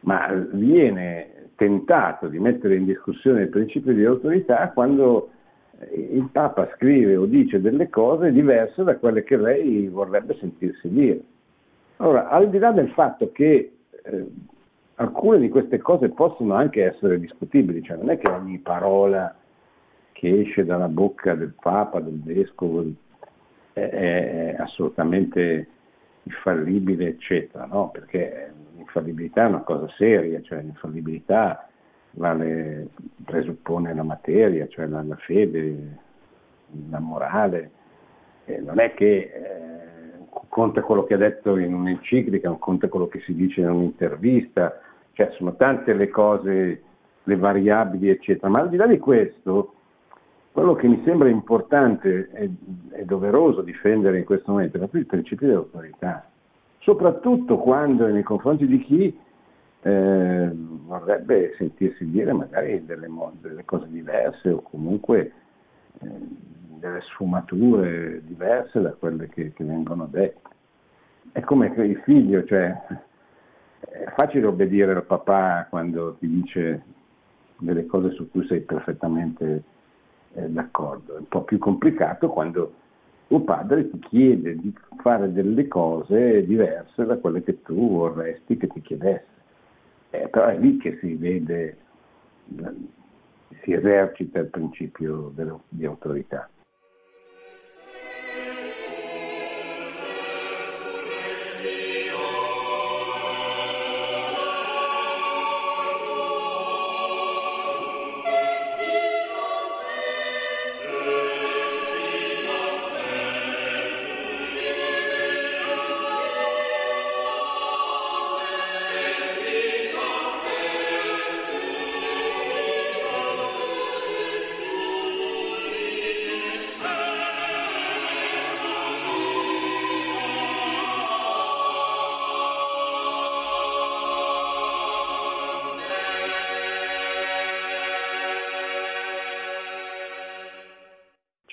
Ma 0.00 0.30
viene 0.52 1.37
tentato 1.58 2.28
di 2.28 2.38
mettere 2.38 2.76
in 2.76 2.84
discussione 2.84 3.42
il 3.42 3.48
principio 3.48 3.92
di 3.92 4.04
autorità 4.04 4.70
quando 4.70 5.30
il 5.92 6.28
Papa 6.30 6.70
scrive 6.76 7.16
o 7.16 7.26
dice 7.26 7.60
delle 7.60 7.90
cose 7.90 8.30
diverse 8.30 8.84
da 8.84 8.96
quelle 8.96 9.24
che 9.24 9.36
lei 9.36 9.88
vorrebbe 9.88 10.36
sentirsi 10.38 10.88
dire. 10.88 11.20
Allora, 11.96 12.28
al 12.28 12.48
di 12.48 12.58
là 12.58 12.70
del 12.70 12.90
fatto 12.90 13.32
che 13.32 13.72
eh, 14.04 14.26
alcune 14.94 15.40
di 15.40 15.48
queste 15.48 15.78
cose 15.78 16.10
possono 16.10 16.54
anche 16.54 16.84
essere 16.84 17.18
discutibili, 17.18 17.82
cioè 17.82 17.96
non 17.96 18.10
è 18.10 18.18
che 18.18 18.30
ogni 18.30 18.58
parola 18.58 19.34
che 20.12 20.40
esce 20.40 20.64
dalla 20.64 20.88
bocca 20.88 21.34
del 21.34 21.54
Papa, 21.60 21.98
del 21.98 22.20
Vescovo, 22.22 22.84
è, 23.72 23.80
è 23.80 24.56
assolutamente 24.60 25.66
infallibile, 26.22 27.08
eccetera, 27.08 27.66
no? 27.66 27.90
perché 27.90 28.52
l'infallibilità 28.88 29.44
è 29.44 29.48
una 29.48 29.60
cosa 29.60 29.88
seria, 29.96 30.40
cioè 30.42 30.62
l'infallibilità 30.62 31.68
vale, 32.12 32.88
presuppone 33.24 33.94
la 33.94 34.02
materia, 34.02 34.66
cioè 34.68 34.86
la, 34.86 35.02
la 35.02 35.16
fede, 35.16 35.98
la 36.90 36.98
morale, 36.98 37.70
eh, 38.46 38.60
non 38.60 38.80
è 38.80 38.94
che 38.94 39.16
eh, 39.16 40.26
conta 40.48 40.82
quello 40.82 41.04
che 41.04 41.14
ha 41.14 41.18
detto 41.18 41.56
in 41.58 41.74
un'enciclica, 41.74 42.48
non 42.48 42.58
conta 42.58 42.88
quello 42.88 43.08
che 43.08 43.20
si 43.20 43.34
dice 43.34 43.60
in 43.60 43.68
un'intervista, 43.68 44.80
cioè 45.12 45.30
sono 45.36 45.54
tante 45.56 45.92
le 45.92 46.08
cose, 46.08 46.82
le 47.22 47.36
variabili, 47.36 48.08
eccetera. 48.08 48.48
Ma 48.48 48.60
al 48.60 48.68
di 48.70 48.76
là 48.76 48.86
di 48.86 48.98
questo, 48.98 49.74
quello 50.52 50.74
che 50.74 50.88
mi 50.88 51.02
sembra 51.04 51.28
importante 51.28 52.30
e, 52.32 52.50
doveroso 53.04 53.62
difendere 53.62 54.18
in 54.18 54.24
questo 54.24 54.52
momento 54.52 54.76
è 54.76 54.78
proprio 54.78 55.02
il 55.02 55.06
principio 55.06 55.46
dell'autorità, 55.46 56.27
soprattutto 56.88 57.58
quando 57.58 58.06
nei 58.06 58.22
confronti 58.22 58.66
di 58.66 58.78
chi 58.78 59.20
eh, 59.82 60.50
vorrebbe 60.54 61.54
sentirsi 61.58 62.08
dire 62.08 62.32
magari 62.32 62.82
delle, 62.86 63.10
delle, 63.42 63.62
cose 63.66 63.86
diverse 63.90 64.48
o 64.48 64.62
comunque 64.62 65.32
eh, 66.00 66.08
delle 66.78 67.02
sfumature 67.02 68.22
diverse 68.24 68.80
da 68.80 68.92
quelle 68.92 69.28
che, 69.28 69.52
che 69.52 69.64
vengono 69.64 70.06
dette. 70.10 70.48
È 71.30 71.40
come 71.40 71.66
il 71.66 72.00
figlio, 72.04 72.42
cioè 72.44 72.74
è 73.80 74.10
facile 74.16 74.46
obbedire 74.46 74.94
al 74.94 75.04
papà 75.04 75.66
quando 75.68 76.16
ti 76.18 76.26
dice 76.26 76.82
delle 77.58 77.84
cose 77.84 78.12
su 78.12 78.30
cui 78.30 78.46
sei 78.46 78.60
perfettamente 78.60 79.62
eh, 80.32 80.48
d'accordo, 80.48 81.16
è 81.16 81.18
un 81.18 81.28
po' 81.28 81.42
più 81.42 81.58
complicato 81.58 82.30
quando 82.30 82.72
tuo 83.28 83.42
padre 83.42 83.90
ti 83.90 83.98
chiede 84.00 84.56
di 84.56 84.74
fare 85.02 85.30
delle 85.32 85.68
cose 85.68 86.44
diverse 86.44 87.04
da 87.04 87.18
quelle 87.18 87.42
che 87.42 87.62
tu 87.62 87.90
vorresti 87.90 88.56
che 88.56 88.66
ti 88.66 88.80
chiedesse. 88.80 89.36
Eh, 90.10 90.28
però 90.28 90.46
è 90.46 90.58
lì 90.58 90.78
che 90.78 90.96
si 91.00 91.14
vede, 91.14 91.76
si 93.62 93.72
esercita 93.72 94.40
il 94.40 94.46
principio 94.46 95.32
di 95.68 95.84
autorità. 95.84 96.48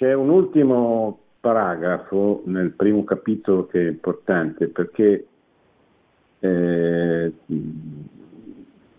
C'è 0.06 0.14
un 0.14 0.30
ultimo 0.30 1.18
paragrafo 1.40 2.44
nel 2.46 2.74
primo 2.74 3.04
capitolo 3.04 3.66
che 3.66 3.88
è 3.88 3.90
importante 3.90 4.68
perché 4.68 5.26
eh, 6.42 7.34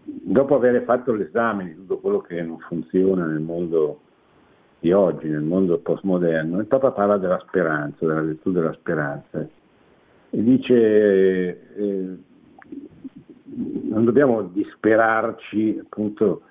dopo 0.03 0.55
aver 0.57 0.83
fatto 0.83 1.13
l'esame 1.13 1.67
di 1.67 1.75
tutto 1.77 1.99
quello 1.99 2.19
che 2.23 2.43
non 2.43 2.59
funziona 2.59 3.25
nel 3.25 3.39
mondo 3.39 4.01
di 4.81 4.91
oggi, 4.91 5.29
nel 5.29 5.43
mondo 5.43 5.79
postmoderno, 5.79 6.59
il 6.59 6.67
Papa 6.67 6.91
parla 6.91 7.19
della 7.19 7.39
speranza, 7.47 8.05
della 8.05 8.23
virtù 8.23 8.51
della 8.51 8.73
speranza 8.73 9.39
e 10.31 10.43
dice 10.43 10.75
eh, 11.77 12.17
non 13.45 14.05
dobbiamo 14.05 14.43
disperarci 14.43 15.79
appunto 15.85 16.43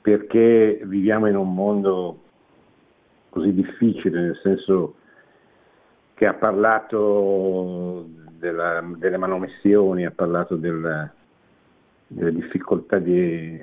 perché 0.00 0.80
viviamo 0.82 1.28
in 1.28 1.36
un 1.36 1.54
mondo 1.54 2.18
così 3.34 3.52
difficile, 3.52 4.20
nel 4.20 4.40
senso 4.44 4.94
che 6.14 6.24
ha 6.24 6.34
parlato 6.34 8.06
della, 8.38 8.80
delle 8.96 9.16
manomissioni, 9.16 10.06
ha 10.06 10.12
parlato 10.12 10.54
della, 10.54 11.12
delle 12.06 12.32
difficoltà 12.32 12.98
di, 12.98 13.60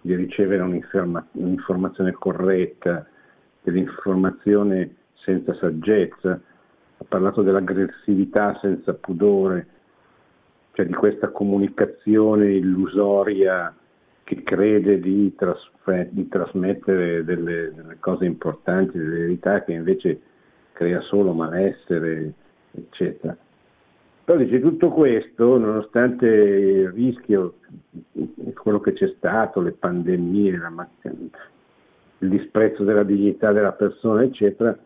di 0.00 0.14
ricevere 0.14 0.62
un'informazione 0.62 2.12
corretta, 2.12 3.04
dell'informazione 3.62 4.94
senza 5.14 5.52
saggezza, 5.54 6.40
ha 6.98 7.04
parlato 7.08 7.42
dell'aggressività 7.42 8.56
senza 8.60 8.94
pudore, 8.94 9.66
cioè 10.74 10.86
di 10.86 10.94
questa 10.94 11.30
comunicazione 11.30 12.52
illusoria 12.52 13.74
che 14.28 14.42
crede 14.42 15.00
di, 15.00 15.34
trasfe- 15.34 16.10
di 16.10 16.28
trasmettere 16.28 17.24
delle, 17.24 17.72
delle, 17.74 17.96
cose 17.98 18.26
importanti, 18.26 18.98
delle 18.98 19.20
verità 19.20 19.64
che 19.64 19.72
invece 19.72 20.20
crea 20.72 21.00
solo 21.00 21.32
malessere, 21.32 22.34
eccetera. 22.72 23.34
Però 24.24 24.38
dice 24.38 24.60
tutto 24.60 24.90
questo, 24.90 25.56
nonostante 25.56 26.26
il 26.26 26.90
rischio, 26.90 27.54
quello 28.52 28.80
che 28.80 28.92
c'è 28.92 29.14
stato, 29.16 29.62
le 29.62 29.72
pandemie, 29.72 30.58
la, 30.58 30.88
il 32.18 32.28
disprezzo 32.28 32.84
della 32.84 33.04
dignità 33.04 33.50
della 33.52 33.72
persona, 33.72 34.24
eccetera, 34.24 34.78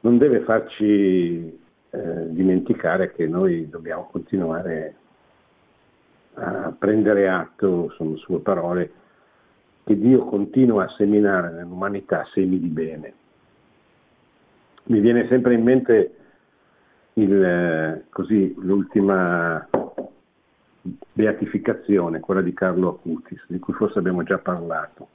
non 0.00 0.18
deve 0.18 0.40
farci 0.40 1.58
eh, 1.90 2.26
dimenticare 2.30 3.12
che 3.12 3.28
noi 3.28 3.68
dobbiamo 3.68 4.08
continuare 4.10 4.96
a 6.40 6.74
prendere 6.76 7.28
atto, 7.28 7.90
sono 7.96 8.16
sue 8.16 8.40
parole, 8.40 8.92
che 9.84 9.98
Dio 9.98 10.24
continua 10.24 10.84
a 10.84 10.94
seminare 10.96 11.50
nell'umanità 11.50 12.26
semi 12.32 12.58
di 12.58 12.68
bene. 12.68 13.14
Mi 14.84 15.00
viene 15.00 15.26
sempre 15.28 15.54
in 15.54 15.62
mente 15.62 16.14
il, 17.14 18.04
così, 18.10 18.54
l'ultima 18.58 19.68
beatificazione, 21.12 22.20
quella 22.20 22.40
di 22.40 22.54
Carlo 22.54 22.88
Acutis, 22.88 23.44
di 23.46 23.58
cui 23.58 23.74
forse 23.74 23.98
abbiamo 23.98 24.22
già 24.22 24.38
parlato. 24.38 25.08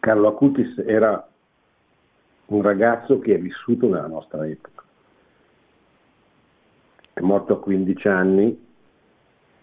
Carlo 0.00 0.28
Acutis 0.28 0.78
era 0.86 1.28
un 2.46 2.62
ragazzo 2.62 3.18
che 3.18 3.34
è 3.34 3.38
vissuto 3.38 3.86
nella 3.86 4.06
nostra 4.06 4.46
epoca 4.46 4.78
è 7.18 7.20
morto 7.20 7.54
a 7.54 7.60
15 7.60 8.08
anni 8.08 8.66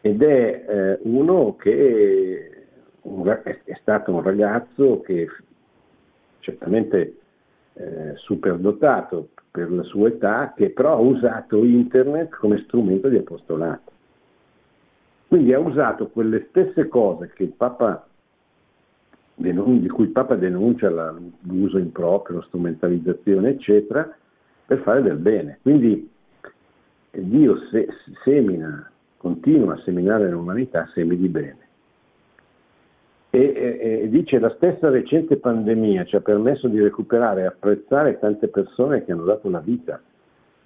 ed 0.01 0.22
è 0.22 0.66
eh, 0.68 0.99
uno 1.03 1.56
che 1.56 2.68
un, 3.01 3.39
è 3.43 3.78
stato 3.80 4.14
un 4.14 4.22
ragazzo 4.22 4.99
che 5.01 5.28
certamente 6.39 7.18
eh, 7.74 8.14
superdotato 8.16 9.30
per 9.51 9.72
la 9.72 9.84
sua 9.84 10.10
età, 10.10 10.53
che 10.56 10.70
però 10.70 10.97
ha 10.97 10.99
usato 10.99 11.64
internet 11.64 12.36
come 12.36 12.62
strumento 12.66 13.08
di 13.08 13.18
apostolato. 13.18 13.91
Quindi 15.28 15.53
ha 15.53 15.60
usato 15.60 16.10
quelle 16.10 16.47
stesse 16.49 16.88
cose 16.88 17.32
Papa, 17.56 18.06
di 19.36 19.88
cui 19.88 20.06
il 20.06 20.12
Papa 20.12 20.36
denuncia 20.36 20.89
l'uso 21.41 21.78
improprio, 21.78 22.38
la 22.38 22.43
strumentalizzazione, 22.43 23.49
eccetera, 23.49 24.14
per 24.66 24.80
fare 24.80 25.01
del 25.01 25.18
bene. 25.18 25.60
Quindi 25.62 26.14
Dio 27.22 27.57
se, 27.72 27.88
semina, 28.24 28.89
continua 29.18 29.74
a 29.74 29.82
seminare 29.82 30.26
nell'umanità 30.26 30.89
semi 30.93 31.18
di 31.18 31.30
bene. 31.30 31.57
E, 33.30 33.39
e, 33.39 34.01
e, 34.03 34.09
dice 34.09 34.39
la 34.39 34.53
stessa 34.55 34.89
recente 34.89 35.38
pandemia 35.38 36.05
ci 36.05 36.16
ha 36.16 36.22
permesso 36.22 36.68
di 36.68 36.82
recuperare 36.82 37.41
e 37.41 37.45
apprezzare 37.45 38.18
tante 38.18 38.47
persone 38.47 39.03
che 39.03 39.11
hanno 39.11 39.26
dato 39.26 39.49
la 39.49 39.59
vita 39.59 40.01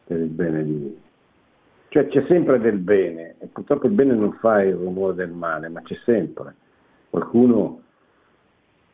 per 0.06 0.20
il 0.20 0.28
bene 0.28 0.64
di 0.64 0.97
cioè 1.89 2.08
c'è 2.08 2.24
sempre 2.28 2.60
del 2.60 2.78
bene 2.78 3.36
e 3.39 3.47
purtroppo 3.47 3.88
il 3.88 3.93
bene 3.93 4.14
non 4.14 4.34
fa 4.34 4.62
il 4.62 4.76
rumore 4.76 5.16
del 5.16 5.32
male, 5.32 5.70
ma 5.70 5.82
c'è 5.82 5.97
sempre 6.06 6.54
qualcuno 7.10 7.82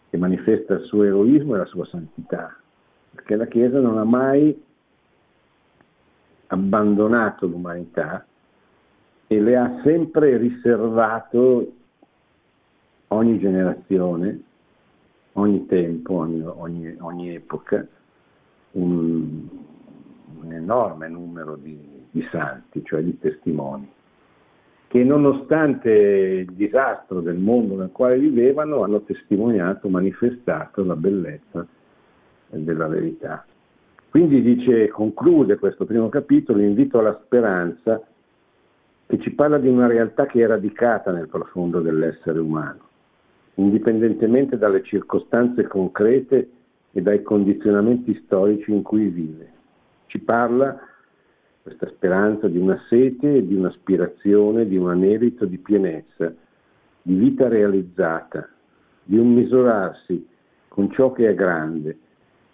che 0.10 0.18
manifesta 0.18 0.76
il 0.76 0.86
suo 0.86 1.04
eroismo 1.04 1.56
e 1.56 1.58
la 1.58 1.66
sua 1.66 1.86
santità, 1.88 2.56
perché 3.14 3.36
la 3.36 3.48
Chiesa 3.48 3.82
non 3.82 3.98
ha 3.98 4.06
mai 4.06 4.65
abbandonato 6.48 7.48
l'umanità 7.48 8.26
e 9.28 9.42
le 9.42 9.56
ha 9.56 9.82
sempre 9.84 10.38
riservato 10.38 11.74
ogni 13.10 13.40
generazione, 13.40 14.42
ogni 15.34 15.66
tempo, 15.66 16.14
ogni, 16.16 16.42
ogni, 16.44 16.96
ogni 17.00 17.36
epoca, 17.36 17.86
un, 18.72 19.48
un, 20.40 20.52
enorme 20.52 21.08
numero 21.08 21.56
di, 21.56 21.78
di 22.12 22.28
santi, 22.32 22.84
cioè 22.84 23.02
di 23.04 23.18
testimoni, 23.20 23.90
che 24.88 25.04
nonostante 25.04 25.90
il 25.90 26.54
disastro 26.54 27.22
del 27.22 27.38
mondo 27.38 27.76
nel 27.76 27.92
quale 27.92 28.18
vivevano 28.18 28.84
hanno 28.84 29.02
testimoniato, 29.02 29.90
manifestato 29.90 30.84
la 30.84 30.96
bellezza 30.96 31.66
della 32.50 32.88
verità. 32.88 33.46
Quindi 34.16 34.42
dice, 34.42 34.88
conclude 34.88 35.58
questo 35.58 35.84
primo 35.84 36.08
capitolo, 36.08 36.62
invito 36.62 37.00
alla 37.00 37.20
speranza 37.26 38.02
che 39.08 39.20
ci 39.20 39.32
parla 39.32 39.58
di 39.58 39.68
una 39.68 39.88
realtà 39.88 40.26
che 40.26 40.42
è 40.42 40.48
radicata 40.48 41.12
nel 41.12 41.28
profondo 41.28 41.82
dell'essere 41.82 42.40
umano, 42.40 42.80
indipendentemente 43.56 44.58
dalle 44.58 44.84
circostanze 44.84 45.68
concrete 45.68 46.50
e 46.94 47.02
dai 47.02 47.24
condizionamenti 47.24 48.22
storici 48.24 48.72
in 48.72 48.84
cui 48.84 49.10
vive. 49.10 49.52
Ci 50.06 50.20
parla, 50.20 50.80
questa 51.62 51.90
speranza, 51.90 52.48
di 52.48 52.58
una 52.58 52.82
sete, 52.88 53.46
di 53.46 53.54
un'aspirazione, 53.54 54.66
di 54.66 54.78
un 54.78 54.92
anelito 54.92 55.44
di 55.44 55.58
pienezza, 55.58 56.34
di 57.02 57.16
vita 57.16 57.50
realizzata, 57.50 58.48
di 59.04 59.18
un 59.18 59.34
misurarsi 59.34 60.26
con 60.70 60.90
ciò 60.92 61.12
che 61.12 61.28
è 61.28 61.36
grande, 61.36 61.98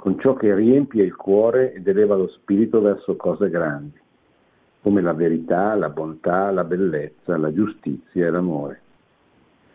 con 0.02 0.18
ciò 0.20 0.34
che 0.34 0.56
riempie 0.56 1.04
il 1.04 1.16
cuore 1.16 1.74
ed 1.74 1.88
eleva 1.88 2.16
lo 2.16 2.28
spirito 2.28 2.82
verso 2.82 3.16
cose 3.16 3.52
grandi, 3.52 4.00
come 4.82 5.00
la 5.00 5.14
verità, 5.14 5.76
la 5.76 5.90
bontà, 5.90 6.50
la 6.50 6.64
bellezza, 6.64 7.38
la 7.38 7.54
giustizia 7.54 8.26
e 8.26 8.32
l'amore. 8.32 8.82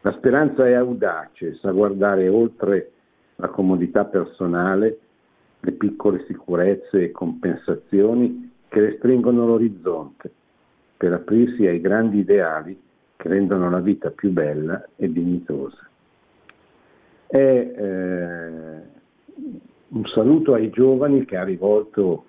La 0.01 0.11
speranza 0.15 0.67
è 0.67 0.73
audace, 0.73 1.55
sa 1.61 1.71
guardare 1.71 2.27
oltre 2.27 2.91
la 3.37 3.47
comodità 3.51 4.05
personale, 4.05 4.99
le 5.61 5.73
piccole 5.73 6.25
sicurezze 6.27 7.05
e 7.05 7.13
compensazioni 7.13 8.51
che 8.67 8.81
restringono 8.81 9.47
l'orizzonte, 9.47 10.29
per 10.97 11.13
aprirsi 11.13 11.69
ai 11.69 11.81
grandi 11.81 12.19
ideali 12.19 12.77
che 13.15 13.29
rendono 13.29 13.71
la 13.71 13.79
vita 13.79 14.11
più 14.11 14.31
bella 14.31 14.89
e 14.97 15.13
dignitosa. 15.13 15.89
È 17.29 17.39
eh, 17.39 18.95
un 19.89 20.05
saluto 20.07 20.55
ai 20.55 20.71
giovani 20.71 21.25
che 21.25 21.37
ha 21.37 21.45
rivolto 21.45 22.25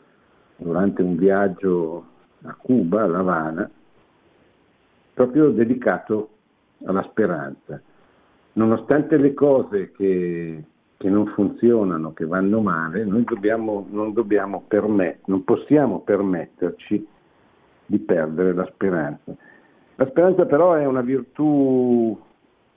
durante 0.57 1.01
un 1.01 1.15
viaggio 1.15 2.05
a 2.43 2.55
Cuba, 2.55 3.03
a 3.03 3.07
La 3.07 3.19
Habana, 3.19 3.69
proprio 5.13 5.49
dedicato 5.49 6.29
alla 6.85 7.03
speranza. 7.09 7.81
Nonostante 8.53 9.17
le 9.17 9.33
cose 9.33 9.91
che, 9.91 10.63
che 10.97 11.09
non 11.09 11.27
funzionano, 11.27 12.13
che 12.13 12.25
vanno 12.25 12.61
male, 12.61 13.05
noi 13.05 13.23
dobbiamo, 13.23 13.85
non, 13.89 14.13
dobbiamo 14.13 14.63
permet- 14.67 15.21
non 15.25 15.43
possiamo 15.43 16.01
permetterci 16.01 17.07
di 17.85 17.99
perdere 17.99 18.53
la 18.53 18.65
speranza. 18.73 19.35
La 19.95 20.07
speranza 20.07 20.45
però 20.45 20.73
è 20.73 20.85
una 20.85 21.01
virtù, 21.01 22.19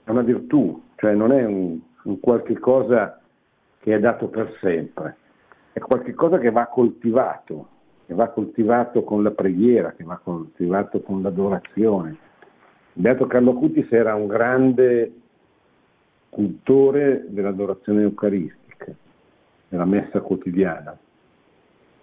è 0.03 0.09
una 0.09 0.21
virtù 0.21 0.81
cioè 1.01 1.15
non 1.15 1.31
è 1.31 1.43
un, 1.43 1.79
un 2.03 2.19
qualche 2.19 2.59
cosa 2.59 3.19
che 3.81 3.95
è 3.95 3.99
dato 3.99 4.27
per 4.27 4.55
sempre, 4.61 5.17
è 5.73 5.79
qualcosa 5.79 6.37
che 6.37 6.51
va 6.51 6.67
coltivato, 6.67 7.67
che 8.05 8.13
va 8.13 8.27
coltivato 8.29 9.03
con 9.03 9.23
la 9.23 9.31
preghiera, 9.31 9.93
che 9.93 10.03
va 10.03 10.19
coltivato 10.23 11.01
con 11.01 11.21
l'adorazione. 11.21 12.15
Beato 12.93 13.25
Carlo 13.25 13.53
Cutis 13.53 13.91
era 13.91 14.13
un 14.15 14.27
grande 14.27 15.13
cultore 16.29 17.25
dell'adorazione 17.29 18.03
eucaristica, 18.03 18.93
della 19.67 19.85
messa 19.85 20.21
quotidiana. 20.21 20.95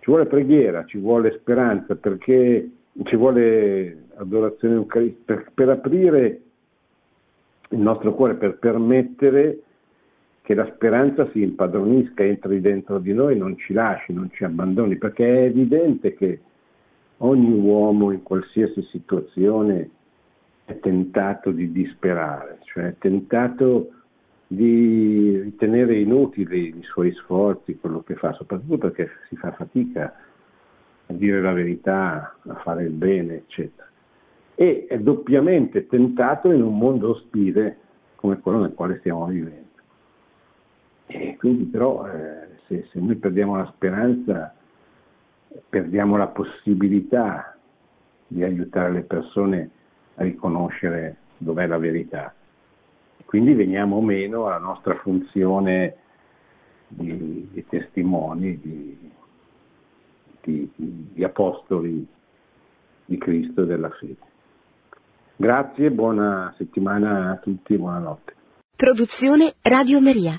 Ci 0.00 0.10
vuole 0.10 0.26
preghiera, 0.26 0.84
ci 0.84 0.98
vuole 0.98 1.32
speranza, 1.38 1.94
perché 1.94 2.70
ci 3.04 3.16
vuole 3.16 4.06
adorazione 4.16 4.74
eucaristica 4.74 5.34
per, 5.34 5.50
per 5.54 5.68
aprire 5.68 6.40
il 7.68 7.78
nostro 7.78 8.14
cuore, 8.14 8.34
per 8.34 8.58
permettere 8.58 9.62
che 10.48 10.54
la 10.54 10.72
speranza 10.72 11.28
si 11.32 11.42
impadronisca, 11.42 12.24
entri 12.24 12.62
dentro 12.62 12.98
di 13.00 13.12
noi, 13.12 13.36
non 13.36 13.58
ci 13.58 13.74
lasci, 13.74 14.14
non 14.14 14.30
ci 14.32 14.44
abbandoni, 14.44 14.96
perché 14.96 15.26
è 15.26 15.42
evidente 15.42 16.14
che 16.14 16.40
ogni 17.18 17.52
uomo 17.52 18.12
in 18.12 18.22
qualsiasi 18.22 18.80
situazione 18.84 19.90
è 20.64 20.78
tentato 20.78 21.50
di 21.50 21.70
disperare, 21.70 22.60
cioè 22.62 22.84
è 22.84 22.94
tentato 22.96 23.90
di 24.46 25.38
ritenere 25.38 25.98
inutili 25.98 26.68
i 26.68 26.82
suoi 26.82 27.12
sforzi, 27.12 27.76
quello 27.78 28.00
che 28.00 28.14
fa, 28.14 28.32
soprattutto 28.32 28.78
perché 28.78 29.10
si 29.28 29.36
fa 29.36 29.52
fatica 29.52 30.14
a 31.08 31.12
dire 31.12 31.42
la 31.42 31.52
verità, 31.52 32.38
a 32.40 32.54
fare 32.62 32.84
il 32.84 32.92
bene, 32.92 33.34
eccetera. 33.34 33.86
E 34.54 34.86
è 34.88 34.98
doppiamente 34.98 35.86
tentato 35.86 36.50
in 36.50 36.62
un 36.62 36.78
mondo 36.78 37.10
ostile 37.10 37.76
come 38.14 38.38
quello 38.38 38.60
nel 38.60 38.72
quale 38.72 38.96
stiamo 39.00 39.26
vivendo. 39.26 39.67
E 41.10 41.36
quindi 41.38 41.64
però 41.64 42.06
eh, 42.06 42.58
se, 42.66 42.86
se, 42.92 43.00
noi 43.00 43.16
perdiamo 43.16 43.56
la 43.56 43.70
speranza, 43.74 44.54
perdiamo 45.68 46.16
la 46.16 46.26
possibilità 46.26 47.56
di 48.26 48.42
aiutare 48.42 48.92
le 48.92 49.02
persone 49.02 49.70
a 50.16 50.22
riconoscere 50.22 51.16
dov'è 51.38 51.66
la 51.66 51.78
verità. 51.78 52.34
Quindi 53.24 53.54
veniamo 53.54 54.00
meno 54.02 54.46
alla 54.46 54.58
nostra 54.58 54.96
funzione 54.96 55.96
di, 56.88 57.48
di 57.52 57.66
testimoni, 57.66 58.58
di, 58.60 59.10
di, 60.42 60.70
di 60.76 61.24
apostoli 61.24 62.06
di 63.06 63.16
Cristo 63.16 63.62
e 63.62 63.66
della 63.66 63.90
fede. 63.90 64.26
Grazie, 65.36 65.90
buona 65.90 66.52
settimana 66.58 67.30
a 67.30 67.36
tutti 67.36 67.76
buonanotte. 67.76 68.34
Produzione 68.76 69.54
Radio 69.62 70.00
Maria. 70.00 70.38